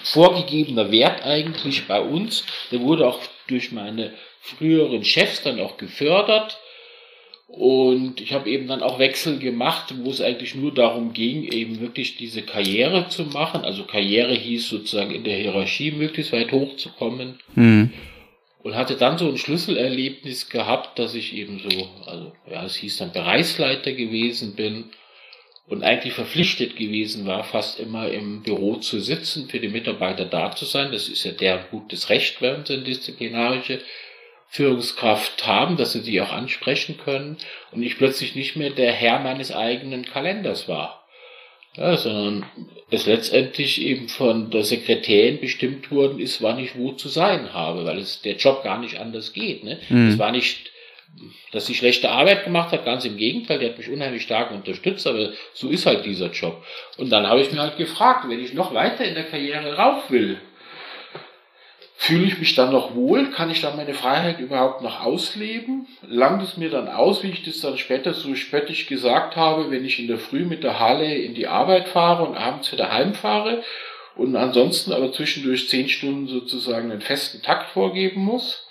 vorgegebener 0.04 0.92
Wert 0.92 1.24
eigentlich 1.24 1.86
bei 1.88 2.02
uns. 2.02 2.46
Der 2.72 2.82
wurde 2.82 3.08
auch 3.08 3.20
durch 3.48 3.72
meine 3.72 4.14
früheren 4.42 5.04
Chefs 5.04 5.42
dann 5.44 5.60
auch 5.60 5.78
gefördert. 5.78 6.58
Und 7.48 8.20
ich 8.20 8.34
habe 8.34 8.50
eben 8.50 8.68
dann 8.68 8.82
auch 8.82 8.98
Wechsel 8.98 9.38
gemacht, 9.38 9.94
wo 10.00 10.10
es 10.10 10.22
eigentlich 10.22 10.56
nur 10.56 10.74
darum 10.74 11.14
ging, 11.14 11.44
eben 11.44 11.82
wirklich 11.82 12.18
diese 12.18 12.42
Karriere 12.42 13.10
zu 13.10 13.26
machen. 13.26 13.62
Also 13.64 13.84
Karriere 13.84 14.34
hieß 14.34 14.70
sozusagen 14.70 15.14
in 15.14 15.24
der 15.24 15.38
Hierarchie 15.38 15.92
möglichst 15.92 16.32
weit 16.32 16.52
hochzukommen. 16.52 17.40
Mhm. 17.56 17.92
Und 18.64 18.76
hatte 18.76 18.96
dann 18.96 19.18
so 19.18 19.28
ein 19.28 19.38
Schlüsselerlebnis 19.38 20.50
gehabt, 20.50 20.98
dass 20.98 21.16
ich 21.16 21.36
eben 21.36 21.60
so, 21.60 21.90
also 22.06 22.32
ja, 22.50 22.64
es 22.64 22.78
hieß 22.78 22.98
dann 22.98 23.12
Bereichsleiter 23.12 23.92
gewesen 23.92 24.56
bin 24.56 24.86
und 25.68 25.84
eigentlich 25.84 26.14
verpflichtet 26.14 26.76
gewesen 26.76 27.26
war, 27.26 27.44
fast 27.44 27.80
immer 27.80 28.10
im 28.10 28.42
Büro 28.42 28.78
zu 28.78 29.00
sitzen, 29.00 29.50
für 29.50 29.60
die 29.60 29.70
Mitarbeiter 29.70 30.26
da 30.26 30.56
zu 30.56 30.66
sein. 30.66 30.92
Das 30.92 31.10
ist 31.10 31.24
ja 31.24 31.32
der 31.32 31.68
gutes 31.72 32.10
Recht, 32.10 32.42
wenn 32.42 32.66
sie 32.66 32.76
eine 32.76 32.84
disziplinarische 32.84 33.80
Führungskraft 34.54 35.48
haben, 35.48 35.78
dass 35.78 35.94
sie 35.94 36.04
die 36.04 36.22
auch 36.22 36.32
ansprechen 36.32 37.00
können 37.04 37.38
und 37.72 37.82
ich 37.82 37.98
plötzlich 37.98 38.36
nicht 38.36 38.56
mehr 38.56 38.70
der 38.70 38.92
Herr 38.92 39.18
meines 39.18 39.52
eigenen 39.52 40.06
Kalenders 40.06 40.68
war. 40.68 41.04
Ja, 41.76 41.98
sondern 41.98 42.46
es 42.92 43.08
letztendlich 43.08 43.82
eben 43.82 44.10
von 44.10 44.52
der 44.52 44.64
Sekretärin 44.64 45.42
bestimmt 45.42 45.90
worden 45.90 46.20
ist, 46.20 46.44
wann 46.44 46.60
ich 46.60 46.78
wo 46.78 46.92
zu 46.92 47.10
sein 47.10 47.52
habe, 47.52 47.84
weil 47.86 47.98
es 47.98 48.22
der 48.22 48.36
Job 48.36 48.64
gar 48.64 48.78
nicht 48.78 49.00
anders 49.00 49.34
geht. 49.34 49.64
Ne? 49.64 49.80
Mhm. 49.90 50.10
Es 50.10 50.20
war 50.20 50.32
nicht, 50.32 50.70
dass 51.52 51.66
sie 51.66 51.74
schlechte 51.74 52.12
Arbeit 52.12 52.44
gemacht 52.44 52.72
hat, 52.72 52.86
ganz 52.86 53.06
im 53.06 53.18
Gegenteil, 53.18 53.58
die 53.58 53.66
hat 53.66 53.80
mich 53.80 53.90
unheimlich 53.90 54.22
stark 54.22 54.52
unterstützt, 54.52 55.08
aber 55.08 55.32
so 55.56 55.70
ist 55.70 55.88
halt 55.88 56.06
dieser 56.06 56.30
Job. 56.30 56.64
Und 56.98 57.10
dann 57.10 57.26
habe 57.26 57.42
ich 57.42 57.52
mir 57.52 57.60
halt 57.60 57.78
gefragt, 57.78 58.30
wenn 58.30 58.40
ich 58.40 58.54
noch 58.54 58.72
weiter 58.76 59.04
in 59.04 59.16
der 59.16 59.26
Karriere 59.26 59.76
rauf 59.76 60.12
will, 60.12 60.40
Fühle 62.04 62.26
ich 62.26 62.38
mich 62.38 62.54
dann 62.54 62.74
noch 62.74 62.96
wohl? 62.96 63.32
Kann 63.32 63.50
ich 63.50 63.62
dann 63.62 63.78
meine 63.78 63.94
Freiheit 63.94 64.38
überhaupt 64.42 64.82
noch 64.82 65.06
ausleben? 65.06 65.88
Langt 66.02 66.44
es 66.44 66.58
mir 66.58 66.70
dann 66.70 66.90
aus, 66.90 67.24
wie 67.24 67.30
ich 67.30 67.44
das 67.44 67.62
dann 67.62 67.78
später 67.78 68.14
so 68.14 68.36
spöttisch 68.36 68.88
gesagt 68.88 69.38
habe, 69.38 69.72
wenn 69.72 69.86
ich 69.86 70.00
in 70.00 70.10
der 70.10 70.18
Früh 70.18 70.44
mit 70.44 70.66
der 70.66 70.82
Harley 70.82 71.26
in 71.26 71.34
die 71.34 71.48
Arbeit 71.48 71.88
fahre 71.88 72.26
und 72.26 72.36
abends 72.36 72.70
wieder 72.74 72.92
heimfahre 72.92 73.64
und 74.18 74.36
ansonsten 74.36 74.92
aber 74.92 75.14
zwischendurch 75.14 75.70
zehn 75.70 75.88
Stunden 75.88 76.28
sozusagen 76.28 76.92
einen 76.92 77.00
festen 77.00 77.42
Takt 77.42 77.70
vorgeben 77.70 78.20
muss? 78.20 78.68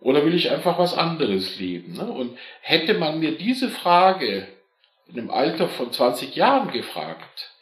Oder 0.00 0.24
will 0.24 0.34
ich 0.34 0.50
einfach 0.50 0.80
was 0.80 0.98
anderes 0.98 1.60
leben? 1.60 1.92
Ne? 1.92 2.10
Und 2.10 2.36
hätte 2.60 2.94
man 2.94 3.20
mir 3.20 3.38
diese 3.38 3.70
Frage 3.70 4.48
in 5.06 5.16
einem 5.16 5.30
Alter 5.30 5.68
von 5.68 5.92
20 5.92 6.34
Jahren 6.34 6.72
gefragt, 6.72 7.52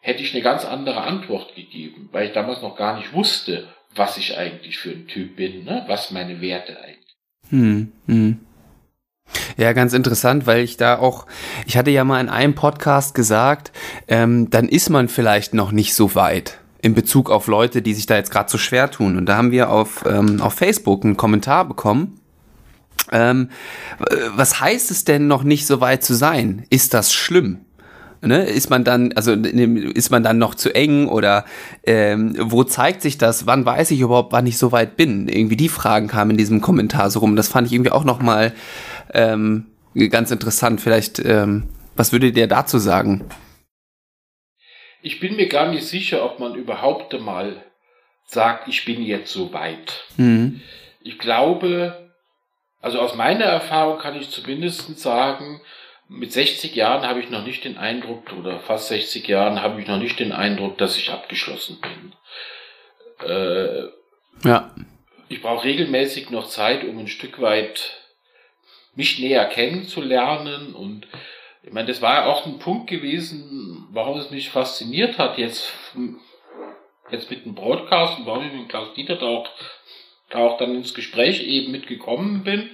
hätte 0.00 0.22
ich 0.22 0.32
eine 0.32 0.42
ganz 0.42 0.64
andere 0.64 1.02
Antwort 1.02 1.54
gegeben, 1.54 2.08
weil 2.12 2.28
ich 2.28 2.32
damals 2.32 2.62
noch 2.62 2.76
gar 2.76 2.96
nicht 2.96 3.12
wusste, 3.12 3.68
was 3.96 4.16
ich 4.16 4.36
eigentlich 4.36 4.78
für 4.78 4.90
ein 4.90 5.06
Typ 5.06 5.36
bin, 5.36 5.64
ne? 5.64 5.84
was 5.86 6.10
meine 6.10 6.40
Werte 6.40 6.78
eigentlich. 6.80 7.16
Hm, 7.50 7.92
hm. 8.06 8.40
Ja, 9.56 9.72
ganz 9.72 9.92
interessant, 9.92 10.46
weil 10.46 10.62
ich 10.62 10.76
da 10.76 10.98
auch, 10.98 11.26
ich 11.66 11.76
hatte 11.76 11.90
ja 11.90 12.04
mal 12.04 12.20
in 12.20 12.28
einem 12.28 12.54
Podcast 12.54 13.14
gesagt, 13.14 13.72
ähm, 14.06 14.50
dann 14.50 14.68
ist 14.68 14.90
man 14.90 15.08
vielleicht 15.08 15.54
noch 15.54 15.72
nicht 15.72 15.94
so 15.94 16.14
weit 16.14 16.58
in 16.80 16.94
Bezug 16.94 17.30
auf 17.30 17.48
Leute, 17.48 17.82
die 17.82 17.94
sich 17.94 18.06
da 18.06 18.16
jetzt 18.16 18.30
gerade 18.30 18.50
so 18.50 18.58
schwer 18.58 18.90
tun. 18.90 19.16
Und 19.16 19.26
da 19.26 19.36
haben 19.36 19.50
wir 19.50 19.70
auf, 19.70 20.04
ähm, 20.06 20.40
auf 20.40 20.54
Facebook 20.54 21.04
einen 21.04 21.16
Kommentar 21.16 21.66
bekommen. 21.66 22.20
Ähm, 23.10 23.50
was 24.34 24.60
heißt 24.60 24.90
es 24.90 25.04
denn 25.04 25.26
noch 25.26 25.42
nicht 25.42 25.66
so 25.66 25.80
weit 25.80 26.04
zu 26.04 26.14
sein? 26.14 26.64
Ist 26.70 26.94
das 26.94 27.12
schlimm? 27.12 27.65
Ne? 28.22 28.44
Ist 28.44 28.70
man 28.70 28.84
dann, 28.84 29.12
also 29.12 29.32
ist 29.32 30.10
man 30.10 30.22
dann 30.22 30.38
noch 30.38 30.54
zu 30.54 30.74
eng 30.74 31.08
oder 31.08 31.44
ähm, 31.84 32.34
wo 32.38 32.64
zeigt 32.64 33.02
sich 33.02 33.18
das? 33.18 33.46
Wann 33.46 33.64
weiß 33.64 33.90
ich 33.90 34.00
überhaupt, 34.00 34.32
wann 34.32 34.46
ich 34.46 34.58
so 34.58 34.72
weit 34.72 34.96
bin? 34.96 35.28
Irgendwie 35.28 35.56
die 35.56 35.68
Fragen 35.68 36.08
kamen 36.08 36.32
in 36.32 36.36
diesem 36.36 36.60
Kommentar 36.60 37.10
so 37.10 37.20
rum. 37.20 37.36
Das 37.36 37.48
fand 37.48 37.66
ich 37.66 37.72
irgendwie 37.72 37.92
auch 37.92 38.04
nochmal 38.04 38.52
ähm, 39.14 39.66
ganz 40.10 40.30
interessant. 40.30 40.80
Vielleicht, 40.80 41.18
ähm, 41.18 41.64
was 41.94 42.12
würdet 42.12 42.36
ihr 42.36 42.46
dazu 42.46 42.78
sagen? 42.78 43.24
ich 45.06 45.20
bin 45.20 45.36
mir 45.36 45.48
gar 45.48 45.68
nicht 45.68 45.86
sicher, 45.86 46.24
ob 46.24 46.40
man 46.40 46.56
überhaupt 46.56 47.12
mal 47.20 47.64
sagt, 48.24 48.66
ich 48.66 48.84
bin 48.84 49.04
jetzt 49.04 49.32
so 49.32 49.52
weit. 49.52 50.04
Mhm. 50.16 50.60
Ich 51.00 51.20
glaube, 51.20 52.10
also 52.80 52.98
aus 52.98 53.14
meiner 53.14 53.44
Erfahrung 53.44 54.00
kann 54.00 54.16
ich 54.16 54.30
zumindest 54.30 54.98
sagen, 54.98 55.60
mit 56.08 56.32
60 56.32 56.74
Jahren 56.74 57.06
habe 57.06 57.20
ich 57.20 57.30
noch 57.30 57.44
nicht 57.44 57.64
den 57.64 57.78
Eindruck, 57.78 58.32
oder 58.32 58.60
fast 58.60 58.88
60 58.88 59.26
Jahren 59.26 59.60
habe 59.60 59.80
ich 59.80 59.88
noch 59.88 59.98
nicht 59.98 60.18
den 60.18 60.32
Eindruck, 60.32 60.78
dass 60.78 60.96
ich 60.96 61.10
abgeschlossen 61.10 61.78
bin. 61.80 63.28
Äh, 63.28 63.88
ja. 64.44 64.74
Ich 65.28 65.42
brauche 65.42 65.64
regelmäßig 65.64 66.30
noch 66.30 66.46
Zeit, 66.46 66.84
um 66.84 66.98
ein 66.98 67.08
Stück 67.08 67.40
weit 67.40 68.02
mich 68.94 69.18
näher 69.18 69.44
kennenzulernen 69.46 70.74
und 70.74 71.06
ich 71.62 71.72
meine, 71.72 71.88
das 71.88 72.00
war 72.00 72.14
ja 72.14 72.26
auch 72.26 72.46
ein 72.46 72.60
Punkt 72.60 72.88
gewesen, 72.88 73.88
warum 73.90 74.18
es 74.18 74.30
mich 74.30 74.50
fasziniert 74.50 75.18
hat, 75.18 75.36
jetzt, 75.36 75.72
jetzt 77.10 77.28
mit 77.28 77.44
dem 77.44 77.56
Broadcast 77.56 78.18
und 78.18 78.26
warum 78.26 78.46
ich 78.46 78.52
mit 78.52 78.68
Klaus 78.68 78.94
Dieter 78.94 79.16
da 79.16 79.26
auch, 79.26 79.48
da 80.30 80.38
auch 80.38 80.58
dann 80.58 80.76
ins 80.76 80.94
Gespräch 80.94 81.42
eben 81.42 81.72
mitgekommen 81.72 82.44
bin, 82.44 82.70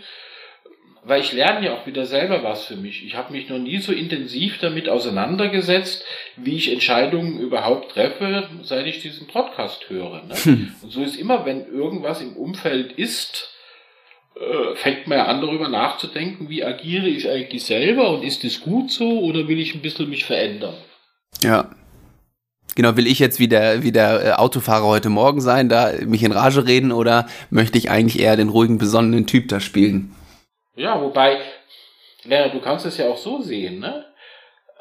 weil 1.05 1.20
ich 1.20 1.32
lerne 1.32 1.66
ja 1.66 1.74
auch 1.74 1.86
wieder 1.86 2.07
selber 2.07 2.44
was 2.44 2.64
für 2.64 2.76
mich. 2.76 3.05
Ich 3.05 3.16
habe 3.16 3.32
mich 3.32 3.48
noch 3.48 3.59
nie 3.59 3.78
so 3.78 3.92
intensiv 3.92 4.59
damit 4.59 4.88
auseinandergesetzt, 4.88 6.05
wie 6.36 6.57
ich 6.57 6.72
Entscheidungen 6.72 7.40
überhaupt 7.40 7.92
treffe, 7.92 8.48
seit 8.62 8.86
ich 8.86 9.00
diesen 9.00 9.26
Podcast 9.26 9.90
höre. 9.90 10.22
Ne? 10.22 10.34
Hm. 10.34 10.74
Und 10.82 10.90
so 10.90 11.03
ist 11.03 11.16
immer, 11.16 11.44
wenn 11.44 11.66
irgendwas 11.66 12.20
im 12.20 12.36
Umfeld 12.36 12.92
ist, 12.92 13.53
äh, 14.36 14.76
fängt 14.76 15.09
man 15.09 15.18
ja 15.18 15.26
an 15.26 15.40
darüber 15.40 15.68
nachzudenken, 15.68 16.48
wie 16.48 16.64
agiere 16.64 17.09
ich 17.09 17.28
eigentlich 17.28 17.64
selber 17.64 18.11
und 18.11 18.22
ist 18.22 18.44
es 18.44 18.61
gut 18.61 18.92
so 18.92 19.20
oder 19.20 19.48
will 19.48 19.59
ich 19.59 19.74
ein 19.74 19.82
bisschen 19.82 20.09
mich 20.09 20.24
verändern? 20.24 20.74
Ja. 21.42 21.70
Genau, 22.74 22.96
will 22.96 23.07
ich 23.07 23.18
jetzt 23.18 23.40
wie 23.40 23.48
der, 23.48 23.82
wie 23.82 23.92
der 23.92 24.24
äh, 24.24 24.32
Autofahrer 24.32 24.86
heute 24.86 25.11
Morgen 25.11 25.40
sein, 25.40 25.68
da 25.68 25.92
mich 26.07 26.22
in 26.22 26.32
Rage 26.32 26.64
reden 26.64 26.92
oder 26.92 27.26
möchte 27.50 27.76
ich 27.76 27.90
eigentlich 27.90 28.22
eher 28.22 28.36
den 28.36 28.48
ruhigen, 28.48 28.78
besonnenen 28.78 29.26
Typ 29.26 29.48
da 29.48 29.59
spielen? 29.59 30.14
Ja, 30.74 31.00
wobei, 31.00 31.40
Lena, 32.24 32.48
du 32.48 32.60
kannst 32.60 32.86
es 32.86 32.96
ja 32.96 33.08
auch 33.08 33.18
so 33.18 33.40
sehen, 33.42 33.80
ne? 33.80 34.06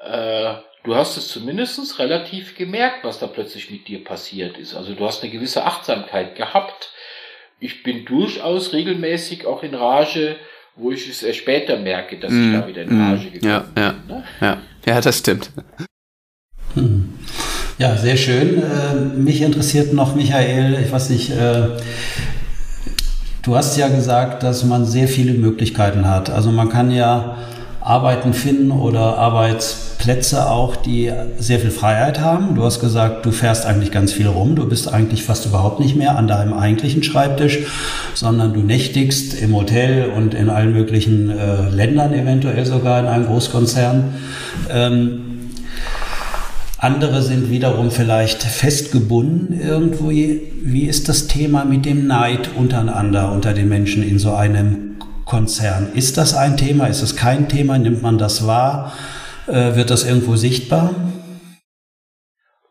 Äh, 0.03 0.53
du 0.83 0.95
hast 0.95 1.17
es 1.17 1.27
zumindest 1.27 1.99
relativ 1.99 2.55
gemerkt, 2.55 3.03
was 3.03 3.19
da 3.19 3.27
plötzlich 3.27 3.69
mit 3.69 3.87
dir 3.87 4.03
passiert 4.03 4.57
ist. 4.57 4.75
Also 4.75 4.93
du 4.93 5.05
hast 5.05 5.21
eine 5.21 5.31
gewisse 5.31 5.63
Achtsamkeit 5.65 6.35
gehabt 6.35 6.91
ich 7.61 7.83
bin 7.83 8.05
durchaus 8.05 8.73
regelmäßig 8.73 9.45
auch 9.45 9.63
in 9.63 9.75
Rage, 9.75 10.35
wo 10.75 10.91
ich 10.91 11.07
es 11.07 11.21
erst 11.21 11.39
später 11.39 11.77
merke, 11.77 12.19
dass 12.19 12.31
mm, 12.31 12.53
ich 12.53 12.59
da 12.59 12.67
wieder 12.67 12.81
in 12.81 12.97
mm. 12.97 13.01
Rage 13.01 13.29
gekommen 13.29 13.51
ja, 13.51 13.59
bin. 13.59 13.83
Ja, 13.83 13.93
ne? 14.07 14.23
ja. 14.41 14.57
ja, 14.85 15.01
das 15.01 15.19
stimmt. 15.19 15.51
Hm. 16.73 17.13
Ja, 17.77 17.95
sehr 17.97 18.17
schön. 18.17 18.63
Äh, 18.63 18.95
mich 18.95 19.41
interessiert 19.41 19.93
noch, 19.93 20.15
Michael, 20.15 20.79
ich 20.83 20.91
weiß 20.91 21.11
nicht, 21.11 21.29
äh, 21.29 21.67
du 23.41 23.55
hast 23.55 23.77
ja 23.77 23.87
gesagt, 23.87 24.43
dass 24.43 24.63
man 24.63 24.85
sehr 24.85 25.07
viele 25.07 25.33
Möglichkeiten 25.33 26.07
hat. 26.07 26.29
Also 26.29 26.51
man 26.51 26.69
kann 26.69 26.91
ja 26.91 27.37
Arbeiten 27.81 28.33
finden 28.33 28.69
oder 28.69 29.17
Arbeitsplätze 29.17 30.49
auch, 30.49 30.75
die 30.75 31.11
sehr 31.39 31.59
viel 31.59 31.71
Freiheit 31.71 32.19
haben. 32.19 32.53
Du 32.53 32.63
hast 32.63 32.79
gesagt, 32.79 33.25
du 33.25 33.31
fährst 33.31 33.65
eigentlich 33.65 33.91
ganz 33.91 34.13
viel 34.13 34.27
rum. 34.27 34.55
Du 34.55 34.69
bist 34.69 34.93
eigentlich 34.93 35.23
fast 35.23 35.47
überhaupt 35.47 35.79
nicht 35.79 35.95
mehr 35.95 36.15
an 36.15 36.27
deinem 36.27 36.53
eigentlichen 36.53 37.01
Schreibtisch, 37.01 37.59
sondern 38.13 38.53
du 38.53 38.59
nächtigst 38.59 39.41
im 39.41 39.55
Hotel 39.55 40.11
und 40.15 40.35
in 40.35 40.49
allen 40.49 40.73
möglichen 40.73 41.31
äh, 41.31 41.69
Ländern, 41.69 42.13
eventuell 42.13 42.65
sogar 42.67 42.99
in 42.99 43.07
einem 43.07 43.25
Großkonzern. 43.25 44.13
Ähm, 44.69 45.30
andere 46.82 47.21
sind 47.21 47.49
wiederum 47.49 47.91
vielleicht 47.91 48.43
festgebunden 48.43 49.59
irgendwo. 49.59 50.09
Wie 50.09 50.86
ist 50.88 51.07
das 51.07 51.27
Thema 51.27 51.63
mit 51.63 51.86
dem 51.86 52.07
Neid 52.07 52.49
untereinander 52.55 53.32
unter 53.32 53.53
den 53.53 53.69
Menschen 53.69 54.03
in 54.03 54.19
so 54.19 54.34
einem 54.34 54.91
Konzern. 55.32 55.93
Ist 55.93 56.17
das 56.17 56.36
ein 56.36 56.57
Thema? 56.57 56.88
Ist 56.88 57.01
es 57.01 57.15
kein 57.15 57.47
Thema? 57.47 57.77
Nimmt 57.77 58.01
man 58.01 58.17
das 58.17 58.47
wahr? 58.47 58.91
Äh, 59.47 59.75
wird 59.75 59.89
das 59.89 60.05
irgendwo 60.05 60.36
sichtbar? 60.36 60.93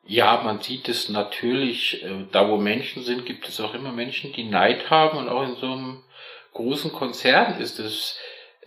Ja, 0.04 0.42
man 0.42 0.60
sieht 0.60 0.86
es 0.90 1.08
natürlich, 1.08 2.02
äh, 2.02 2.26
da 2.32 2.50
wo 2.50 2.58
Menschen 2.58 3.02
sind, 3.02 3.24
gibt 3.24 3.48
es 3.48 3.60
auch 3.60 3.72
immer 3.72 3.92
Menschen, 3.92 4.34
die 4.34 4.44
Neid 4.44 4.90
haben 4.90 5.16
und 5.16 5.30
auch 5.30 5.42
in 5.42 5.56
so 5.56 5.72
einem 5.72 6.02
großen 6.52 6.92
Konzern 6.92 7.58
ist 7.58 7.78
es, 7.78 8.18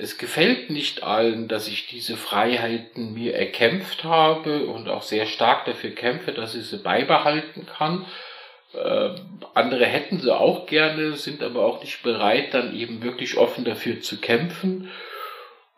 es 0.03 0.17
gefällt 0.17 0.69
nicht 0.69 1.03
allen, 1.03 1.47
dass 1.47 1.67
ich 1.67 1.87
diese 1.87 2.17
Freiheiten 2.17 3.13
mir 3.13 3.35
erkämpft 3.35 4.03
habe 4.03 4.65
und 4.67 4.89
auch 4.89 5.01
sehr 5.01 5.25
stark 5.25 5.65
dafür 5.65 5.91
kämpfe, 5.91 6.33
dass 6.33 6.55
ich 6.55 6.67
sie 6.67 6.77
beibehalten 6.77 7.65
kann. 7.65 8.05
Äh, 8.73 9.09
andere 9.53 9.85
hätten 9.85 10.19
sie 10.19 10.35
auch 10.35 10.65
gerne, 10.65 11.13
sind 11.13 11.41
aber 11.41 11.65
auch 11.65 11.81
nicht 11.81 12.03
bereit, 12.03 12.53
dann 12.53 12.75
eben 12.75 13.01
wirklich 13.01 13.37
offen 13.37 13.63
dafür 13.63 14.01
zu 14.01 14.19
kämpfen. 14.19 14.89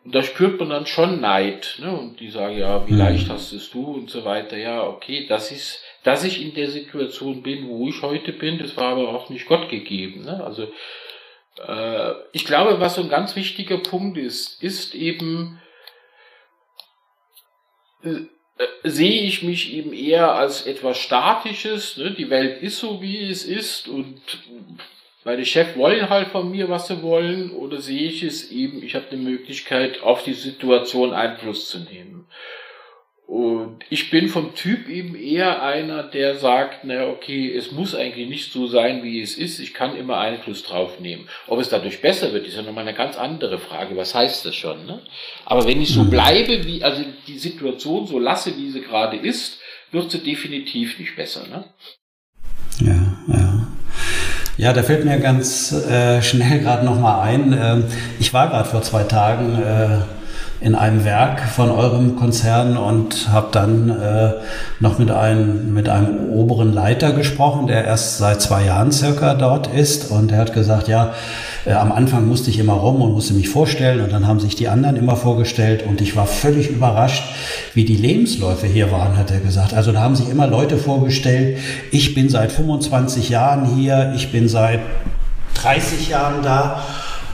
Und 0.04 0.14
da 0.14 0.22
spürt 0.22 0.58
man 0.60 0.70
dann 0.70 0.86
schon 0.86 1.20
Neid. 1.20 1.78
Ne? 1.80 1.90
Und 1.90 2.20
die 2.20 2.30
sagen, 2.30 2.58
ja, 2.58 2.86
wie 2.86 2.92
mhm. 2.92 2.98
leicht 2.98 3.28
hast 3.28 3.52
es 3.52 3.70
du 3.70 3.92
und 3.92 4.10
so 4.10 4.24
weiter. 4.24 4.56
Ja, 4.56 4.82
okay, 4.84 5.26
das 5.28 5.52
ist, 5.52 5.82
dass 6.04 6.24
ich 6.24 6.42
in 6.42 6.54
der 6.54 6.70
Situation 6.70 7.42
bin, 7.42 7.68
wo 7.68 7.88
ich 7.88 8.02
heute 8.02 8.32
bin, 8.32 8.58
das 8.58 8.76
war 8.76 8.92
aber 8.92 9.08
auch 9.08 9.30
nicht 9.30 9.46
Gott 9.46 9.68
gegeben. 9.68 10.24
Ne? 10.24 10.42
Also 10.44 10.68
äh, 11.58 12.12
ich 12.32 12.44
glaube, 12.44 12.80
was 12.80 12.94
so 12.94 13.02
ein 13.02 13.08
ganz 13.08 13.36
wichtiger 13.36 13.78
Punkt 13.78 14.18
ist, 14.18 14.62
ist 14.62 14.94
eben, 14.94 15.60
äh, 18.02 18.08
äh, 18.58 18.66
sehe 18.84 19.22
ich 19.22 19.42
mich 19.42 19.72
eben 19.72 19.92
eher 19.92 20.32
als 20.32 20.66
etwas 20.66 20.98
Statisches. 20.98 21.96
Ne? 21.96 22.12
Die 22.12 22.30
Welt 22.30 22.62
ist 22.62 22.78
so, 22.78 23.02
wie 23.02 23.28
es 23.28 23.44
ist 23.44 23.88
und 23.88 24.20
meine 25.24 25.44
Chefs 25.44 25.76
wollen 25.76 26.08
halt 26.08 26.28
von 26.28 26.52
mir, 26.52 26.68
was 26.68 26.86
sie 26.86 27.02
wollen, 27.02 27.50
oder 27.50 27.80
sehe 27.80 28.08
ich 28.08 28.22
es 28.22 28.52
eben, 28.52 28.80
ich 28.84 28.94
habe 28.94 29.06
eine 29.10 29.20
Möglichkeit, 29.20 30.00
auf 30.00 30.22
die 30.22 30.34
Situation 30.34 31.12
Einfluss 31.12 31.68
zu 31.68 31.80
nehmen. 31.80 32.28
Und 33.26 33.78
ich 33.90 34.10
bin 34.10 34.28
vom 34.28 34.54
Typ 34.54 34.88
eben 34.88 35.16
eher 35.16 35.60
einer, 35.60 36.04
der 36.04 36.36
sagt, 36.36 36.84
na 36.84 37.08
okay, 37.08 37.52
es 37.52 37.72
muss 37.72 37.94
eigentlich 37.94 38.28
nicht 38.28 38.52
so 38.52 38.68
sein, 38.68 39.02
wie 39.02 39.20
es 39.20 39.36
ist. 39.36 39.58
Ich 39.58 39.74
kann 39.74 39.96
immer 39.96 40.18
Einfluss 40.18 40.62
drauf 40.62 41.00
nehmen. 41.00 41.28
Ob 41.48 41.58
es 41.58 41.68
dadurch 41.68 42.00
besser 42.00 42.32
wird, 42.32 42.46
ist 42.46 42.56
ja 42.56 42.62
nochmal 42.62 42.86
eine 42.86 42.96
ganz 42.96 43.16
andere 43.16 43.58
Frage. 43.58 43.96
Was 43.96 44.14
heißt 44.14 44.46
das 44.46 44.54
schon? 44.54 44.86
Ne? 44.86 45.00
Aber 45.44 45.66
wenn 45.66 45.82
ich 45.82 45.88
so 45.88 46.04
mhm. 46.04 46.10
bleibe, 46.10 46.64
wie, 46.64 46.84
also 46.84 47.02
die 47.26 47.38
Situation 47.38 48.06
so 48.06 48.20
lasse, 48.20 48.56
wie 48.56 48.70
sie 48.70 48.80
gerade 48.80 49.16
ist, 49.16 49.58
wird 49.90 50.08
sie 50.08 50.20
definitiv 50.20 50.98
nicht 51.00 51.16
besser. 51.16 51.48
Ne? 51.48 51.64
Ja, 52.78 53.18
ja. 53.26 53.66
Ja, 54.58 54.72
da 54.72 54.82
fällt 54.82 55.04
mir 55.04 55.18
ganz 55.18 55.72
äh, 55.72 56.22
schnell 56.22 56.60
gerade 56.62 56.84
nochmal 56.84 57.28
ein. 57.28 57.52
Äh, 57.52 57.82
ich 58.20 58.32
war 58.32 58.48
gerade 58.48 58.68
vor 58.68 58.82
zwei 58.82 59.02
Tagen 59.02 59.60
äh, 59.60 59.98
in 60.60 60.74
einem 60.74 61.04
Werk 61.04 61.40
von 61.40 61.70
eurem 61.70 62.16
Konzern 62.16 62.76
und 62.76 63.28
habe 63.30 63.48
dann 63.52 63.90
äh, 63.90 64.32
noch 64.80 64.98
mit 64.98 65.10
einem, 65.10 65.74
mit 65.74 65.88
einem 65.88 66.30
oberen 66.30 66.72
Leiter 66.72 67.12
gesprochen, 67.12 67.66
der 67.66 67.84
erst 67.84 68.18
seit 68.18 68.40
zwei 68.40 68.64
Jahren 68.64 68.90
circa 68.90 69.34
dort 69.34 69.66
ist. 69.66 70.10
Und 70.10 70.32
er 70.32 70.38
hat 70.38 70.54
gesagt, 70.54 70.88
ja, 70.88 71.12
äh, 71.66 71.72
am 71.72 71.92
Anfang 71.92 72.26
musste 72.26 72.48
ich 72.48 72.58
immer 72.58 72.72
rum 72.72 73.02
und 73.02 73.12
musste 73.12 73.34
mich 73.34 73.50
vorstellen. 73.50 74.00
Und 74.00 74.12
dann 74.12 74.26
haben 74.26 74.40
sich 74.40 74.56
die 74.56 74.68
anderen 74.68 74.96
immer 74.96 75.16
vorgestellt. 75.16 75.84
Und 75.86 76.00
ich 76.00 76.16
war 76.16 76.26
völlig 76.26 76.70
überrascht, 76.70 77.24
wie 77.74 77.84
die 77.84 77.96
Lebensläufe 77.96 78.66
hier 78.66 78.90
waren, 78.90 79.18
hat 79.18 79.30
er 79.30 79.40
gesagt. 79.40 79.74
Also 79.74 79.92
da 79.92 80.00
haben 80.00 80.16
sich 80.16 80.30
immer 80.30 80.46
Leute 80.46 80.78
vorgestellt, 80.78 81.58
ich 81.90 82.14
bin 82.14 82.30
seit 82.30 82.50
25 82.50 83.28
Jahren 83.28 83.76
hier, 83.76 84.12
ich 84.16 84.32
bin 84.32 84.48
seit 84.48 84.80
30 85.54 86.08
Jahren 86.08 86.42
da 86.42 86.82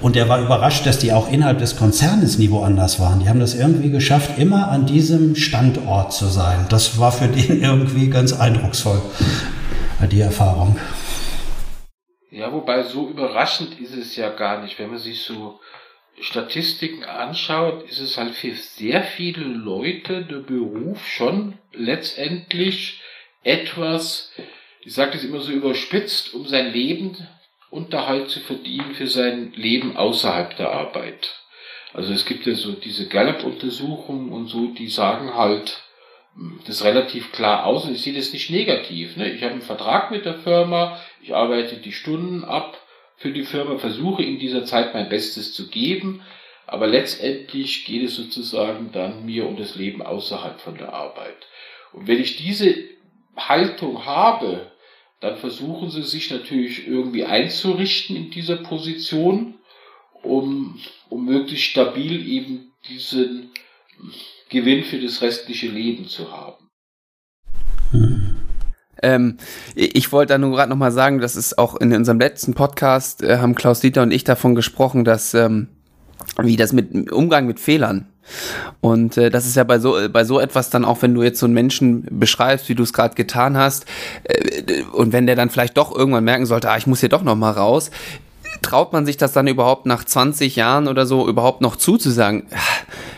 und 0.03 0.17
er 0.17 0.29
war 0.29 0.41
überrascht, 0.43 0.85
dass 0.85 0.99
die 0.99 1.13
auch 1.13 1.31
innerhalb 1.31 1.59
des 1.59 1.77
Konzernes 1.77 2.37
nie 2.37 2.51
woanders 2.51 2.99
waren. 2.99 3.21
Die 3.21 3.29
haben 3.29 3.41
das 3.41 3.55
irgendwie 3.55 3.91
geschafft, 3.91 4.39
immer 4.39 4.69
an 4.69 4.85
diesem 4.85 5.37
Standort 5.37 6.13
zu 6.13 6.27
sein. 6.27 6.67
Das 6.69 6.99
war 6.99 7.13
für 7.13 7.29
den 7.29 7.63
irgendwie 7.63 8.11
ganz 8.11 8.33
eindrucksvoll, 8.33 9.01
die 10.11 10.21
Erfahrung. 10.21 10.77
Ja, 12.31 12.53
wobei 12.53 12.83
so 12.83 13.09
überraschend 13.09 13.79
ist 13.81 13.95
es 13.95 14.17
ja 14.17 14.31
gar 14.31 14.63
nicht. 14.63 14.79
Wenn 14.79 14.91
man 14.91 14.99
sich 14.99 15.23
so 15.23 15.61
Statistiken 16.21 17.05
anschaut, 17.05 17.89
ist 17.89 18.01
es 18.01 18.17
halt 18.17 18.35
für 18.35 18.55
sehr 18.55 19.03
viele 19.03 19.45
Leute 19.45 20.25
der 20.25 20.39
Beruf 20.39 21.07
schon 21.07 21.59
letztendlich 21.73 23.01
etwas, 23.45 24.33
ich 24.81 24.95
sage 24.95 25.13
das 25.13 25.25
immer 25.25 25.41
so 25.41 25.53
überspitzt, 25.53 26.35
um 26.35 26.47
sein 26.47 26.73
Leben 26.73 27.17
Unterhalt 27.73 28.29
zu 28.29 28.41
verdienen 28.41 28.93
für 28.93 29.07
sein 29.07 29.55
Leben 29.57 29.97
außerhalb 29.97 30.57
der 30.59 30.73
Arbeit. 30.73 31.41
Also 31.95 32.13
es 32.13 32.27
gibt 32.27 32.45
ja 32.45 32.55
so 32.55 32.73
diese 32.73 33.09
Gallup-Untersuchungen 33.09 34.31
und 34.31 34.49
so, 34.49 34.67
die 34.69 34.89
sagen 34.89 35.35
halt 35.35 35.83
hm, 36.35 36.61
das 36.67 36.85
relativ 36.85 37.33
klar 37.33 37.65
aus 37.65 37.87
und 37.87 37.95
ich 37.95 38.03
sehe 38.03 38.13
das 38.13 38.35
nicht 38.35 38.51
negativ. 38.51 39.17
Ne? 39.17 39.33
Ich 39.33 39.43
habe 39.43 39.53
einen 39.53 39.63
Vertrag 39.63 40.11
mit 40.11 40.27
der 40.27 40.35
Firma, 40.35 41.01
ich 41.23 41.35
arbeite 41.35 41.77
die 41.77 41.93
Stunden 41.93 42.45
ab 42.45 42.79
für 43.17 43.33
die 43.33 43.45
Firma, 43.45 43.79
versuche 43.79 44.23
in 44.23 44.39
dieser 44.39 44.67
Zeit 44.67 44.93
mein 44.93 45.09
Bestes 45.09 45.55
zu 45.55 45.71
geben, 45.71 46.21
aber 46.67 46.87
letztendlich 46.87 47.87
geht 47.87 48.05
es 48.05 48.17
sozusagen 48.17 48.93
dann 48.93 49.25
mir 49.25 49.47
um 49.47 49.57
das 49.57 49.77
Leben 49.77 50.03
außerhalb 50.03 50.61
von 50.61 50.77
der 50.77 50.93
Arbeit. 50.93 51.37
Und 51.95 52.07
wenn 52.07 52.21
ich 52.21 52.37
diese 52.37 52.75
Haltung 53.35 54.05
habe, 54.05 54.72
dann 55.23 55.37
versuchen 55.37 55.89
sie 55.89 56.03
sich 56.03 56.31
natürlich 56.33 56.87
irgendwie 56.87 57.25
einzurichten 57.25 58.17
in 58.17 58.31
dieser 58.31 58.57
Position, 58.57 59.55
um, 60.23 60.81
um 61.09 61.25
möglichst 61.25 61.67
stabil 61.67 62.29
eben 62.29 62.73
diesen 62.89 63.51
Gewinn 64.51 64.83
für 64.83 65.01
das 65.01 65.23
restliche 65.23 65.69
Leben 65.69 66.09
zu 66.09 66.33
haben. 66.33 66.69
Ähm, 69.01 69.37
ich 69.77 70.11
wollte 70.11 70.35
da 70.35 70.39
nur 70.39 70.51
gerade 70.51 70.71
nochmal 70.71 70.93
sagen, 70.93 71.21
das 71.21 71.37
ist 71.37 71.57
auch 71.57 71.77
in 71.77 71.95
unserem 71.95 72.19
letzten 72.19 72.55
Podcast, 72.55 73.23
äh, 73.23 73.39
haben 73.39 73.55
Klaus 73.55 73.79
Dieter 73.81 74.03
und 74.03 74.11
ich 74.11 74.25
davon 74.25 74.57
gesprochen, 74.57 75.05
dass 75.05 75.35
ähm, 75.35 75.69
wie 76.41 76.57
das 76.57 76.73
mit 76.73 77.13
Umgang 77.13 77.47
mit 77.47 77.61
Fehlern. 77.61 78.12
Und 78.81 79.17
äh, 79.17 79.31
das 79.31 79.47
ist 79.47 79.57
ja 79.57 79.65
bei 79.65 79.79
so 79.79 79.97
bei 80.13 80.25
so 80.25 80.41
etwas 80.41 80.71
dann 80.71 80.85
auch, 80.85 81.03
wenn 81.03 81.15
du 81.15 81.23
jetzt 81.23 81.41
so 81.41 81.47
einen 81.47 81.55
Menschen 81.55 82.07
beschreibst, 82.11 82.69
wie 82.69 82.75
du 82.75 82.83
es 82.83 82.93
gerade 82.93 83.15
getan 83.15 83.57
hast, 83.57 83.87
äh, 84.25 84.83
und 84.93 85.13
wenn 85.13 85.27
der 85.27 85.37
dann 85.37 85.51
vielleicht 85.51 85.77
doch 85.77 85.95
irgendwann 85.95 86.25
merken 86.25 86.47
sollte, 86.47 86.71
ah, 86.71 86.77
ich 86.77 86.87
muss 86.87 87.01
hier 87.01 87.09
doch 87.09 87.23
noch 87.23 87.37
mal 87.37 87.51
raus, 87.51 87.91
traut 88.61 88.93
man 88.93 89.07
sich 89.07 89.17
das 89.17 89.33
dann 89.33 89.47
überhaupt 89.47 89.87
nach 89.87 90.05
20 90.05 90.57
Jahren 90.57 90.89
oder 90.89 91.07
so 91.07 91.29
überhaupt 91.29 91.61
noch 91.61 91.77
zuzusagen? 91.77 92.45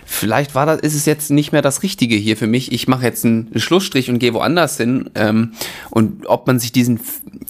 Vielleicht 0.06 0.54
war 0.54 0.64
das, 0.64 0.80
ist 0.80 0.94
es 0.94 1.06
jetzt 1.06 1.30
nicht 1.30 1.52
mehr 1.52 1.62
das 1.62 1.82
Richtige 1.82 2.14
hier 2.14 2.36
für 2.36 2.46
mich. 2.46 2.70
Ich 2.72 2.86
mache 2.86 3.04
jetzt 3.04 3.24
einen 3.24 3.50
Schlussstrich 3.56 4.10
und 4.10 4.20
gehe 4.20 4.32
woanders 4.32 4.76
hin. 4.76 5.10
Ähm, 5.14 5.52
und 5.90 6.26
ob 6.26 6.46
man 6.46 6.60
sich 6.60 6.72
diesen, 6.72 7.00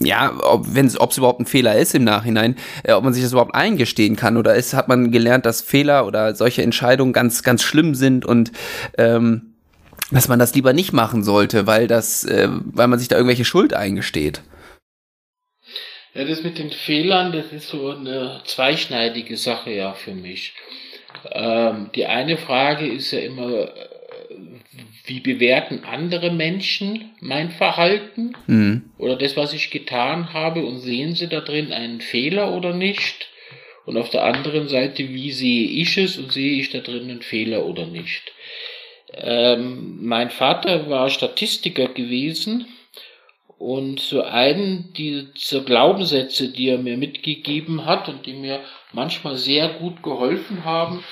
ja, 0.01 0.32
ob 0.43 0.74
wenn 0.74 0.91
ob 0.97 1.11
es 1.11 1.18
überhaupt 1.18 1.41
ein 1.41 1.47
Fehler 1.47 1.76
ist 1.76 1.95
im 1.95 2.05
Nachhinein, 2.05 2.57
äh, 2.82 2.93
ob 2.93 3.05
man 3.05 3.12
sich 3.12 3.22
das 3.22 3.32
überhaupt 3.32 3.55
eingestehen 3.55 4.16
kann 4.16 4.37
oder 4.37 4.55
ist, 4.55 4.72
hat 4.72 4.89
man 4.89 5.11
gelernt, 5.11 5.45
dass 5.45 5.61
Fehler 5.61 6.07
oder 6.07 6.35
solche 6.35 6.62
Entscheidungen 6.62 7.12
ganz, 7.12 7.43
ganz 7.43 7.62
schlimm 7.62 7.95
sind 7.95 8.24
und 8.24 8.51
ähm, 8.97 9.55
dass 10.11 10.28
man 10.28 10.39
das 10.39 10.55
lieber 10.55 10.72
nicht 10.72 10.93
machen 10.93 11.24
sollte, 11.24 11.66
weil 11.66 11.87
das, 11.87 12.24
äh, 12.24 12.49
weil 12.51 12.89
man 12.89 12.99
sich 12.99 13.09
da 13.09 13.16
irgendwelche 13.16 13.45
Schuld 13.45 13.74
eingesteht. 13.74 14.43
Ja, 16.15 16.25
das 16.25 16.45
mit 16.45 16.59
den 16.59 16.71
Fehlern, 16.71 17.33
das 17.33 17.53
ist 17.53 17.69
so 17.69 17.91
eine 17.91 18.41
zweischneidige 18.45 19.37
Sache 19.37 19.73
ja 19.73 19.95
für 19.95 20.15
mich. 20.15 20.53
Ähm, 21.33 21.91
die 21.95 22.07
eine 22.07 22.37
Frage 22.37 22.87
ist 22.87 23.11
ja 23.11 23.19
immer, 23.19 23.62
äh, 23.62 23.89
wie 25.07 25.21
bewerten 25.21 25.83
andere 25.85 26.31
Menschen 26.31 27.11
mein 27.21 27.51
Verhalten 27.51 28.37
mhm. 28.47 28.91
oder 28.97 29.17
das, 29.17 29.37
was 29.37 29.53
ich 29.53 29.71
getan 29.71 30.33
habe 30.33 30.65
und 30.65 30.79
sehen 30.79 31.15
sie 31.15 31.29
da 31.29 31.41
drin 31.41 31.73
einen 31.73 32.01
Fehler 32.01 32.55
oder 32.55 32.73
nicht? 32.73 33.29
Und 33.85 33.97
auf 33.99 34.09
der 34.09 34.25
anderen 34.25 34.69
Seite, 34.69 35.09
wie 35.09 35.33
sehe 35.33 35.67
ich 35.67 35.99
es 35.99 36.17
und 36.17 36.33
sehe 36.33 36.59
ich 36.61 36.71
da 36.71 36.79
drin 36.79 37.11
einen 37.11 37.23
Fehler 37.23 37.67
oder 37.67 37.87
nicht? 37.87 38.33
Ähm, 39.12 39.99
mein 40.01 40.31
Vater 40.31 40.89
war 40.89 41.11
Statistiker 41.11 41.89
gewesen 41.89 42.67
und 43.59 44.01
so 44.01 44.23
einen 44.23 44.93
dieser 44.95 45.61
Glaubenssätze, 45.61 46.49
die 46.49 46.69
er 46.69 46.79
mir 46.79 46.97
mitgegeben 46.97 47.87
hat 47.87 48.09
und 48.09 48.27
die 48.27 48.35
mir 48.35 48.61
manchmal 48.93 49.37
sehr 49.37 49.69
gut 49.69 50.03
geholfen 50.03 50.65
haben, 50.65 51.05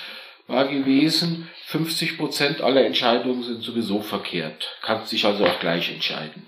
war 0.49 0.66
gewesen, 0.66 1.49
50 1.66 2.18
Prozent 2.18 2.61
aller 2.61 2.84
Entscheidungen 2.84 3.43
sind 3.43 3.62
sowieso 3.62 4.01
verkehrt. 4.01 4.76
Kannst 4.82 5.12
dich 5.12 5.24
also 5.24 5.47
auch 5.47 5.61
gleich 5.61 5.90
entscheiden. 5.90 6.47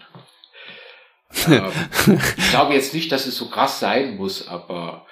ähm, 1.49 2.20
ich 2.36 2.51
glaube 2.51 2.74
jetzt 2.74 2.95
nicht, 2.95 3.11
dass 3.11 3.26
es 3.26 3.36
so 3.36 3.49
krass 3.49 3.80
sein 3.80 4.16
muss, 4.16 4.47
aber 4.47 5.07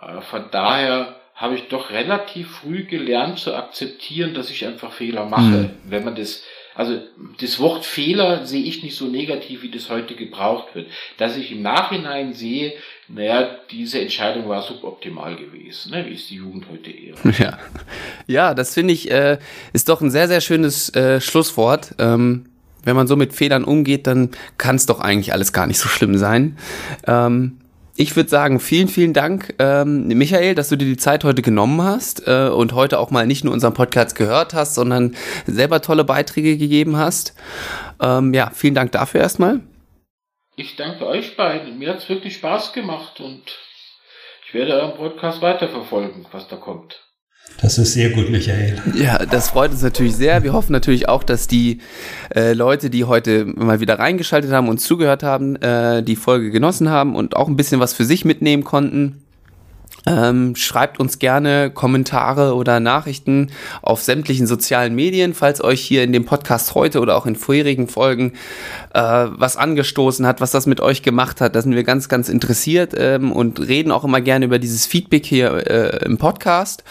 äh, 0.00 0.20
von 0.22 0.50
daher 0.50 1.20
habe 1.34 1.54
ich 1.54 1.68
doch 1.68 1.90
relativ 1.90 2.50
früh 2.50 2.84
gelernt 2.84 3.38
zu 3.38 3.54
akzeptieren, 3.54 4.34
dass 4.34 4.50
ich 4.50 4.66
einfach 4.66 4.92
Fehler 4.92 5.26
mache. 5.26 5.42
Mhm. 5.42 5.70
Wenn 5.84 6.04
man 6.04 6.14
das 6.14 6.42
also 6.76 7.00
das 7.40 7.58
Wort 7.58 7.86
Fehler 7.86 8.44
sehe 8.44 8.62
ich 8.62 8.82
nicht 8.82 8.96
so 8.96 9.06
negativ, 9.06 9.62
wie 9.62 9.70
das 9.70 9.88
heute 9.88 10.14
gebraucht 10.14 10.74
wird. 10.74 10.88
Dass 11.16 11.36
ich 11.36 11.52
im 11.52 11.62
Nachhinein 11.62 12.34
sehe, 12.34 12.74
naja, 13.08 13.48
diese 13.70 14.00
Entscheidung 14.00 14.48
war 14.48 14.62
suboptimal 14.62 15.36
gewesen, 15.36 15.92
ne? 15.92 16.04
wie 16.06 16.14
es 16.14 16.28
die 16.28 16.36
Jugend 16.36 16.66
heute 16.70 16.90
eher. 16.90 17.14
Ja, 17.38 17.58
ja 18.26 18.54
das 18.54 18.74
finde 18.74 18.92
ich, 18.92 19.10
äh, 19.10 19.38
ist 19.72 19.88
doch 19.88 20.02
ein 20.02 20.10
sehr, 20.10 20.28
sehr 20.28 20.40
schönes 20.42 20.94
äh, 20.94 21.20
Schlusswort. 21.20 21.94
Ähm, 21.98 22.46
wenn 22.84 22.94
man 22.94 23.06
so 23.06 23.16
mit 23.16 23.32
Fehlern 23.32 23.64
umgeht, 23.64 24.06
dann 24.06 24.30
kann 24.58 24.76
es 24.76 24.86
doch 24.86 25.00
eigentlich 25.00 25.32
alles 25.32 25.52
gar 25.52 25.66
nicht 25.66 25.78
so 25.78 25.88
schlimm 25.88 26.18
sein. 26.18 26.58
Ähm, 27.06 27.58
ich 27.96 28.14
würde 28.14 28.28
sagen, 28.28 28.60
vielen, 28.60 28.88
vielen 28.88 29.12
Dank, 29.12 29.54
ähm, 29.58 30.08
Michael, 30.08 30.54
dass 30.54 30.68
du 30.68 30.76
dir 30.76 30.84
die 30.84 30.96
Zeit 30.96 31.24
heute 31.24 31.42
genommen 31.42 31.82
hast 31.82 32.26
äh, 32.26 32.48
und 32.48 32.72
heute 32.72 32.98
auch 32.98 33.10
mal 33.10 33.26
nicht 33.26 33.44
nur 33.44 33.52
unseren 33.52 33.74
Podcast 33.74 34.16
gehört 34.16 34.54
hast, 34.54 34.74
sondern 34.74 35.16
selber 35.46 35.82
tolle 35.82 36.04
Beiträge 36.04 36.56
gegeben 36.58 36.96
hast. 36.96 37.34
Ähm, 38.00 38.34
ja, 38.34 38.50
vielen 38.54 38.74
Dank 38.74 38.92
dafür 38.92 39.20
erstmal. 39.20 39.60
Ich 40.56 40.76
danke 40.76 41.06
euch 41.06 41.36
beiden. 41.36 41.78
Mir 41.78 41.90
hat 41.90 41.98
es 41.98 42.08
wirklich 42.08 42.34
Spaß 42.36 42.72
gemacht 42.72 43.20
und 43.20 43.42
ich 44.46 44.54
werde 44.54 44.74
euren 44.74 44.96
Podcast 44.96 45.42
weiterverfolgen, 45.42 46.26
was 46.32 46.48
da 46.48 46.56
kommt. 46.56 47.05
Das 47.60 47.78
ist 47.78 47.94
sehr 47.94 48.10
gut, 48.10 48.30
Michael. 48.30 48.76
Ja, 48.94 49.24
das 49.24 49.48
freut 49.48 49.70
uns 49.70 49.82
natürlich 49.82 50.14
sehr. 50.14 50.42
Wir 50.42 50.52
hoffen 50.52 50.72
natürlich 50.72 51.08
auch, 51.08 51.22
dass 51.22 51.46
die 51.46 51.80
äh, 52.34 52.52
Leute, 52.52 52.90
die 52.90 53.04
heute 53.04 53.46
mal 53.46 53.80
wieder 53.80 53.98
reingeschaltet 53.98 54.50
haben 54.52 54.68
und 54.68 54.78
zugehört 54.78 55.22
haben, 55.22 55.56
äh, 55.56 56.02
die 56.02 56.16
Folge 56.16 56.50
genossen 56.50 56.90
haben 56.90 57.16
und 57.16 57.34
auch 57.34 57.48
ein 57.48 57.56
bisschen 57.56 57.80
was 57.80 57.94
für 57.94 58.04
sich 58.04 58.24
mitnehmen 58.24 58.62
konnten. 58.62 59.22
Ähm, 60.06 60.54
schreibt 60.54 61.00
uns 61.00 61.18
gerne 61.18 61.70
Kommentare 61.70 62.54
oder 62.54 62.78
Nachrichten 62.78 63.50
auf 63.82 64.02
sämtlichen 64.02 64.46
sozialen 64.46 64.94
Medien, 64.94 65.34
falls 65.34 65.62
euch 65.62 65.80
hier 65.80 66.04
in 66.04 66.12
dem 66.12 66.24
Podcast 66.24 66.74
heute 66.74 67.00
oder 67.00 67.16
auch 67.16 67.26
in 67.26 67.34
vorherigen 67.34 67.88
Folgen 67.88 68.32
äh, 68.94 69.00
was 69.00 69.56
angestoßen 69.56 70.24
hat, 70.24 70.40
was 70.40 70.52
das 70.52 70.66
mit 70.66 70.80
euch 70.80 71.02
gemacht 71.02 71.40
hat. 71.40 71.56
Da 71.56 71.62
sind 71.62 71.74
wir 71.74 71.82
ganz, 71.82 72.08
ganz 72.08 72.28
interessiert 72.28 72.94
ähm, 72.96 73.32
und 73.32 73.60
reden 73.60 73.90
auch 73.90 74.04
immer 74.04 74.20
gerne 74.20 74.44
über 74.44 74.60
dieses 74.60 74.86
Feedback 74.86 75.26
hier 75.26 75.66
äh, 75.68 76.04
im 76.04 76.18
Podcast. 76.18 76.84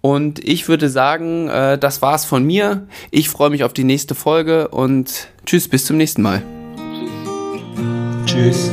Und 0.00 0.38
ich 0.40 0.68
würde 0.68 0.88
sagen, 0.88 1.48
äh, 1.48 1.78
das 1.78 2.02
war's 2.02 2.24
von 2.24 2.44
mir. 2.44 2.86
Ich 3.10 3.28
freue 3.28 3.50
mich 3.50 3.64
auf 3.64 3.72
die 3.72 3.84
nächste 3.84 4.14
Folge 4.14 4.68
und 4.68 5.28
tschüss, 5.44 5.68
bis 5.68 5.84
zum 5.84 5.96
nächsten 5.96 6.22
Mal. 6.22 6.42
Tschüss. 8.26 8.70